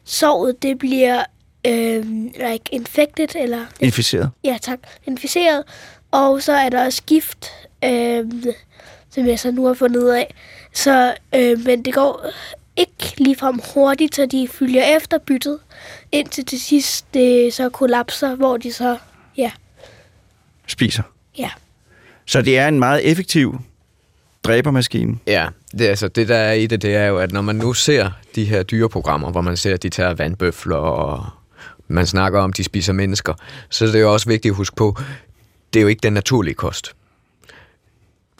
sovet 0.04 0.62
det 0.62 0.78
bliver 0.78 1.24
øhm, 1.66 2.24
like 2.24 2.64
infected, 2.72 3.28
eller 3.34 3.66
Inficeret. 3.80 4.30
Ja, 4.44 4.58
tak. 4.62 4.78
Inficeret. 5.06 5.64
Og 6.10 6.42
så 6.42 6.52
er 6.52 6.68
der 6.68 6.84
også 6.84 7.02
gift, 7.02 7.50
øh, 7.84 8.24
som 9.10 9.26
jeg 9.26 9.38
så 9.38 9.50
nu 9.50 9.66
har 9.66 9.74
fundet 9.74 10.02
ud 10.02 10.08
af. 10.08 10.34
Så, 10.72 11.14
øh, 11.34 11.58
men 11.64 11.84
det 11.84 11.94
går 11.94 12.26
ikke 12.76 13.14
ligefrem 13.16 13.60
hurtigt, 13.74 14.14
så 14.14 14.26
de 14.26 14.48
følger 14.48 14.96
efter 14.96 15.18
byttet, 15.18 15.58
indtil 16.12 16.44
til 16.44 16.60
sidst 16.60 17.14
det 17.14 17.54
så 17.54 17.68
kollapser, 17.68 18.34
hvor 18.34 18.56
de 18.56 18.72
så, 18.72 18.98
ja, 19.36 19.50
Spiser. 20.72 21.02
ja. 21.38 21.50
Så 22.26 22.42
det 22.42 22.58
er 22.58 22.68
en 22.68 22.78
meget 22.78 23.10
effektiv 23.10 23.60
dræbermaskine. 24.44 25.18
Ja, 25.26 25.46
det, 25.78 25.86
altså, 25.86 26.08
det 26.08 26.28
der 26.28 26.36
er 26.36 26.52
i 26.52 26.66
det, 26.66 26.82
det 26.82 26.94
er 26.96 27.06
jo, 27.06 27.18
at 27.18 27.32
når 27.32 27.40
man 27.40 27.56
nu 27.56 27.72
ser 27.72 28.10
de 28.34 28.44
her 28.44 28.62
dyreprogrammer, 28.62 29.30
hvor 29.30 29.40
man 29.40 29.56
ser, 29.56 29.74
at 29.74 29.82
de 29.82 29.88
tager 29.88 30.14
vandbøfler, 30.14 30.76
og 30.76 31.26
man 31.88 32.06
snakker 32.06 32.40
om, 32.40 32.50
at 32.50 32.56
de 32.56 32.64
spiser 32.64 32.92
mennesker, 32.92 33.34
så 33.70 33.86
er 33.86 33.92
det 33.92 34.00
jo 34.00 34.12
også 34.12 34.28
vigtigt 34.28 34.52
at 34.52 34.56
huske 34.56 34.76
på, 34.76 34.96
det 35.72 35.80
er 35.80 35.82
jo 35.82 35.88
ikke 35.88 36.00
den 36.02 36.12
naturlige 36.12 36.54
kost. 36.54 36.94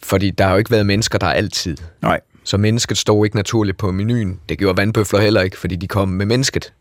Fordi 0.02 0.30
der 0.30 0.44
har 0.44 0.52
jo 0.52 0.58
ikke 0.58 0.70
været 0.70 0.86
mennesker 0.86 1.18
der 1.18 1.26
altid. 1.26 1.76
Nej. 2.02 2.20
Så 2.44 2.56
mennesket 2.56 2.98
står 2.98 3.24
ikke 3.24 3.36
naturligt 3.36 3.78
på 3.78 3.92
menuen. 3.92 4.40
Det 4.48 4.58
gjorde 4.58 4.76
vandbøfler 4.76 5.20
heller 5.20 5.40
ikke, 5.40 5.58
fordi 5.58 5.76
de 5.76 5.88
kom 5.88 6.08
med 6.08 6.26
mennesket. 6.26 6.72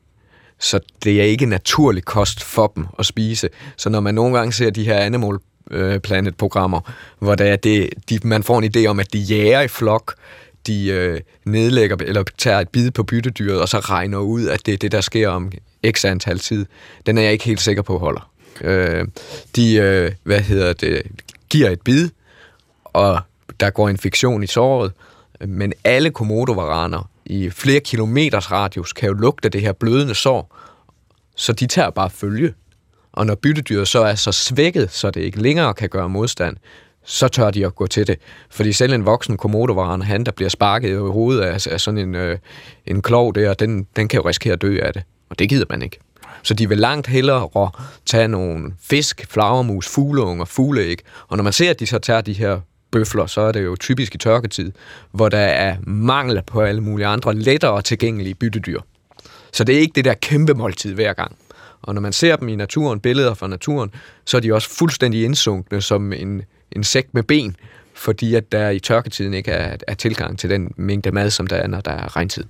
Så 0.61 0.79
det 1.03 1.19
er 1.21 1.23
ikke 1.23 1.45
naturlig 1.45 2.05
kost 2.05 2.43
for 2.43 2.71
dem 2.75 2.87
at 2.99 3.05
spise. 3.05 3.49
Så 3.77 3.89
når 3.89 3.99
man 3.99 4.15
nogle 4.15 4.37
gange 4.37 4.53
ser 4.53 4.69
de 4.69 4.83
her 4.83 4.97
Animal 4.97 5.37
øh, 5.71 5.99
Planet-programmer, 5.99 6.79
hvor 7.19 7.35
der 7.35 7.45
er 7.45 7.55
det, 7.55 7.89
de, 8.09 8.19
man 8.23 8.43
får 8.43 8.59
en 8.59 8.71
idé 8.75 8.85
om, 8.85 8.99
at 8.99 9.13
de 9.13 9.19
jager 9.19 9.61
i 9.61 9.67
flok, 9.67 10.15
de 10.67 10.87
øh, 10.87 11.19
nedlægger 11.45 11.95
eller 12.01 12.23
tager 12.37 12.59
et 12.59 12.69
bid 12.69 12.91
på 12.91 13.03
byttedyret, 13.03 13.61
og 13.61 13.69
så 13.69 13.79
regner 13.79 14.17
ud, 14.17 14.47
at 14.47 14.65
det 14.65 14.73
er 14.73 14.77
det, 14.77 14.91
der 14.91 15.01
sker 15.01 15.29
om 15.29 15.51
x 15.91 16.05
antal 16.05 16.39
tid. 16.39 16.65
Den 17.05 17.17
er 17.17 17.21
jeg 17.21 17.31
ikke 17.31 17.45
helt 17.45 17.61
sikker 17.61 17.81
på 17.81 17.97
holder. 17.97 18.31
Øh, 18.61 19.07
de, 19.55 19.75
øh, 19.75 20.11
hvad 20.23 20.39
hedder 20.39 20.73
det, 20.73 21.01
giver 21.49 21.69
et 21.69 21.81
bid, 21.81 22.09
og 22.83 23.19
der 23.59 23.69
går 23.69 23.89
infektion 23.89 24.43
i 24.43 24.47
såret, 24.47 24.91
men 25.47 25.73
alle 25.83 26.11
komodovaraner 26.11 27.10
i 27.25 27.49
flere 27.49 27.79
kilometers 27.79 28.51
radius 28.51 28.93
kan 28.93 29.07
jo 29.07 29.13
lugte 29.13 29.49
det 29.49 29.61
her 29.61 29.71
blødende 29.71 30.15
sår, 30.15 30.57
så 31.35 31.53
de 31.53 31.67
tager 31.67 31.89
bare 31.89 32.09
følge. 32.09 32.53
Og 33.13 33.25
når 33.25 33.35
byttedyret 33.35 33.87
så 33.87 34.03
er 34.03 34.15
så 34.15 34.31
svækket, 34.31 34.91
så 34.91 35.11
det 35.11 35.21
ikke 35.21 35.41
længere 35.41 35.73
kan 35.73 35.89
gøre 35.89 36.09
modstand, 36.09 36.57
så 37.03 37.27
tør 37.27 37.51
de 37.51 37.65
at 37.65 37.75
gå 37.75 37.87
til 37.87 38.07
det. 38.07 38.19
Fordi 38.49 38.73
selv 38.73 38.93
en 38.93 39.05
voksen 39.05 39.37
komodovarane, 39.37 40.03
han 40.03 40.23
der 40.23 40.31
bliver 40.31 40.49
sparket 40.49 40.89
i 40.89 40.95
hovedet 40.95 41.41
af, 41.41 41.67
af 41.67 41.81
sådan 41.81 41.97
en, 41.97 42.15
øh, 42.15 42.37
en 42.85 43.01
klov 43.01 43.35
der, 43.35 43.53
den, 43.53 43.87
den 43.95 44.07
kan 44.07 44.19
jo 44.21 44.27
risikere 44.27 44.53
at 44.53 44.61
dø 44.61 44.79
af 44.81 44.93
det. 44.93 45.03
Og 45.29 45.39
det 45.39 45.49
gider 45.49 45.65
man 45.69 45.81
ikke. 45.81 45.97
Så 46.43 46.53
de 46.53 46.69
vil 46.69 46.77
langt 46.77 47.07
hellere 47.07 47.71
tage 48.05 48.27
nogle 48.27 48.73
fisk, 48.81 49.27
flagermus, 49.29 49.87
fugleunger, 49.87 50.45
fugleæg. 50.45 50.97
Og 51.27 51.37
når 51.37 51.43
man 51.43 51.53
ser, 51.53 51.69
at 51.69 51.79
de 51.79 51.85
så 51.85 51.99
tager 51.99 52.21
de 52.21 52.33
her 52.33 52.59
bøfler, 52.91 53.25
så 53.25 53.41
er 53.41 53.51
det 53.51 53.63
jo 53.63 53.75
typisk 53.75 54.15
i 54.15 54.17
tørketid, 54.17 54.71
hvor 55.11 55.29
der 55.29 55.37
er 55.37 55.75
mangel 55.83 56.41
på 56.47 56.61
alle 56.61 56.81
mulige 56.81 57.07
andre 57.07 57.33
lettere 57.33 57.81
tilgængelige 57.81 58.35
byttedyr. 58.35 58.79
Så 59.51 59.63
det 59.63 59.75
er 59.75 59.79
ikke 59.79 59.93
det 59.95 60.05
der 60.05 60.13
kæmpe 60.13 60.53
måltid 60.53 60.93
hver 60.93 61.13
gang. 61.13 61.35
Og 61.81 61.93
når 61.93 62.01
man 62.01 62.13
ser 62.13 62.35
dem 62.35 62.47
i 62.47 62.55
naturen, 62.55 62.99
billeder 62.99 63.33
fra 63.33 63.47
naturen, 63.47 63.91
så 64.25 64.37
er 64.37 64.41
de 64.41 64.53
også 64.53 64.69
fuldstændig 64.69 65.23
indsunkne 65.23 65.81
som 65.81 66.13
en, 66.13 66.41
en 66.71 66.83
sæk 66.83 67.05
med 67.11 67.23
ben, 67.23 67.55
fordi 67.93 68.35
at 68.35 68.51
der 68.51 68.69
i 68.69 68.79
tørketiden 68.79 69.33
ikke 69.33 69.51
er, 69.51 69.77
er 69.87 69.93
tilgang 69.93 70.39
til 70.39 70.49
den 70.49 70.73
mængde 70.77 71.11
mad, 71.11 71.29
som 71.29 71.47
der 71.47 71.55
er, 71.55 71.67
når 71.67 71.81
der 71.81 71.91
er 71.91 72.15
regntid. 72.15 72.43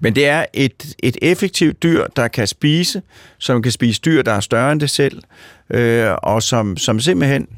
Men 0.00 0.14
det 0.14 0.26
er 0.26 0.44
et, 0.52 0.94
et 0.98 1.16
effektivt 1.22 1.82
dyr, 1.82 2.06
der 2.16 2.28
kan 2.28 2.46
spise, 2.46 3.02
som 3.38 3.62
kan 3.62 3.72
spise 3.72 4.00
dyr, 4.04 4.22
der 4.22 4.32
er 4.32 4.40
større 4.40 4.72
end 4.72 4.80
det 4.80 4.90
selv, 4.90 5.22
øh, 5.70 6.10
og 6.22 6.42
som, 6.42 6.76
som 6.76 7.00
simpelthen 7.00 7.48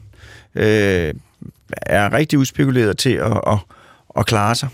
øh, 0.54 1.14
er 1.72 2.12
rigtig 2.12 2.38
udspekuleret 2.38 2.98
til 2.98 3.12
at, 3.12 3.40
at, 3.46 3.58
at 4.16 4.26
klare 4.26 4.54
sig. 4.54 4.68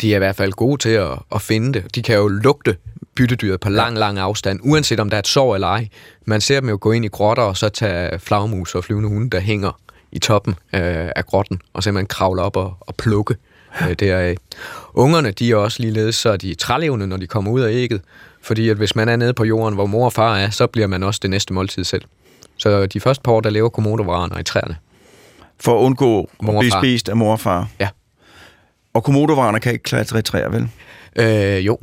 De 0.00 0.12
er 0.12 0.16
i 0.16 0.18
hvert 0.18 0.36
fald 0.36 0.52
gode 0.52 0.82
til 0.82 0.88
at, 0.88 1.18
at 1.34 1.42
finde 1.42 1.72
det. 1.72 1.94
De 1.94 2.02
kan 2.02 2.16
jo 2.16 2.28
lugte 2.28 2.76
byttedyret 3.14 3.60
på 3.60 3.68
lang, 3.68 3.98
lang 3.98 4.18
afstand, 4.18 4.60
uanset 4.62 5.00
om 5.00 5.10
der 5.10 5.16
er 5.16 5.18
et 5.18 5.26
sår 5.26 5.54
eller 5.54 5.68
ej. 5.68 5.88
Man 6.24 6.40
ser 6.40 6.60
dem 6.60 6.68
jo 6.68 6.78
gå 6.80 6.92
ind 6.92 7.04
i 7.04 7.08
grotter 7.08 7.42
og 7.42 7.56
så 7.56 7.68
tage 7.68 8.18
flagmus 8.18 8.74
og 8.74 8.84
flyvende 8.84 9.08
hunde, 9.08 9.30
der 9.30 9.40
hænger 9.40 9.80
i 10.12 10.18
toppen 10.18 10.52
øh, 10.52 11.10
af 11.16 11.26
grotten, 11.26 11.60
og 11.72 11.82
simpelthen 11.82 12.06
kravle 12.06 12.42
op 12.42 12.56
og, 12.56 12.74
og 12.80 12.94
plukke 12.94 13.36
øh, 13.82 13.92
deraf. 13.92 14.36
Ungerne, 14.94 15.30
de 15.30 15.50
er 15.50 15.56
også 15.56 15.82
ligeledes, 15.82 16.14
så 16.14 16.30
er 16.30 16.36
de 16.36 16.54
trælevende, 16.54 17.06
når 17.06 17.16
de 17.16 17.26
kommer 17.26 17.50
ud 17.50 17.60
af 17.60 17.72
ægget, 17.72 18.00
fordi 18.42 18.68
at 18.68 18.76
hvis 18.76 18.96
man 18.96 19.08
er 19.08 19.16
nede 19.16 19.34
på 19.34 19.44
jorden, 19.44 19.74
hvor 19.74 19.86
mor 19.86 20.04
og 20.04 20.12
far 20.12 20.36
er, 20.36 20.50
så 20.50 20.66
bliver 20.66 20.86
man 20.86 21.02
også 21.02 21.20
det 21.22 21.30
næste 21.30 21.52
måltid 21.52 21.84
selv. 21.84 22.02
Så 22.56 22.86
de 22.86 23.00
første 23.00 23.22
par 23.22 23.32
år, 23.32 23.40
der 23.40 23.50
lever 23.50 23.68
komodovaraner 23.68 24.38
i 24.38 24.42
træerne. 24.42 24.76
For 25.60 25.78
at 25.78 25.82
undgå 25.84 26.20
at 26.48 26.54
blive 26.58 26.70
spist 26.70 27.08
af 27.08 27.16
mor 27.16 27.32
og 27.32 27.40
far. 27.40 27.68
Ja. 27.80 27.88
Og 28.94 29.04
komodovaraner 29.04 29.58
kan 29.58 29.72
ikke 29.72 29.82
klatre 29.82 30.18
i 30.18 30.22
træer, 30.22 30.48
vel? 30.48 30.68
Øh, 31.16 31.66
jo. 31.66 31.78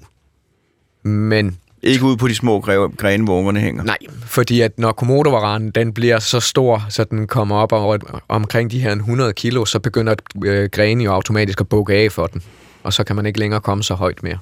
Men 1.04 1.58
Ikke 1.84 2.06
ud 2.06 2.18
på 2.18 2.28
de 2.28 2.36
små 2.36 2.60
gre- 2.60 2.96
grene, 2.96 3.24
hvor 3.24 3.38
ungerne 3.40 3.60
hænger. 3.60 3.84
Nej, 3.84 3.98
fordi 4.26 4.62
at 4.62 4.80
når 4.80 4.92
komodovaranen 4.92 5.70
den 5.72 5.94
bliver 5.94 6.20
så 6.20 6.40
stor, 6.40 6.86
så 6.90 7.04
den 7.04 7.28
kommer 7.28 7.56
op 7.56 7.72
over, 7.72 7.98
omkring 8.28 8.72
de 8.72 8.80
her 8.80 8.92
100 8.92 9.34
kilo, 9.34 9.66
så 9.66 9.80
begynder 9.80 10.16
øh, 10.46 10.70
grene 10.72 11.04
jo 11.04 11.12
automatisk 11.14 11.62
at 11.62 11.70
bukke 11.70 11.94
af 11.94 12.12
for 12.12 12.28
den. 12.28 12.42
Og 12.84 12.94
så 12.94 13.04
kan 13.04 13.16
man 13.16 13.26
ikke 13.26 13.40
længere 13.40 13.62
komme 13.62 13.84
så 13.84 13.94
højt 13.94 14.24
mere. 14.24 14.38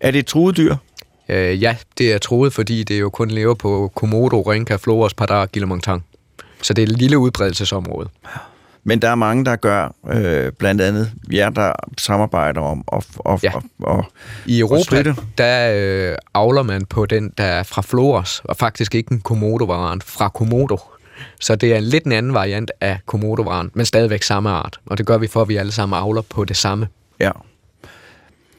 Er 0.00 0.10
det 0.10 0.18
et 0.18 0.26
truet 0.26 0.56
dyr? 0.56 0.76
Øh, 1.28 1.62
ja, 1.62 1.76
det 1.98 2.12
er 2.12 2.18
troet, 2.18 2.52
fordi 2.52 2.82
det 2.84 3.00
jo 3.00 3.10
kun 3.10 3.30
lever 3.30 3.54
på 3.54 3.92
Komodo, 3.94 4.40
Rinca, 4.42 4.76
Flores, 4.76 5.14
Padar 5.14 5.40
og 5.40 5.52
Gillemongtang. 5.52 6.04
Så 6.62 6.74
det 6.74 6.82
er 6.82 6.86
et 6.92 6.98
lille 6.98 7.18
udbredelsesområde. 7.18 8.08
Men 8.84 9.02
der 9.02 9.10
er 9.10 9.14
mange, 9.14 9.44
der 9.44 9.56
gør, 9.56 9.94
øh, 10.12 10.52
blandt 10.52 10.80
andet 10.80 11.12
jer, 11.32 11.50
der 11.50 11.72
samarbejder 11.98 12.60
om 12.60 12.84
at 12.92 13.06
og, 13.18 13.40
Ja. 13.42 13.52
og, 13.54 13.62
og, 13.82 14.04
I 14.46 14.60
Europa, 14.60 14.82
støtte. 14.82 15.14
der 15.38 15.72
øh, 15.76 16.16
avler 16.34 16.62
man 16.62 16.84
på 16.86 17.06
den, 17.06 17.32
der 17.38 17.44
er 17.44 17.62
fra 17.62 17.82
Flores, 17.82 18.40
og 18.44 18.56
faktisk 18.56 18.94
ikke 18.94 19.12
en 19.12 19.20
komodovaran, 19.20 20.00
fra 20.04 20.28
Komodo. 20.28 20.78
Så 21.40 21.56
det 21.56 21.72
er 21.72 21.76
en 21.76 21.82
lidt 21.84 22.04
en 22.04 22.12
anden 22.12 22.34
variant 22.34 22.70
af 22.80 22.98
komodovaran, 23.06 23.70
men 23.74 23.86
stadigvæk 23.86 24.22
samme 24.22 24.50
art. 24.50 24.80
Og 24.86 24.98
det 24.98 25.06
gør 25.06 25.18
vi 25.18 25.26
for, 25.26 25.42
at 25.42 25.48
vi 25.48 25.56
alle 25.56 25.72
sammen 25.72 25.98
avler 25.98 26.22
på 26.22 26.44
det 26.44 26.56
samme. 26.56 26.88
ja. 27.20 27.30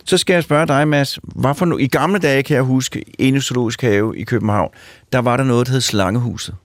Så 0.05 0.17
skal 0.17 0.33
jeg 0.33 0.43
spørge 0.43 0.67
dig, 0.67 0.87
Mads. 0.87 1.19
Hvorfor 1.23 1.65
nu? 1.65 1.77
I 1.77 1.87
gamle 1.87 2.19
dage 2.19 2.43
kan 2.43 2.55
jeg 2.55 2.63
huske, 2.63 3.03
inde 3.19 3.37
i 3.37 3.41
Zoologisk 3.41 3.81
Have 3.81 4.17
i 4.17 4.23
København, 4.23 4.69
der 5.13 5.19
var 5.19 5.37
der 5.37 5.43
noget, 5.43 5.67
der 5.67 5.73
hed 5.73 5.81
Slangehuset. 5.81 6.55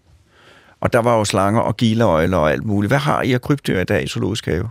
Og 0.84 0.92
der 0.92 0.98
var 0.98 1.18
jo 1.18 1.24
slanger 1.24 1.60
og 1.60 1.76
gildeøjler 1.76 2.36
og 2.36 2.52
alt 2.52 2.64
muligt. 2.64 2.90
Hvad 2.90 2.98
har 2.98 3.22
I 3.22 3.32
af 3.32 3.40
krybdyr 3.40 3.80
i 3.80 3.84
dag 3.84 4.04
i 4.04 4.06
Zoologisk 4.06 4.46
Have? 4.46 4.68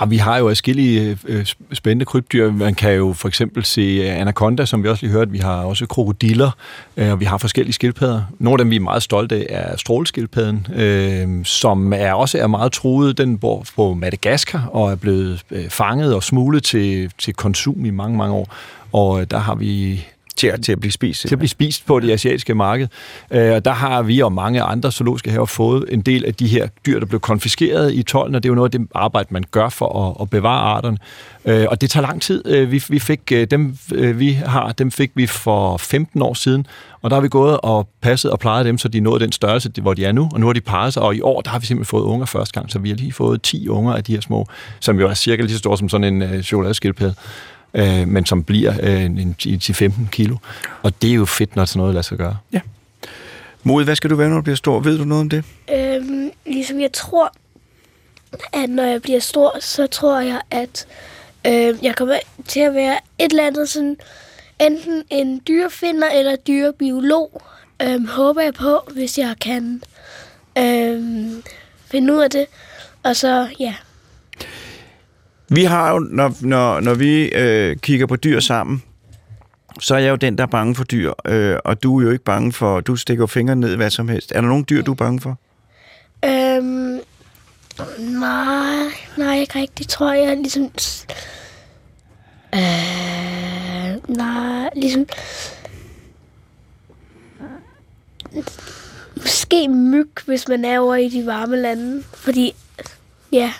Ja, 0.00 0.06
vi 0.06 0.16
har 0.16 0.38
jo 0.38 0.48
forskellige 0.48 1.18
øh, 1.24 1.38
øh 1.38 1.46
spændende 1.72 2.04
krybdyr. 2.04 2.52
Man 2.52 2.74
kan 2.74 2.92
jo 2.92 3.12
for 3.12 3.28
eksempel 3.28 3.64
se 3.64 3.80
øh, 3.80 4.20
anaconda, 4.20 4.66
som 4.66 4.82
vi 4.82 4.88
også 4.88 5.06
lige 5.06 5.12
hørte. 5.12 5.30
Vi 5.30 5.38
har 5.38 5.64
også 5.64 5.86
krokodiller, 5.86 6.50
øh, 6.96 7.12
og 7.12 7.20
vi 7.20 7.24
har 7.24 7.38
forskellige 7.38 7.72
skildpadder. 7.72 8.22
Nogle 8.38 8.54
af 8.54 8.58
dem, 8.58 8.70
vi 8.70 8.76
er 8.76 8.80
meget 8.80 9.02
stolte 9.02 9.36
af, 9.50 9.72
er 9.72 9.76
stråleskildpadden, 9.76 10.66
øh, 10.74 11.44
som 11.44 11.92
er 11.92 12.12
også 12.12 12.38
er 12.38 12.46
meget 12.46 12.72
truet. 12.72 13.18
Den 13.18 13.38
bor 13.38 13.66
på 13.76 13.94
Madagaskar 13.94 14.66
og 14.72 14.90
er 14.90 14.96
blevet 14.96 15.42
øh, 15.50 15.68
fanget 15.68 16.14
og 16.14 16.22
smuglet 16.22 16.64
til, 16.64 17.12
til 17.18 17.34
konsum 17.34 17.84
i 17.84 17.90
mange, 17.90 18.16
mange 18.16 18.34
år. 18.34 18.54
Og 18.92 19.30
der 19.30 19.38
har 19.38 19.54
vi 19.54 20.04
til 20.36 20.46
at, 20.46 20.62
til 20.62 20.72
at 20.72 20.80
blive 20.80 20.92
spist. 20.92 21.20
Til 21.20 21.34
at 21.34 21.38
blive 21.38 21.48
spist 21.48 21.86
på 21.86 22.00
det 22.00 22.10
asiatiske 22.10 22.54
marked. 22.54 22.88
Øh, 23.30 23.52
og 23.52 23.64
der 23.64 23.72
har 23.72 24.02
vi 24.02 24.20
og 24.20 24.32
mange 24.32 24.62
andre 24.62 24.92
zoologiske 24.92 25.30
haver 25.30 25.46
fået 25.46 25.84
en 25.88 26.00
del 26.00 26.24
af 26.24 26.34
de 26.34 26.46
her 26.46 26.68
dyr, 26.86 26.98
der 26.98 27.06
blev 27.06 27.20
konfiskeret 27.20 27.94
i 27.94 28.02
tolden, 28.02 28.34
og 28.34 28.42
det 28.42 28.48
er 28.48 28.50
jo 28.50 28.54
noget 28.54 28.74
af 28.74 28.80
det 28.80 28.88
arbejde, 28.94 29.28
man 29.30 29.44
gør 29.50 29.68
for 29.68 30.08
at, 30.08 30.16
at 30.22 30.30
bevare 30.30 30.60
arterne. 30.60 30.98
Øh, 31.44 31.66
og 31.70 31.80
det 31.80 31.90
tager 31.90 32.06
lang 32.06 32.22
tid. 32.22 32.42
Øh, 32.46 32.70
vi, 32.70 32.84
vi 32.88 32.98
fik 32.98 33.32
dem, 33.50 33.78
vi 33.90 34.32
har, 34.32 34.72
dem 34.72 34.90
fik 34.90 35.10
vi 35.14 35.26
for 35.26 35.76
15 35.76 36.22
år 36.22 36.34
siden, 36.34 36.66
og 37.02 37.10
der 37.10 37.16
har 37.16 37.20
vi 37.20 37.28
gået 37.28 37.58
og 37.62 37.88
passet 38.00 38.30
og 38.30 38.38
plejet 38.38 38.66
dem, 38.66 38.78
så 38.78 38.88
de 38.88 39.00
nåede 39.00 39.20
den 39.20 39.32
størrelse, 39.32 39.70
hvor 39.82 39.94
de 39.94 40.04
er 40.04 40.12
nu, 40.12 40.28
og 40.32 40.40
nu 40.40 40.46
har 40.46 40.52
de 40.52 40.60
parret 40.60 40.92
sig, 40.92 41.02
og 41.02 41.16
i 41.16 41.20
år 41.20 41.40
der 41.40 41.50
har 41.50 41.58
vi 41.58 41.66
simpelthen 41.66 41.90
fået 41.90 42.02
unger 42.02 42.26
første 42.26 42.60
gang, 42.60 42.70
så 42.70 42.78
vi 42.78 42.88
har 42.88 42.96
lige 42.96 43.12
fået 43.12 43.42
10 43.42 43.68
unger 43.68 43.92
af 43.92 44.04
de 44.04 44.12
her 44.12 44.20
små, 44.20 44.46
som 44.80 45.00
jo 45.00 45.08
er 45.08 45.14
cirka 45.14 45.42
lige 45.42 45.52
så 45.52 45.58
store 45.58 45.78
som 45.78 45.88
sådan 45.88 46.22
en 46.22 46.42
chokoladeskildpadde 46.42 47.14
øh, 47.74 48.08
men 48.08 48.26
som 48.26 48.44
bliver 48.44 48.74
øh, 48.82 49.04
en, 49.04 49.36
til 49.60 49.74
15 49.74 50.08
kilo. 50.12 50.36
Og 50.82 51.02
det 51.02 51.10
er 51.10 51.14
jo 51.14 51.24
fedt, 51.24 51.56
når 51.56 51.64
sådan 51.64 51.78
noget 51.78 51.94
lader 51.94 52.02
sig 52.02 52.18
gøre. 52.18 52.36
Ja. 52.52 52.60
Mod, 53.62 53.84
hvad 53.84 53.96
skal 53.96 54.10
du 54.10 54.16
være, 54.16 54.28
når 54.28 54.36
du 54.36 54.42
bliver 54.42 54.56
stor? 54.56 54.80
Ved 54.80 54.98
du 54.98 55.04
noget 55.04 55.20
om 55.20 55.28
det? 55.28 55.44
Øhm, 55.74 56.30
ligesom 56.46 56.80
jeg 56.80 56.92
tror, 56.92 57.32
at 58.52 58.70
når 58.70 58.82
jeg 58.82 59.02
bliver 59.02 59.20
stor, 59.20 59.56
så 59.60 59.86
tror 59.86 60.20
jeg, 60.20 60.40
at 60.50 60.86
øh, 61.46 61.74
jeg 61.84 61.96
kommer 61.96 62.18
til 62.48 62.60
at 62.60 62.74
være 62.74 62.98
et 63.18 63.30
eller 63.30 63.46
andet 63.46 63.68
sådan, 63.68 63.96
enten 64.60 65.04
en 65.10 65.42
dyrefinder 65.48 66.10
eller 66.10 66.36
dyrebiolog. 66.36 67.42
Øh, 67.82 68.08
håber 68.08 68.42
jeg 68.42 68.54
på, 68.54 68.78
hvis 68.94 69.18
jeg 69.18 69.34
kan 69.40 69.82
øh, 70.58 71.02
finde 71.86 72.14
ud 72.14 72.18
af 72.20 72.30
det. 72.30 72.46
Og 73.02 73.16
så, 73.16 73.48
ja, 73.60 73.74
vi 75.48 75.64
har 75.64 75.92
jo, 75.92 75.98
når, 75.98 76.36
når, 76.40 76.80
når 76.80 76.94
vi 76.94 77.28
øh, 77.28 77.76
kigger 77.76 78.06
på 78.06 78.16
dyr 78.16 78.40
sammen, 78.40 78.82
så 79.80 79.94
er 79.94 79.98
jeg 79.98 80.10
jo 80.10 80.16
den, 80.16 80.38
der 80.38 80.44
er 80.44 80.48
bange 80.48 80.74
for 80.74 80.84
dyr. 80.84 81.12
Øh, 81.24 81.56
og 81.64 81.82
du 81.82 82.00
er 82.00 82.04
jo 82.04 82.10
ikke 82.10 82.24
bange 82.24 82.52
for, 82.52 82.80
du 82.80 82.96
stikker 82.96 83.26
fingrene 83.26 83.60
ned 83.60 83.76
hvad 83.76 83.90
som 83.90 84.08
helst. 84.08 84.32
Er 84.32 84.40
der 84.40 84.48
nogle 84.48 84.64
dyr, 84.64 84.82
du 84.82 84.90
er 84.90 84.94
bange 84.94 85.20
for? 85.20 85.38
Øhm, 86.24 87.00
nej, 87.98 88.86
nej, 89.16 89.38
ikke 89.38 89.58
rigtigt, 89.58 89.90
tror 89.90 90.12
jeg. 90.12 90.36
Ligesom, 90.36 90.62
øh, 92.54 94.16
nej, 94.16 94.70
ligesom, 94.76 95.06
måske 99.16 99.68
myg, 99.68 100.10
hvis 100.26 100.48
man 100.48 100.64
er 100.64 100.78
over 100.78 100.94
i 100.94 101.08
de 101.08 101.26
varme 101.26 101.56
lande. 101.56 102.02
Fordi, 102.14 102.54
ja, 103.32 103.52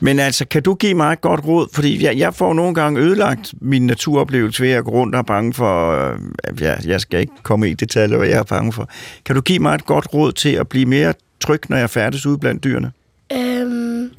men 0.00 0.18
altså, 0.18 0.44
kan 0.44 0.62
du 0.62 0.74
give 0.74 0.94
mig 0.94 1.12
et 1.12 1.20
godt 1.20 1.44
råd? 1.46 1.68
Fordi 1.72 2.04
jeg, 2.04 2.18
jeg 2.18 2.34
får 2.34 2.54
nogle 2.54 2.74
gange 2.74 3.00
ødelagt 3.00 3.54
min 3.60 3.86
naturoplevelse 3.86 4.62
ved 4.62 4.70
at 4.70 4.84
gå 4.84 4.90
rundt 4.90 5.14
og 5.14 5.18
er 5.18 5.22
bange 5.22 5.54
for... 5.54 5.90
Øh, 5.92 6.18
ja, 6.60 6.74
jeg 6.84 7.00
skal 7.00 7.20
ikke 7.20 7.32
komme 7.42 7.70
i 7.70 7.74
detaljer, 7.74 8.16
hvad 8.18 8.28
jeg 8.28 8.38
er 8.38 8.42
bange 8.42 8.72
for. 8.72 8.88
Kan 9.24 9.34
du 9.34 9.40
give 9.40 9.58
mig 9.58 9.74
et 9.74 9.86
godt 9.86 10.14
råd 10.14 10.32
til 10.32 10.52
at 10.52 10.68
blive 10.68 10.86
mere 10.86 11.14
tryg, 11.40 11.60
når 11.68 11.76
jeg 11.76 11.90
færdes 11.90 12.26
ude 12.26 12.38
blandt 12.38 12.64
dyrene? 12.64 12.92
Øhm, 13.32 14.10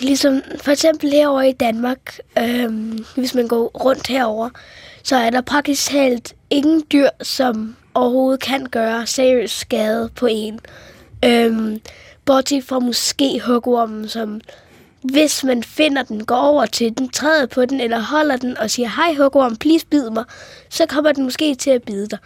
ligesom 0.00 0.42
for 0.62 0.70
eksempel 0.70 1.10
herover 1.10 1.42
i 1.42 1.52
Danmark, 1.52 2.18
øhm, 2.38 3.04
hvis 3.14 3.34
man 3.34 3.48
går 3.48 3.84
rundt 3.84 4.06
herover, 4.06 4.50
så 5.02 5.16
er 5.16 5.30
der 5.30 5.40
praktisk 5.40 5.90
talt 5.90 6.34
ingen 6.50 6.82
dyr, 6.92 7.08
som 7.22 7.76
overhovedet 7.94 8.40
kan 8.40 8.66
gøre 8.66 9.06
seriøs 9.06 9.50
skade 9.50 10.10
på 10.16 10.26
en. 10.30 10.60
Øhm, 11.24 11.80
Bortset 12.28 12.64
fra 12.64 12.78
måske 12.78 13.40
hugormen, 13.46 14.08
som 14.08 14.40
hvis 15.02 15.44
man 15.44 15.62
finder 15.62 16.02
den, 16.02 16.24
går 16.24 16.36
over 16.36 16.66
til 16.66 16.98
den, 16.98 17.08
træder 17.08 17.46
på 17.46 17.64
den, 17.64 17.80
eller 17.80 18.00
holder 18.00 18.36
den 18.36 18.58
og 18.58 18.70
siger, 18.70 18.88
hej 18.88 19.14
hugorm, 19.14 19.56
please 19.56 19.86
bid 19.86 20.10
mig, 20.10 20.24
så 20.68 20.86
kommer 20.86 21.12
den 21.12 21.24
måske 21.24 21.54
til 21.54 21.70
at 21.70 21.82
bide 21.82 22.06
dig. 22.08 22.18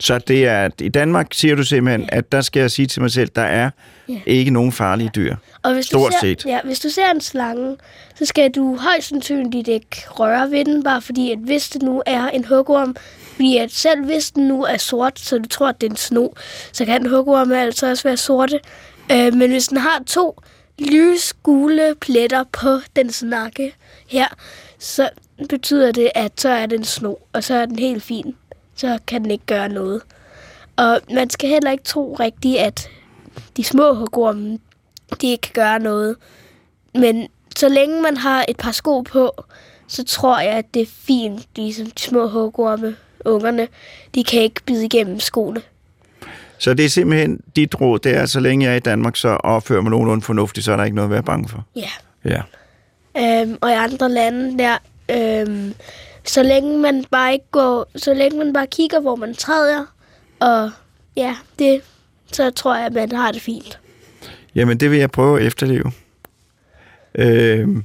Så 0.00 0.18
det 0.18 0.46
er, 0.46 0.70
i 0.80 0.88
Danmark 0.88 1.26
siger 1.32 1.54
du 1.54 1.62
simpelthen, 1.62 2.08
ja. 2.12 2.16
at 2.16 2.32
der 2.32 2.40
skal 2.40 2.60
jeg 2.60 2.70
sige 2.70 2.86
til 2.86 3.02
mig 3.02 3.10
selv, 3.10 3.28
der 3.36 3.42
er 3.42 3.70
ja. 4.08 4.20
ikke 4.26 4.50
nogen 4.50 4.72
farlige 4.72 5.10
dyr. 5.16 5.36
Og 5.62 5.74
hvis 5.74 5.86
Stort 5.86 6.12
du 6.12 6.16
ser, 6.20 6.20
set. 6.20 6.46
Ja, 6.46 6.60
hvis 6.64 6.80
du 6.80 6.88
ser 6.88 7.10
en 7.10 7.20
slange, 7.20 7.76
så 8.14 8.24
skal 8.24 8.50
du 8.50 8.76
højst 8.76 9.08
sandsynligt 9.08 9.68
ikke 9.68 10.04
røre 10.10 10.50
ved 10.50 10.64
den, 10.64 10.82
bare 10.82 11.02
fordi, 11.02 11.32
at 11.32 11.38
hvis 11.38 11.68
det 11.68 11.82
nu 11.82 12.02
er 12.06 12.28
en 12.28 12.44
hugorm, 12.44 12.96
fordi 13.38 13.56
at 13.56 13.72
selv 13.72 14.04
hvis 14.04 14.30
den 14.30 14.48
nu 14.48 14.64
er 14.64 14.76
sort, 14.76 15.18
så 15.18 15.38
du 15.38 15.48
tror, 15.48 15.68
at 15.68 15.80
det 15.80 15.86
er 15.86 15.90
en 15.90 15.96
sno, 15.96 16.28
så 16.72 16.84
kan 16.84 17.06
hugorme 17.06 17.60
altså 17.60 17.90
også 17.90 18.04
være 18.04 18.16
sorte. 18.16 18.60
Øh, 19.12 19.34
men 19.34 19.50
hvis 19.50 19.68
den 19.68 19.76
har 19.76 20.02
to 20.06 20.40
lysgule 20.78 21.94
pletter 22.00 22.44
på 22.52 22.78
den 22.96 23.12
snakke 23.12 23.74
her, 24.06 24.26
så 24.78 25.10
betyder 25.48 25.92
det, 25.92 26.10
at 26.14 26.40
så 26.40 26.48
er 26.48 26.66
den 26.66 26.84
sno, 26.84 27.14
og 27.32 27.44
så 27.44 27.54
er 27.54 27.66
den 27.66 27.78
helt 27.78 28.02
fin. 28.02 28.36
Så 28.76 28.98
kan 29.06 29.22
den 29.22 29.30
ikke 29.30 29.46
gøre 29.46 29.68
noget. 29.68 30.02
Og 30.76 31.00
man 31.14 31.30
skal 31.30 31.48
heller 31.48 31.70
ikke 31.70 31.84
tro 31.84 32.16
rigtigt, 32.20 32.58
at 32.58 32.88
de 33.56 33.64
små 33.64 33.94
hugorme, 33.94 34.58
de 35.20 35.30
ikke 35.30 35.42
kan 35.42 35.52
gøre 35.54 35.78
noget. 35.78 36.16
Men 36.94 37.28
så 37.56 37.68
længe 37.68 38.02
man 38.02 38.16
har 38.16 38.44
et 38.48 38.56
par 38.56 38.72
sko 38.72 39.00
på, 39.00 39.44
så 39.88 40.04
tror 40.04 40.38
jeg, 40.38 40.52
at 40.52 40.74
det 40.74 40.82
er 40.82 40.86
fint, 40.86 41.46
ligesom 41.56 41.86
de 41.86 42.02
små 42.02 42.28
hugorme 42.28 42.96
ungerne, 43.24 43.68
de 44.14 44.24
kan 44.24 44.42
ikke 44.42 44.60
bide 44.66 44.84
igennem 44.84 45.20
skoene. 45.20 45.60
Så 46.58 46.74
det 46.74 46.84
er 46.84 46.88
simpelthen 46.88 47.40
dit 47.56 47.80
råd, 47.80 47.98
det 47.98 48.16
er, 48.16 48.26
så 48.26 48.40
længe 48.40 48.66
jeg 48.66 48.72
er 48.72 48.76
i 48.76 48.80
Danmark, 48.80 49.16
så 49.16 49.28
opfører 49.28 49.80
man 49.80 49.90
nogenlunde 49.90 50.22
fornuftigt, 50.22 50.64
så 50.64 50.72
er 50.72 50.76
der 50.76 50.84
ikke 50.84 50.94
noget 50.94 51.06
at 51.06 51.12
være 51.12 51.22
bange 51.22 51.48
for. 51.48 51.66
Ja. 51.76 51.90
Ja. 52.24 52.42
Øhm, 53.18 53.58
og 53.60 53.70
i 53.70 53.72
andre 53.72 54.08
lande 54.08 54.58
der, 54.58 54.78
øhm, 55.10 55.74
så 56.24 56.42
længe 56.42 56.78
man 56.78 57.04
bare 57.10 57.32
ikke 57.32 57.44
går, 57.50 57.90
så 57.96 58.14
længe 58.14 58.38
man 58.38 58.52
bare 58.52 58.66
kigger, 58.66 59.00
hvor 59.00 59.16
man 59.16 59.34
træder, 59.34 59.84
og 60.40 60.70
ja, 61.16 61.36
det, 61.58 61.80
så 62.32 62.50
tror 62.50 62.76
jeg, 62.76 62.86
at 62.86 62.92
man 62.92 63.12
har 63.12 63.32
det 63.32 63.42
fint. 63.42 63.80
Jamen, 64.54 64.80
det 64.80 64.90
vil 64.90 64.98
jeg 64.98 65.10
prøve 65.10 65.40
at 65.40 65.46
efterleve. 65.46 65.92
Øhm, 67.14 67.84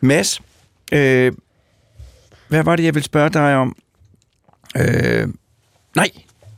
Mads, 0.00 0.42
øh, 0.92 1.32
hvad 2.48 2.62
var 2.62 2.76
det, 2.76 2.84
jeg 2.84 2.94
ville 2.94 3.04
spørge 3.04 3.30
dig 3.30 3.56
om? 3.56 3.76
Øh, 4.76 5.28
nej, 5.96 6.10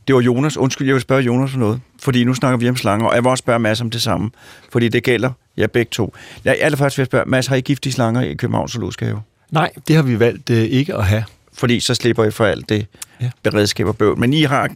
det 0.07 0.15
var 0.15 0.21
Jonas. 0.21 0.57
Undskyld, 0.57 0.87
jeg 0.87 0.93
vil 0.93 1.01
spørge 1.01 1.21
Jonas 1.21 1.51
for 1.51 1.59
noget. 1.59 1.81
Fordi 1.99 2.23
nu 2.23 2.33
snakker 2.33 2.57
vi 2.57 2.69
om 2.69 2.75
slanger, 2.75 3.07
og 3.07 3.15
jeg 3.15 3.23
vil 3.23 3.29
også 3.29 3.41
spørge 3.41 3.59
Mads 3.59 3.81
om 3.81 3.89
det 3.89 4.01
samme. 4.01 4.31
Fordi 4.71 4.87
det 4.87 5.03
gælder 5.03 5.31
jer 5.57 5.67
begge 5.67 5.89
to. 5.89 6.15
Jeg 6.45 6.57
allerførst 6.61 6.97
vil 6.97 7.01
jeg 7.01 7.07
spørge, 7.07 7.25
Mads, 7.27 7.47
har 7.47 7.55
I 7.55 7.61
giftige 7.61 7.93
slanger 7.93 8.21
i 8.21 8.33
Københavns 8.33 8.71
Zoologiske 8.71 9.05
Have? 9.05 9.21
Nej, 9.51 9.71
det 9.87 9.95
har 9.95 10.03
vi 10.03 10.19
valgt 10.19 10.49
øh, 10.49 10.57
ikke 10.57 10.95
at 10.95 11.05
have. 11.05 11.23
Fordi 11.53 11.79
så 11.79 11.95
slipper 11.95 12.23
I 12.23 12.31
for 12.31 12.45
alt 12.45 12.69
det 12.69 12.85
ja. 13.21 13.29
beredskab 13.43 13.87
og 13.87 13.97
bøvl. 13.97 14.19
Men 14.19 14.33
I 14.33 14.41
har 14.41 14.69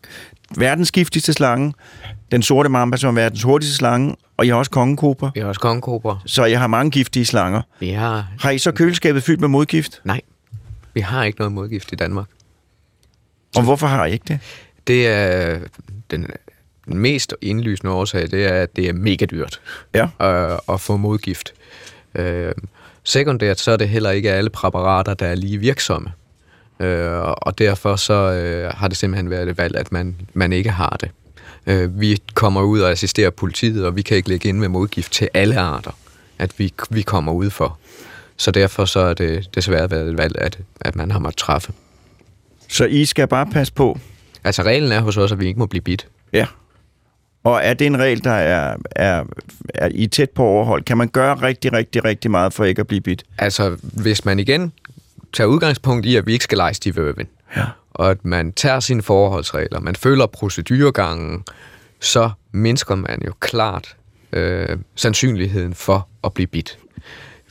verdens 0.57 0.91
giftigste 0.91 1.33
slange, 1.33 1.73
den 2.31 2.41
sorte 2.41 2.69
mamba, 2.69 2.97
som 2.97 3.17
er 3.17 3.21
verdens 3.21 3.43
hurtigste 3.43 3.75
slange, 3.75 4.15
og 4.37 4.45
I 4.45 4.49
har 4.49 4.55
også 4.55 4.71
kongekobra. 4.71 5.31
Vi 5.33 5.39
har 5.39 5.47
også 5.47 5.61
kongekobra. 5.61 6.17
Så 6.25 6.45
I 6.45 6.53
har 6.53 6.67
mange 6.67 6.91
giftige 6.91 7.25
slanger. 7.25 7.61
Vi 7.79 7.89
har... 7.89 8.27
Har 8.39 8.51
I 8.51 8.57
så 8.57 8.71
køleskabet 8.71 9.23
fyldt 9.23 9.41
med 9.41 9.47
modgift? 9.47 10.01
Nej, 10.03 10.21
vi 10.93 11.01
har 11.01 11.23
ikke 11.23 11.39
noget 11.39 11.51
modgift 11.51 11.91
i 11.91 11.95
Danmark. 11.95 12.25
Og 13.57 13.63
hvorfor 13.63 13.87
har 13.87 14.05
I 14.05 14.11
ikke 14.11 14.25
det? 14.27 14.39
Det 14.87 15.07
er 15.07 15.59
den, 16.11 16.27
mest 16.87 17.35
indlysende 17.41 17.93
årsag, 17.93 18.31
det 18.31 18.45
er, 18.45 18.61
at 18.61 18.75
det 18.75 18.89
er 18.89 18.93
mega 18.93 19.25
dyrt 19.25 19.61
ja. 19.93 20.07
at, 20.19 20.59
at 20.69 20.81
få 20.81 20.97
modgift. 20.97 21.53
Øh, 22.15 22.51
sekundært, 23.03 23.59
så 23.59 23.71
er 23.71 23.77
det 23.77 23.89
heller 23.89 24.11
ikke 24.11 24.31
alle 24.31 24.49
præparater, 24.49 25.13
der 25.13 25.27
er 25.27 25.35
lige 25.35 25.57
virksomme. 25.57 26.11
Øh, 26.79 27.21
og 27.21 27.57
derfor 27.57 27.95
så 27.95 28.13
øh, 28.13 28.71
har 28.75 28.87
det 28.87 28.97
simpelthen 28.97 29.29
været 29.29 29.49
et 29.49 29.57
valg, 29.57 29.75
at 29.75 29.91
man, 29.91 30.15
man 30.33 30.53
ikke 30.53 30.69
har 30.69 30.97
det. 31.01 31.11
Øh, 31.67 31.99
vi 32.01 32.21
kommer 32.33 32.61
ud 32.61 32.79
og 32.79 32.91
assisterer 32.91 33.29
politiet, 33.29 33.85
og 33.85 33.95
vi 33.95 34.01
kan 34.01 34.17
ikke 34.17 34.29
lægge 34.29 34.49
ind 34.49 34.57
med 34.57 34.67
modgift 34.67 35.11
til 35.11 35.29
alle 35.33 35.59
arter, 35.59 35.91
at 36.39 36.59
vi, 36.59 36.73
vi 36.89 37.01
kommer 37.01 37.31
ud 37.31 37.49
for. 37.49 37.77
Så 38.37 38.51
derfor 38.51 38.85
så 38.85 38.99
er 38.99 39.13
det 39.13 39.55
desværre 39.55 39.91
været 39.91 40.09
et 40.09 40.17
valg, 40.17 40.35
at, 40.37 40.59
at 40.81 40.95
man 40.95 41.11
har 41.11 41.19
måttet 41.19 41.37
træffe. 41.37 41.73
Så 42.75 42.85
I 42.85 43.05
skal 43.05 43.27
bare 43.27 43.45
passe 43.45 43.73
på? 43.73 43.99
Altså 44.43 44.63
reglen 44.63 44.91
er 44.91 44.99
hos 45.01 45.17
os, 45.17 45.31
at 45.31 45.39
vi 45.39 45.47
ikke 45.47 45.59
må 45.59 45.65
blive 45.65 45.81
bit. 45.81 46.07
Ja. 46.33 46.47
Og 47.43 47.59
er 47.63 47.73
det 47.73 47.87
en 47.87 47.99
regel, 47.99 48.23
der 48.23 48.31
er, 48.31 48.75
er, 48.91 49.23
er 49.73 49.89
i 49.91 50.07
tæt 50.07 50.29
på 50.29 50.43
overhold? 50.43 50.83
Kan 50.83 50.97
man 50.97 51.07
gøre 51.07 51.35
rigtig, 51.35 51.73
rigtig, 51.73 52.05
rigtig 52.05 52.31
meget 52.31 52.53
for 52.53 52.63
ikke 52.65 52.79
at 52.79 52.87
blive 52.87 53.01
bidt? 53.01 53.23
Altså, 53.37 53.77
hvis 53.81 54.25
man 54.25 54.39
igen 54.39 54.73
tager 55.33 55.47
udgangspunkt 55.47 56.05
i, 56.05 56.15
at 56.15 56.27
vi 56.27 56.33
ikke 56.33 56.43
skal 56.43 56.57
lege 56.57 56.73
Steve 56.73 57.09
Irwin, 57.09 57.27
Ja. 57.55 57.65
og 57.93 58.11
at 58.11 58.25
man 58.25 58.51
tager 58.51 58.79
sine 58.79 59.01
forholdsregler, 59.01 59.79
man 59.79 59.95
følger 59.95 60.25
proceduregangen, 60.25 61.43
så 61.99 62.29
mindsker 62.51 62.95
man 62.95 63.21
jo 63.25 63.33
klart 63.39 63.95
øh, 64.33 64.77
sandsynligheden 64.95 65.73
for 65.73 66.07
at 66.23 66.33
blive 66.33 66.47
bidt. 66.47 66.77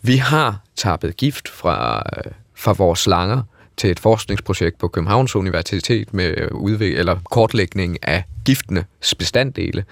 Vi 0.02 0.16
har 0.16 0.60
tappet 0.76 1.16
gift 1.16 1.48
fra, 1.48 2.02
øh, 2.16 2.32
fra 2.54 2.72
vores 2.72 2.98
slanger 3.00 3.42
til 3.76 3.90
et 3.90 4.00
forskningsprojekt 4.00 4.78
på 4.78 4.88
Københavns 4.88 5.36
Universitet 5.36 6.14
med 6.14 6.34
udvik- 6.50 6.96
eller 6.96 7.16
kortlægning 7.30 7.98
af 8.02 8.24
giftenes 8.44 9.14
bestanddele, 9.18 9.84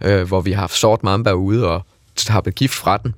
øh, 0.00 0.22
hvor 0.22 0.40
vi 0.40 0.52
har 0.52 0.60
haft 0.60 0.76
sort 0.76 1.02
mamba 1.02 1.32
ude 1.32 1.68
og 1.68 1.82
tappet 2.16 2.54
gift 2.54 2.74
fra 2.74 2.96
den. 2.96 3.14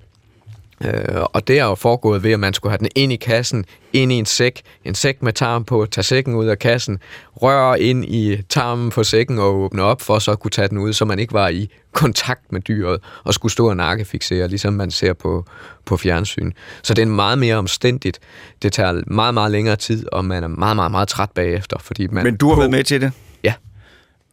Øh, 0.84 1.22
og 1.32 1.48
det 1.48 1.58
er 1.58 1.64
jo 1.64 1.74
foregået 1.74 2.22
ved, 2.22 2.32
at 2.32 2.40
man 2.40 2.54
skulle 2.54 2.70
have 2.70 2.78
den 2.78 2.88
ind 2.94 3.12
i 3.12 3.16
kassen, 3.16 3.64
ind 3.92 4.12
i 4.12 4.14
en 4.14 4.26
sæk, 4.26 4.62
en 4.84 4.94
sæk 4.94 5.22
med 5.22 5.32
tarm 5.32 5.64
på, 5.64 5.86
tage 5.90 6.04
sækken 6.04 6.34
ud 6.34 6.46
af 6.46 6.58
kassen, 6.58 6.98
røre 7.42 7.80
ind 7.80 8.04
i 8.04 8.42
tarmen 8.48 8.90
på 8.90 9.04
sækken 9.04 9.38
og 9.38 9.54
åbne 9.54 9.82
op, 9.82 10.02
for 10.02 10.18
så 10.18 10.30
at 10.30 10.40
kunne 10.40 10.50
tage 10.50 10.68
den 10.68 10.78
ud, 10.78 10.92
så 10.92 11.04
man 11.04 11.18
ikke 11.18 11.32
var 11.32 11.48
i 11.48 11.70
kontakt 11.92 12.52
med 12.52 12.60
dyret 12.60 13.00
og 13.24 13.34
skulle 13.34 13.52
stå 13.52 13.68
og 13.68 13.76
nakkefixere, 13.76 14.48
ligesom 14.48 14.72
man 14.72 14.90
ser 14.90 15.12
på, 15.12 15.44
på 15.84 15.96
fjernsyn. 15.96 16.52
Så 16.82 16.94
det 16.94 17.02
er 17.02 17.06
meget 17.06 17.38
mere 17.38 17.56
omstændigt. 17.56 18.18
Det 18.62 18.72
tager 18.72 19.02
meget, 19.06 19.34
meget 19.34 19.50
længere 19.52 19.76
tid, 19.76 20.06
og 20.12 20.24
man 20.24 20.44
er 20.44 20.48
meget, 20.48 20.76
meget, 20.76 20.90
meget 20.90 21.08
træt 21.08 21.30
bagefter, 21.30 21.76
fordi 21.80 22.06
man... 22.06 22.24
Men 22.24 22.36
du 22.36 22.48
har 22.48 22.56
været 22.56 22.70
med 22.70 22.84
til 22.84 23.00
det? 23.00 23.12
Ja. 23.44 23.54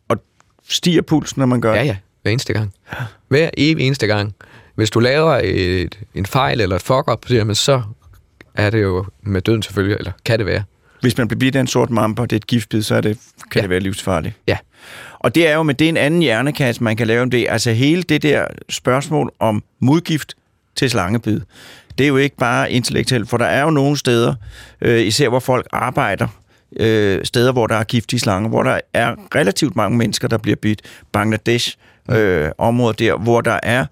Og 0.07 0.17
stiger 0.69 1.01
pulsen, 1.01 1.39
når 1.39 1.45
man 1.45 1.61
gør 1.61 1.73
Ja, 1.73 1.79
det? 1.79 1.85
ja. 1.87 1.97
Hver 2.21 2.31
eneste 2.31 2.53
gang. 2.53 2.73
Hver 3.27 3.49
evig 3.57 3.85
eneste 3.87 4.07
gang. 4.07 4.35
Hvis 4.75 4.89
du 4.89 4.99
laver 4.99 5.41
et, 5.43 5.99
en 6.15 6.25
fejl 6.25 6.61
eller 6.61 6.75
et 6.75 6.81
fuck-up, 6.81 7.25
så 7.53 7.81
er 8.55 8.69
det 8.69 8.81
jo 8.81 9.05
med 9.21 9.41
døden 9.41 9.61
selvfølgelig, 9.61 9.97
eller 9.97 10.11
kan 10.25 10.39
det 10.39 10.45
være. 10.45 10.63
Hvis 11.01 11.17
man 11.17 11.27
bliver 11.27 11.39
bidt 11.39 11.55
af 11.55 11.59
en 11.59 11.67
sort 11.67 11.89
mamba, 11.89 12.21
og 12.21 12.29
det 12.29 12.35
er 12.35 12.39
et 12.39 12.47
giftbid, 12.47 12.81
så 12.81 12.95
er 12.95 13.01
det, 13.01 13.17
kan 13.51 13.59
ja. 13.59 13.61
Det 13.61 13.69
være 13.69 13.79
livsfarligt. 13.79 14.35
Ja. 14.47 14.57
Og 15.19 15.35
det 15.35 15.47
er 15.47 15.55
jo 15.55 15.63
med 15.63 15.73
det 15.73 15.89
en 15.89 15.97
anden 15.97 16.21
hjernekasse, 16.21 16.83
man 16.83 16.95
kan 16.95 17.07
lave 17.07 17.21
om 17.21 17.29
det. 17.29 17.45
Altså 17.49 17.71
hele 17.71 18.03
det 18.03 18.23
der 18.23 18.45
spørgsmål 18.69 19.31
om 19.39 19.63
modgift 19.79 20.35
til 20.75 20.89
slangebid, 20.89 21.41
det 21.97 22.03
er 22.03 22.07
jo 22.07 22.17
ikke 22.17 22.37
bare 22.37 22.71
intellektuelt, 22.71 23.29
for 23.29 23.37
der 23.37 23.45
er 23.45 23.63
jo 23.63 23.69
nogle 23.69 23.97
steder, 23.97 24.33
øh, 24.81 25.01
især 25.01 25.29
hvor 25.29 25.39
folk 25.39 25.67
arbejder, 25.71 26.27
øh, 26.79 27.25
steder, 27.25 27.51
hvor 27.51 27.67
der 27.67 27.75
er 27.75 27.83
giftige 27.83 28.19
slanger, 28.19 28.49
hvor 28.49 28.63
der 28.63 28.79
er 28.93 29.15
relativt 29.35 29.75
mange 29.75 29.97
mennesker, 29.97 30.27
der 30.27 30.37
bliver 30.37 30.55
bidt. 30.55 30.81
Bangladesh, 31.11 31.77
øh, 32.11 32.49
områder 32.57 32.93
der, 32.93 33.17
hvor 33.17 33.41
der 33.41 33.59
er 33.63 33.85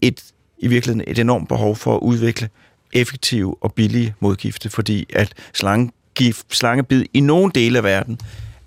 et, 0.00 0.24
i 0.58 0.68
virkeligheden 0.68 1.10
et 1.10 1.18
enormt 1.18 1.48
behov 1.48 1.76
for 1.76 1.94
at 1.94 2.00
udvikle 2.00 2.48
effektive 2.92 3.56
og 3.60 3.72
billige 3.72 4.14
modgifte, 4.20 4.70
fordi 4.70 5.06
at 5.12 5.34
slangegift, 5.54 6.46
slangebid 6.50 7.04
i 7.14 7.20
nogle 7.20 7.52
dele 7.54 7.78
af 7.78 7.84
verden 7.84 8.18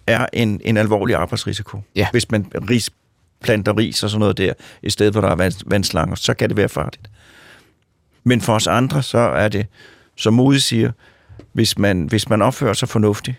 er 0.07 0.25
en, 0.33 0.61
en 0.63 0.77
alvorlig 0.77 1.15
arbejdsrisiko. 1.15 1.81
Ja. 1.95 2.07
Hvis 2.11 2.31
man 2.31 2.45
ris, 2.69 2.89
planter 3.41 3.77
ris 3.77 4.03
og 4.03 4.09
sådan 4.09 4.19
noget 4.19 4.37
der, 4.37 4.53
i 4.83 4.89
stedet 4.89 5.13
hvor 5.13 5.21
der 5.21 5.29
er 5.29 5.35
vand, 5.35 5.53
vandslanger, 5.65 6.15
så 6.15 6.33
kan 6.33 6.49
det 6.49 6.57
være 6.57 6.69
farligt. 6.69 7.09
Men 8.23 8.41
for 8.41 8.53
os 8.53 8.67
andre, 8.67 9.03
så 9.03 9.17
er 9.17 9.47
det, 9.47 9.65
som 10.15 10.33
Mode 10.33 10.59
siger, 10.59 10.91
hvis 11.53 11.77
man, 11.77 12.05
hvis 12.05 12.29
man 12.29 12.41
opfører 12.41 12.73
sig 12.73 12.89
fornuftigt, 12.89 13.37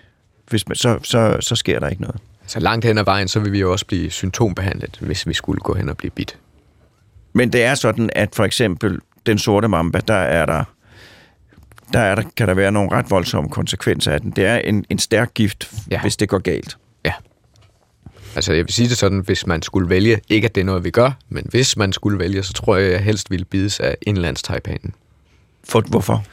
hvis 0.48 0.68
man, 0.68 0.76
så, 0.76 0.98
så, 1.02 1.36
så 1.40 1.56
sker 1.56 1.80
der 1.80 1.88
ikke 1.88 2.02
noget. 2.02 2.20
Så 2.46 2.60
langt 2.60 2.84
hen 2.84 2.98
ad 2.98 3.04
vejen, 3.04 3.28
så 3.28 3.40
vil 3.40 3.52
vi 3.52 3.60
jo 3.60 3.72
også 3.72 3.86
blive 3.86 4.10
symptombehandlet, 4.10 4.98
hvis 5.00 5.26
vi 5.26 5.34
skulle 5.34 5.60
gå 5.60 5.74
hen 5.74 5.88
og 5.88 5.96
blive 5.96 6.10
bidt. 6.10 6.38
Men 7.32 7.52
det 7.52 7.62
er 7.62 7.74
sådan, 7.74 8.10
at 8.12 8.34
for 8.34 8.44
eksempel 8.44 8.98
den 9.26 9.38
sorte 9.38 9.68
mamba, 9.68 10.00
der 10.08 10.14
er 10.14 10.46
der, 10.46 10.64
der, 11.92 12.00
er 12.00 12.14
der 12.14 12.22
kan 12.36 12.48
der 12.48 12.54
være 12.54 12.72
nogle 12.72 12.92
ret 12.92 13.10
voldsomme 13.10 13.50
konsekvenser 13.50 14.12
af 14.12 14.20
den. 14.20 14.30
Det 14.30 14.46
er 14.46 14.56
en, 14.56 14.84
en 14.90 14.98
stærk 14.98 15.34
gift, 15.34 15.72
ja. 15.90 16.00
Hvis 16.00 16.16
det 16.16 16.28
går 16.28 16.38
galt. 16.38 16.78
Ja. 17.04 17.12
Altså, 18.34 18.52
jeg 18.52 18.64
vil 18.64 18.72
sige 18.72 18.88
det 18.88 18.98
sådan, 18.98 19.18
hvis 19.18 19.46
man 19.46 19.62
skulle 19.62 19.88
vælge, 19.88 20.20
ikke 20.28 20.44
at 20.44 20.54
det 20.54 20.60
er 20.60 20.64
noget, 20.64 20.84
vi 20.84 20.90
gør, 20.90 21.10
men 21.28 21.46
hvis 21.48 21.76
man 21.76 21.92
skulle 21.92 22.18
vælge, 22.18 22.42
så 22.42 22.52
tror 22.52 22.76
jeg, 22.76 22.86
at 22.86 22.92
jeg 22.92 23.00
helst 23.00 23.30
ville 23.30 23.44
bides 23.44 23.80
af 23.80 23.96
indlandstaipanen. 24.02 24.94
For, 25.64 25.80
hvorfor? 25.80 26.24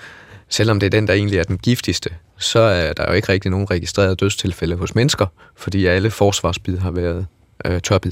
Selvom 0.49 0.79
det 0.79 0.85
er 0.85 0.89
den, 0.89 1.07
der 1.07 1.13
egentlig 1.13 1.39
er 1.39 1.43
den 1.43 1.57
giftigste, 1.57 2.09
så 2.37 2.59
er 2.59 2.93
der 2.93 3.05
jo 3.07 3.13
ikke 3.13 3.29
rigtig 3.29 3.51
nogen 3.51 3.71
registrerede 3.71 4.15
dødstilfælde 4.15 4.75
hos 4.75 4.95
mennesker, 4.95 5.25
fordi 5.55 5.85
alle 5.85 6.11
forsvarsbid 6.11 6.77
har 6.77 6.91
været 6.91 7.27
øh, 7.65 7.81
tørbid. 7.81 8.11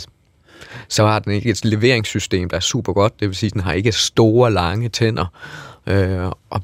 Så 0.88 1.06
har 1.06 1.20
den 1.20 1.34
ikke 1.34 1.49
et 1.49 1.66
leveringssystem, 1.66 2.49
der 2.49 2.58
er 2.58 2.62
super 2.62 2.93
godt, 2.93 3.20
det 3.20 3.28
vil 3.28 3.36
sige, 3.36 3.47
at 3.47 3.53
den 3.53 3.62
har 3.62 3.74
ikke 3.74 3.91
store, 3.91 4.51
lange 4.51 4.89
tænder, 4.89 5.26
øh, 5.88 6.26
og, 6.49 6.62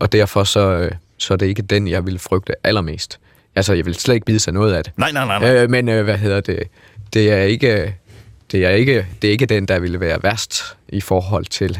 og 0.00 0.12
derfor 0.12 0.44
så, 0.44 0.60
øh, 0.60 0.92
så 1.18 1.34
er 1.34 1.38
det 1.38 1.46
ikke 1.46 1.62
den, 1.62 1.88
jeg 1.88 2.06
vil 2.06 2.18
frygte 2.18 2.54
allermest. 2.64 3.18
Altså, 3.56 3.74
jeg 3.74 3.86
vil 3.86 3.94
slet 3.94 4.14
ikke 4.14 4.26
bide 4.26 4.38
sig 4.38 4.52
noget 4.52 4.74
af 4.74 4.84
det. 4.84 4.92
Nej, 4.96 5.12
nej, 5.12 5.26
nej. 5.26 5.38
nej. 5.38 5.54
Øh, 5.54 5.70
men 5.70 5.88
øh, 5.88 6.04
hvad 6.04 6.18
hedder 6.18 6.40
det? 6.40 6.62
Det 7.12 7.32
er 7.32 7.42
ikke 7.42 7.94
det 8.52 8.64
er 8.64 8.70
ikke 8.70 9.06
det 9.22 9.28
er 9.28 9.32
ikke 9.32 9.46
den 9.46 9.66
der 9.66 9.78
ville 9.78 10.00
være 10.00 10.22
værst 10.22 10.76
i 10.88 11.00
forhold 11.00 11.44
til 11.44 11.78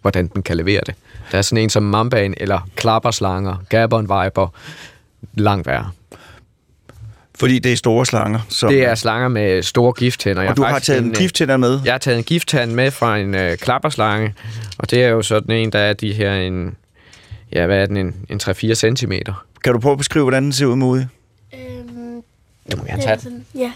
hvordan 0.00 0.26
den 0.26 0.42
kan 0.42 0.56
levere 0.56 0.80
det. 0.86 0.94
Der 1.32 1.38
er 1.38 1.42
sådan 1.42 1.62
en 1.62 1.70
som 1.70 1.82
mambaen 1.82 2.34
eller 2.36 2.68
klapperslanger, 2.76 3.56
gabbon 3.68 4.02
viper 4.02 4.54
langt 5.34 5.66
værre. 5.66 5.90
Fordi 7.38 7.58
det 7.58 7.72
er 7.72 7.76
store 7.76 8.06
slanger. 8.06 8.40
Som, 8.48 8.68
Det 8.68 8.84
er 8.84 8.94
slanger 8.94 9.28
med 9.28 9.62
store 9.62 9.92
gifttænder. 9.92 10.42
Jeg 10.42 10.50
og 10.50 10.56
du 10.56 10.62
har 10.62 10.78
taget 10.78 11.02
en 11.02 11.08
øh, 11.10 11.16
gifttænder 11.16 11.56
med. 11.56 11.80
Jeg 11.84 11.92
har 11.92 11.98
taget 11.98 12.18
en 12.18 12.24
gifttand 12.24 12.72
med 12.72 12.90
fra 12.90 13.18
en 13.18 13.34
øh, 13.34 13.56
klapperslange, 13.56 14.34
og 14.78 14.90
det 14.90 15.04
er 15.04 15.08
jo 15.08 15.22
sådan 15.22 15.56
en, 15.56 15.72
der 15.72 15.78
er 15.78 15.92
de 15.92 16.12
her 16.12 16.34
en, 16.34 16.76
ja, 17.52 17.66
hvad 17.66 17.78
er 17.82 17.86
den, 17.86 17.96
en, 17.96 18.14
en 18.30 18.40
3-4 18.42 18.74
centimeter. 18.74 19.44
Kan 19.64 19.72
du 19.72 19.78
prøve 19.80 19.92
at 19.92 19.98
beskrive, 19.98 20.24
hvordan 20.24 20.42
den 20.44 20.52
ser 20.52 20.66
ud, 20.66 20.76
Mode? 20.76 21.08
Øhm, 21.54 22.22
Du 22.72 22.76
må 22.76 22.84
gerne 22.84 22.92
den 22.92 23.00
tage 23.00 23.10
er 23.12 23.16
den. 23.16 23.46
ja. 23.54 23.72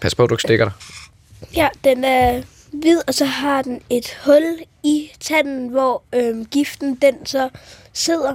Pas 0.00 0.14
på, 0.14 0.26
du 0.26 0.34
ikke 0.34 0.42
stikker 0.42 0.64
dig. 0.64 0.72
ja, 1.56 1.68
den 1.84 2.04
er 2.04 2.42
hvid, 2.72 3.00
og 3.06 3.14
så 3.14 3.24
har 3.24 3.62
den 3.62 3.80
et 3.90 4.16
hul 4.24 4.42
i 4.84 5.10
tanden, 5.20 5.68
hvor 5.68 6.02
øhm, 6.14 6.44
giften 6.44 6.98
den 7.02 7.26
så 7.26 7.48
sidder. 7.92 8.34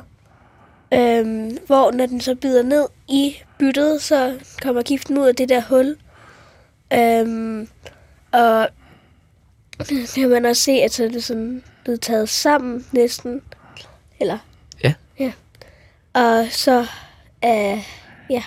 Øhm, 0.93 1.57
hvor 1.67 1.91
når 1.91 2.05
den 2.05 2.21
så 2.21 2.35
bider 2.35 2.63
ned 2.63 2.85
i 3.09 3.35
byttet, 3.59 4.01
så 4.01 4.37
kommer 4.61 4.81
giften 4.81 5.17
ud 5.17 5.27
af 5.27 5.35
det 5.35 5.49
der 5.49 5.61
hul. 5.69 5.95
Øhm, 6.93 7.67
og 8.31 8.67
kan 10.15 10.29
man 10.29 10.45
også 10.45 10.61
se, 10.63 10.71
at 10.71 10.93
så 10.93 11.03
er 11.03 11.09
det 11.09 11.23
sådan 11.23 11.63
blevet 11.83 12.01
taget 12.01 12.29
sammen 12.29 12.85
næsten. 12.91 13.41
Eller? 14.19 14.37
Ja. 14.83 14.93
Ja. 15.19 15.31
Og 16.13 16.47
så 16.51 16.85
er, 17.41 17.79
ja, 18.29 18.43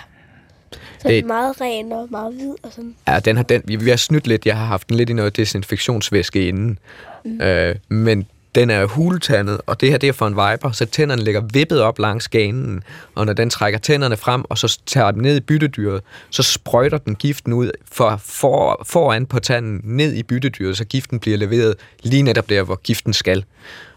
så 0.99 1.09
er 1.09 1.13
Det- 1.13 1.25
meget 1.25 1.61
ren 1.61 1.93
og 1.93 2.09
meget 2.11 2.35
hvid 2.35 2.55
og 2.63 2.73
sådan. 2.73 2.97
Ja, 3.09 3.19
den 3.21 3.37
har 3.37 3.43
den, 3.43 3.63
vi, 3.65 3.77
vi 3.77 3.91
har 3.91 3.97
snydt 3.97 4.27
lidt. 4.27 4.47
Jeg 4.47 4.57
har 4.59 4.65
haft 4.67 4.89
den 4.89 4.97
lidt 4.97 5.11
i 5.11 5.13
noget 5.13 5.37
desinfektionsvæske 5.37 6.49
inden. 6.49 6.79
Mm. 7.25 7.41
Øh, 7.41 7.77
men 7.89 8.27
den 8.55 8.71
er 8.71 8.87
huletandet, 8.87 9.61
og 9.67 9.81
det 9.81 9.91
her 9.91 9.99
det 9.99 10.09
er 10.09 10.13
for 10.13 10.27
en 10.27 10.33
viper, 10.33 10.71
så 10.73 10.87
tænderne 10.87 11.25
ligger 11.25 11.41
vippet 11.53 11.81
op 11.83 11.99
langs 11.99 12.29
ganen, 12.29 12.83
og 13.15 13.27
når 13.27 13.33
den 13.33 13.51
trækker 13.51 13.79
tænderne 13.79 14.17
frem, 14.17 14.45
og 14.49 14.59
så 14.59 14.81
tager 14.87 15.11
dem 15.11 15.23
ned 15.23 15.37
i 15.37 15.41
byttedyret, 15.41 16.03
så 16.31 16.43
sprøjter 16.43 16.99
den 16.99 17.15
giften 17.15 17.53
ud 17.53 17.71
for, 17.93 18.21
for, 18.25 18.83
foran 18.87 19.27
på 19.27 19.39
tanden 19.39 19.81
ned 19.85 20.15
i 20.15 20.23
byttedyret, 20.23 20.77
så 20.77 20.85
giften 20.85 21.21
bliver 21.21 21.39
leveret 21.39 21.75
lige 22.03 22.23
netop 22.23 22.49
der, 22.49 22.63
hvor 22.63 22.77
giften 22.77 23.13
skal. 23.13 23.45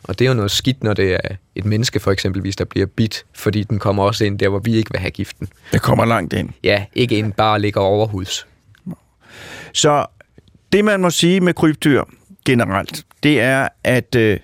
Og 0.03 0.19
det 0.19 0.25
er 0.25 0.29
jo 0.29 0.35
noget 0.35 0.51
skidt, 0.51 0.83
når 0.83 0.93
det 0.93 1.13
er 1.13 1.35
et 1.55 1.65
menneske 1.65 1.99
for 1.99 2.11
eksempelvis, 2.11 2.55
der 2.55 2.65
bliver 2.65 2.85
bit, 2.85 3.25
fordi 3.33 3.63
den 3.63 3.79
kommer 3.79 4.03
også 4.03 4.25
ind 4.25 4.39
der, 4.39 4.49
hvor 4.49 4.59
vi 4.59 4.75
ikke 4.75 4.91
vil 4.91 4.99
have 4.99 5.11
giften. 5.11 5.47
Det 5.71 5.81
kommer 5.81 6.05
langt 6.05 6.33
ind. 6.33 6.49
Ja, 6.63 6.85
ikke 6.93 7.17
ind 7.17 7.33
bare 7.33 7.59
ligger 7.59 7.81
overhuds. 7.81 8.47
Så 9.73 10.05
det, 10.71 10.85
man 10.85 11.01
må 11.01 11.09
sige 11.09 11.39
med 11.39 11.53
krybdyr 11.53 12.03
generelt, 12.45 13.05
det 13.23 13.41
er, 13.41 13.67
at 13.83 14.15
øh, 14.15 14.39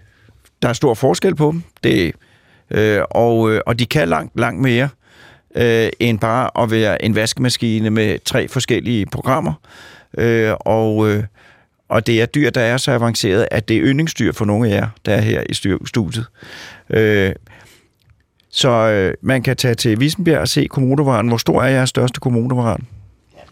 der 0.62 0.70
er 0.70 0.74
stor 0.74 0.94
forskel 0.94 1.36
på 1.36 1.52
dem. 1.52 1.64
Det, 1.84 2.14
øh, 2.72 3.02
og, 3.12 3.52
øh, 3.52 3.62
og 3.66 3.80
de 3.80 3.86
kan 3.86 4.10
langt, 4.10 4.40
langt 4.40 4.62
mere 4.62 4.90
øh, 5.56 5.90
end 6.00 6.20
bare 6.20 6.64
at 6.64 6.72
være 6.72 7.06
en 7.06 7.16
vaskemaskine 7.16 7.90
med 7.90 8.20
tre 8.26 8.48
forskellige 8.48 9.06
programmer. 9.06 9.54
Øh, 10.18 10.54
og, 10.60 11.10
øh, 11.10 11.24
og 11.90 12.08
det 12.08 12.22
er 12.22 12.26
dyr, 12.26 12.50
der 12.50 12.62
er 12.62 12.78
så 12.78 12.92
avanceret, 12.92 13.48
at 13.52 13.68
det 13.68 13.78
er 13.78 13.84
yndlingsdyr 13.84 14.32
for 14.32 14.46
nogle 14.46 14.70
af 14.70 14.76
jer, 14.76 14.88
der 15.06 15.14
er 15.14 15.22
her 15.22 15.44
i 15.50 15.54
studiet. 15.86 16.26
Øh, 16.90 17.32
så 18.52 18.70
øh, 18.70 19.14
man 19.22 19.44
kan 19.44 19.56
tage 19.56 19.76
til 19.76 20.00
Visenbjerg 20.00 20.40
og 20.40 20.48
se 20.48 20.68
kommodovaren. 20.70 21.28
Hvor 21.28 21.38
stor 21.38 21.62
er 21.62 21.68
jeres 21.68 21.90
største 21.90 22.20
kommodovaren? 22.20 22.88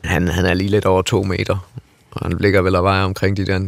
Han, 0.03 0.27
han 0.27 0.45
er 0.45 0.53
lige 0.53 0.69
lidt 0.69 0.85
over 0.85 1.01
to 1.01 1.23
meter, 1.23 1.69
og 2.17 2.29
han 2.29 2.37
ligger 2.41 2.61
vel 2.61 2.75
og 2.75 2.83
vejer 2.83 3.03
omkring 3.03 3.37
de 3.37 3.45
der 3.45 3.59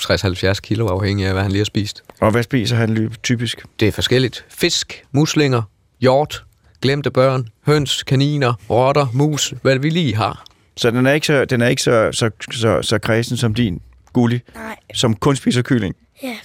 60-70 0.00 0.60
kilo, 0.60 0.86
afhængig 0.86 1.26
af, 1.26 1.32
hvad 1.32 1.42
han 1.42 1.50
lige 1.50 1.60
har 1.60 1.64
spist. 1.64 2.02
Og 2.20 2.30
hvad 2.30 2.42
spiser 2.42 2.76
han 2.76 2.94
løb 2.94 3.22
typisk? 3.22 3.62
Det 3.80 3.88
er 3.88 3.92
forskelligt. 3.92 4.44
Fisk, 4.48 5.04
muslinger, 5.12 5.62
hjort, 6.00 6.44
glemte 6.82 7.10
børn, 7.10 7.48
høns, 7.66 8.02
kaniner, 8.02 8.52
rotter, 8.70 9.06
mus, 9.12 9.54
hvad 9.62 9.78
vi 9.78 9.90
lige 9.90 10.16
har. 10.16 10.44
Så 10.76 10.90
den 10.90 11.06
er 11.06 11.12
ikke 11.12 11.26
så, 11.26 11.44
den 11.44 11.62
er 11.62 11.68
ikke 11.68 11.82
så, 11.82 12.08
så, 12.12 12.30
så, 12.52 12.82
så 12.82 12.98
kredsen 12.98 13.36
som 13.36 13.54
din 13.54 13.80
Gulli, 14.12 14.40
Nej. 14.54 14.76
som 14.94 15.16
kun 15.16 15.36
spiser 15.36 15.62
kylling, 15.62 15.94
Ja. 16.22 16.36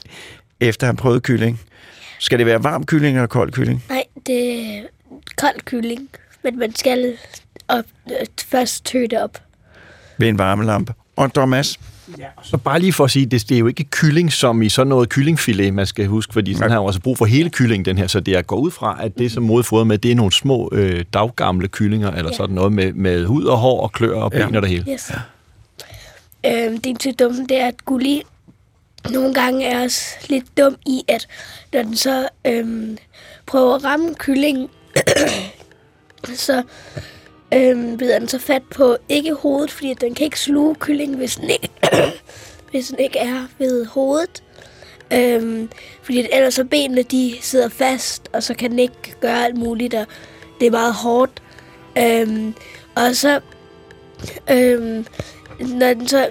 efter 0.60 0.88
han 0.88 0.96
prøvet 0.96 1.24
kylling. 1.24 1.62
Skal 2.20 2.40
det 2.40 2.46
være 2.46 2.64
varm 2.64 2.86
kylling 2.86 3.18
eller 3.18 3.28
kold 3.28 3.52
kylling? 3.52 3.84
Nej, 3.90 4.04
det 4.26 4.60
er 4.78 4.82
kold 5.38 5.62
kylling. 5.66 6.10
Men 6.44 6.60
man 6.60 6.76
skal 6.76 7.18
op, 7.68 7.86
øh, 8.12 8.26
først 8.48 8.86
tø 8.86 9.02
det 9.02 9.22
op. 9.24 9.38
Ved 10.18 10.28
en 10.28 10.38
varmelampe. 10.38 10.94
Og 11.20 11.34
Thomas, 11.34 11.80
Så 12.44 12.58
bare 12.58 12.80
lige 12.80 12.94
for 12.94 13.04
at 13.06 13.12
sige, 13.12 13.26
det, 13.26 13.50
det 13.50 13.56
er 13.56 13.60
jo 13.60 13.68
ikke 13.68 13.84
kylling 13.84 14.34
som 14.34 14.62
i 14.62 14.70
sådan 14.70 14.88
noget 14.88 15.10
kyllingfilet, 15.10 15.74
man 15.74 15.86
skal 15.86 16.06
huske, 16.06 16.34
fordi 16.34 16.54
den 16.54 16.70
har 16.72 16.78
jo 16.78 16.86
også 16.86 17.00
brug 17.00 17.18
for 17.18 17.26
hele 17.26 17.50
kyllingen, 17.50 17.86
den 17.86 17.98
her, 17.98 18.08
så 18.08 18.20
det 18.20 18.36
er 18.38 18.42
går 18.42 18.56
ud 18.58 18.72
fra, 18.72 18.98
at 19.02 19.18
det, 19.18 19.32
som 19.32 19.44
mode 19.44 19.64
fodrer 19.64 19.84
med, 19.84 19.98
det 19.98 20.12
er 20.12 20.16
nogle 20.16 20.32
små 20.32 20.70
øh, 20.72 21.06
daggamle 21.14 21.68
kyllinger, 21.68 22.12
eller 22.12 22.32
Ja. 22.32 22.38
sådan 22.38 22.56
noget 22.56 22.74
med, 22.74 22.94
med 22.94 23.26
hud 23.26 23.44
og 23.46 23.58
hår 23.58 23.82
og 23.82 23.92
klør 23.92 24.16
og 24.22 24.32
ben 24.32 24.40
Ja. 24.40 24.46
og 24.56 24.62
det 24.62 24.70
hele. 24.70 24.86
Yes. 24.92 25.12
Øhm, 26.46 26.82
det 26.82 26.90
er 26.92 26.96
til 27.00 27.14
dumme, 27.14 27.46
det 27.50 27.58
er, 27.62 27.68
at 27.68 27.86
Gulli 27.86 28.22
nogle 29.10 29.34
gange 29.34 29.66
er 29.66 29.84
også 29.84 30.02
lidt 30.30 30.58
dum 30.58 30.76
i, 30.88 31.02
at 31.08 31.28
når 31.74 31.82
den 31.84 31.96
så 31.96 32.28
øhm, 32.48 32.98
prøver 33.46 33.76
at 33.76 33.84
ramme 33.84 34.16
kyllingen, 34.16 34.68
så 36.36 36.64
øhm, 37.54 37.98
bider 37.98 38.20
den 38.20 38.28
så 38.28 38.40
fat 38.40 38.64
på 38.76 38.98
ikke 39.10 39.34
hovedet, 39.34 39.72
fordi 39.72 39.94
den 39.94 40.16
kan 40.16 40.26
ikke 40.26 40.40
sluge 40.40 40.76
kyllingen, 40.76 41.18
hvis 41.18 41.36
den 41.36 41.50
ikke, 41.50 41.70
hvis 42.72 42.88
den 42.88 43.00
ikke 43.00 43.20
er 43.20 43.46
ved 43.58 43.86
hovedet. 43.86 44.44
Øhm, 45.14 45.70
fordi 46.04 46.20
at 46.20 46.30
ellers 46.34 46.54
så 46.54 46.64
benene 46.64 47.04
de 47.04 47.36
sidder 47.42 47.70
fast, 47.70 48.30
og 48.34 48.44
så 48.44 48.54
kan 48.54 48.72
den 48.72 48.80
ikke 48.80 49.16
gøre 49.22 49.46
alt 49.46 49.58
muligt, 49.58 49.94
og 49.94 50.06
det 50.60 50.68
er 50.68 50.72
meget 50.72 50.94
hårdt. 50.94 51.42
Øhm, 51.98 52.54
og 52.96 53.16
så 53.16 53.40
øhm, 54.52 55.06
når 55.60 55.94
den 55.94 56.08
så 56.08 56.30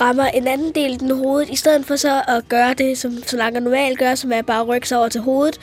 rammer 0.00 0.24
en 0.26 0.46
anden 0.46 0.72
del 0.72 0.92
af 0.92 0.98
den 0.98 1.10
hovedet, 1.10 1.50
i 1.50 1.56
stedet 1.56 1.86
for 1.86 1.96
så 1.96 2.22
at 2.28 2.48
gøre 2.48 2.74
det, 2.74 2.98
som 2.98 3.22
slanger 3.22 3.60
normalt 3.60 3.98
gør, 3.98 4.14
som 4.14 4.32
er 4.32 4.42
bare 4.42 4.60
at 4.60 4.68
rykke 4.68 4.88
sig 4.88 4.98
over 4.98 5.08
til 5.08 5.20
hovedet, 5.20 5.60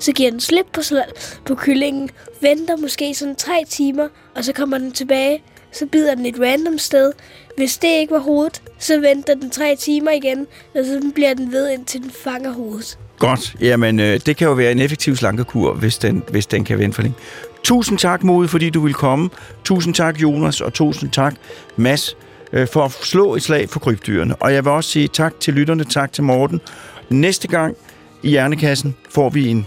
så 0.00 0.12
giver 0.12 0.30
den 0.30 0.40
slip 0.40 0.66
på, 0.72 0.80
sl- 0.80 1.38
på 1.44 1.54
kyllingen, 1.54 2.10
venter 2.40 2.76
måske 2.76 3.14
sådan 3.14 3.36
tre 3.36 3.64
timer, 3.68 4.08
og 4.36 4.44
så 4.44 4.52
kommer 4.52 4.78
den 4.78 4.92
tilbage, 4.92 5.42
så 5.72 5.86
bider 5.86 6.14
den 6.14 6.26
et 6.26 6.40
random 6.40 6.78
sted. 6.78 7.12
Hvis 7.56 7.76
det 7.78 7.88
ikke 7.88 8.12
var 8.12 8.18
hovedet, 8.20 8.62
så 8.78 9.00
venter 9.00 9.34
den 9.34 9.50
tre 9.50 9.76
timer 9.76 10.10
igen, 10.10 10.46
og 10.74 10.84
så 10.84 11.10
bliver 11.14 11.34
den 11.34 11.52
ved, 11.52 11.70
indtil 11.70 12.02
den 12.02 12.10
fanger 12.10 12.52
hovedet. 12.52 12.98
godt. 13.18 13.54
Jamen, 13.60 14.00
øh, 14.00 14.20
det 14.26 14.36
kan 14.36 14.48
jo 14.48 14.52
være 14.54 14.72
en 14.72 14.78
effektiv 14.78 15.16
slankekur, 15.16 15.74
hvis 15.74 15.98
den, 15.98 16.22
hvis 16.30 16.46
den 16.46 16.64
kan 16.64 16.78
vende 16.78 16.94
for 16.94 17.02
længe. 17.02 17.16
Tusind 17.64 17.98
tak, 17.98 18.24
Mode, 18.24 18.48
fordi 18.48 18.70
du 18.70 18.80
vil 18.80 18.94
komme. 18.94 19.30
Tusind 19.64 19.94
tak, 19.94 20.22
Jonas, 20.22 20.60
og 20.60 20.72
tusind 20.72 21.10
tak, 21.10 21.34
Mads, 21.76 22.16
øh, 22.52 22.68
for 22.68 22.84
at 22.84 22.92
slå 22.92 23.34
et 23.34 23.42
slag 23.42 23.68
for 23.68 23.80
krybdyrene. 23.80 24.36
Og 24.36 24.54
jeg 24.54 24.64
vil 24.64 24.72
også 24.72 24.90
sige 24.90 25.08
tak 25.08 25.40
til 25.40 25.54
lytterne, 25.54 25.84
tak 25.84 26.12
til 26.12 26.24
Morten. 26.24 26.60
Næste 27.08 27.48
gang 27.48 27.76
i 28.22 28.28
Hjernekassen 28.28 28.96
får 29.10 29.30
vi 29.30 29.48
en 29.48 29.66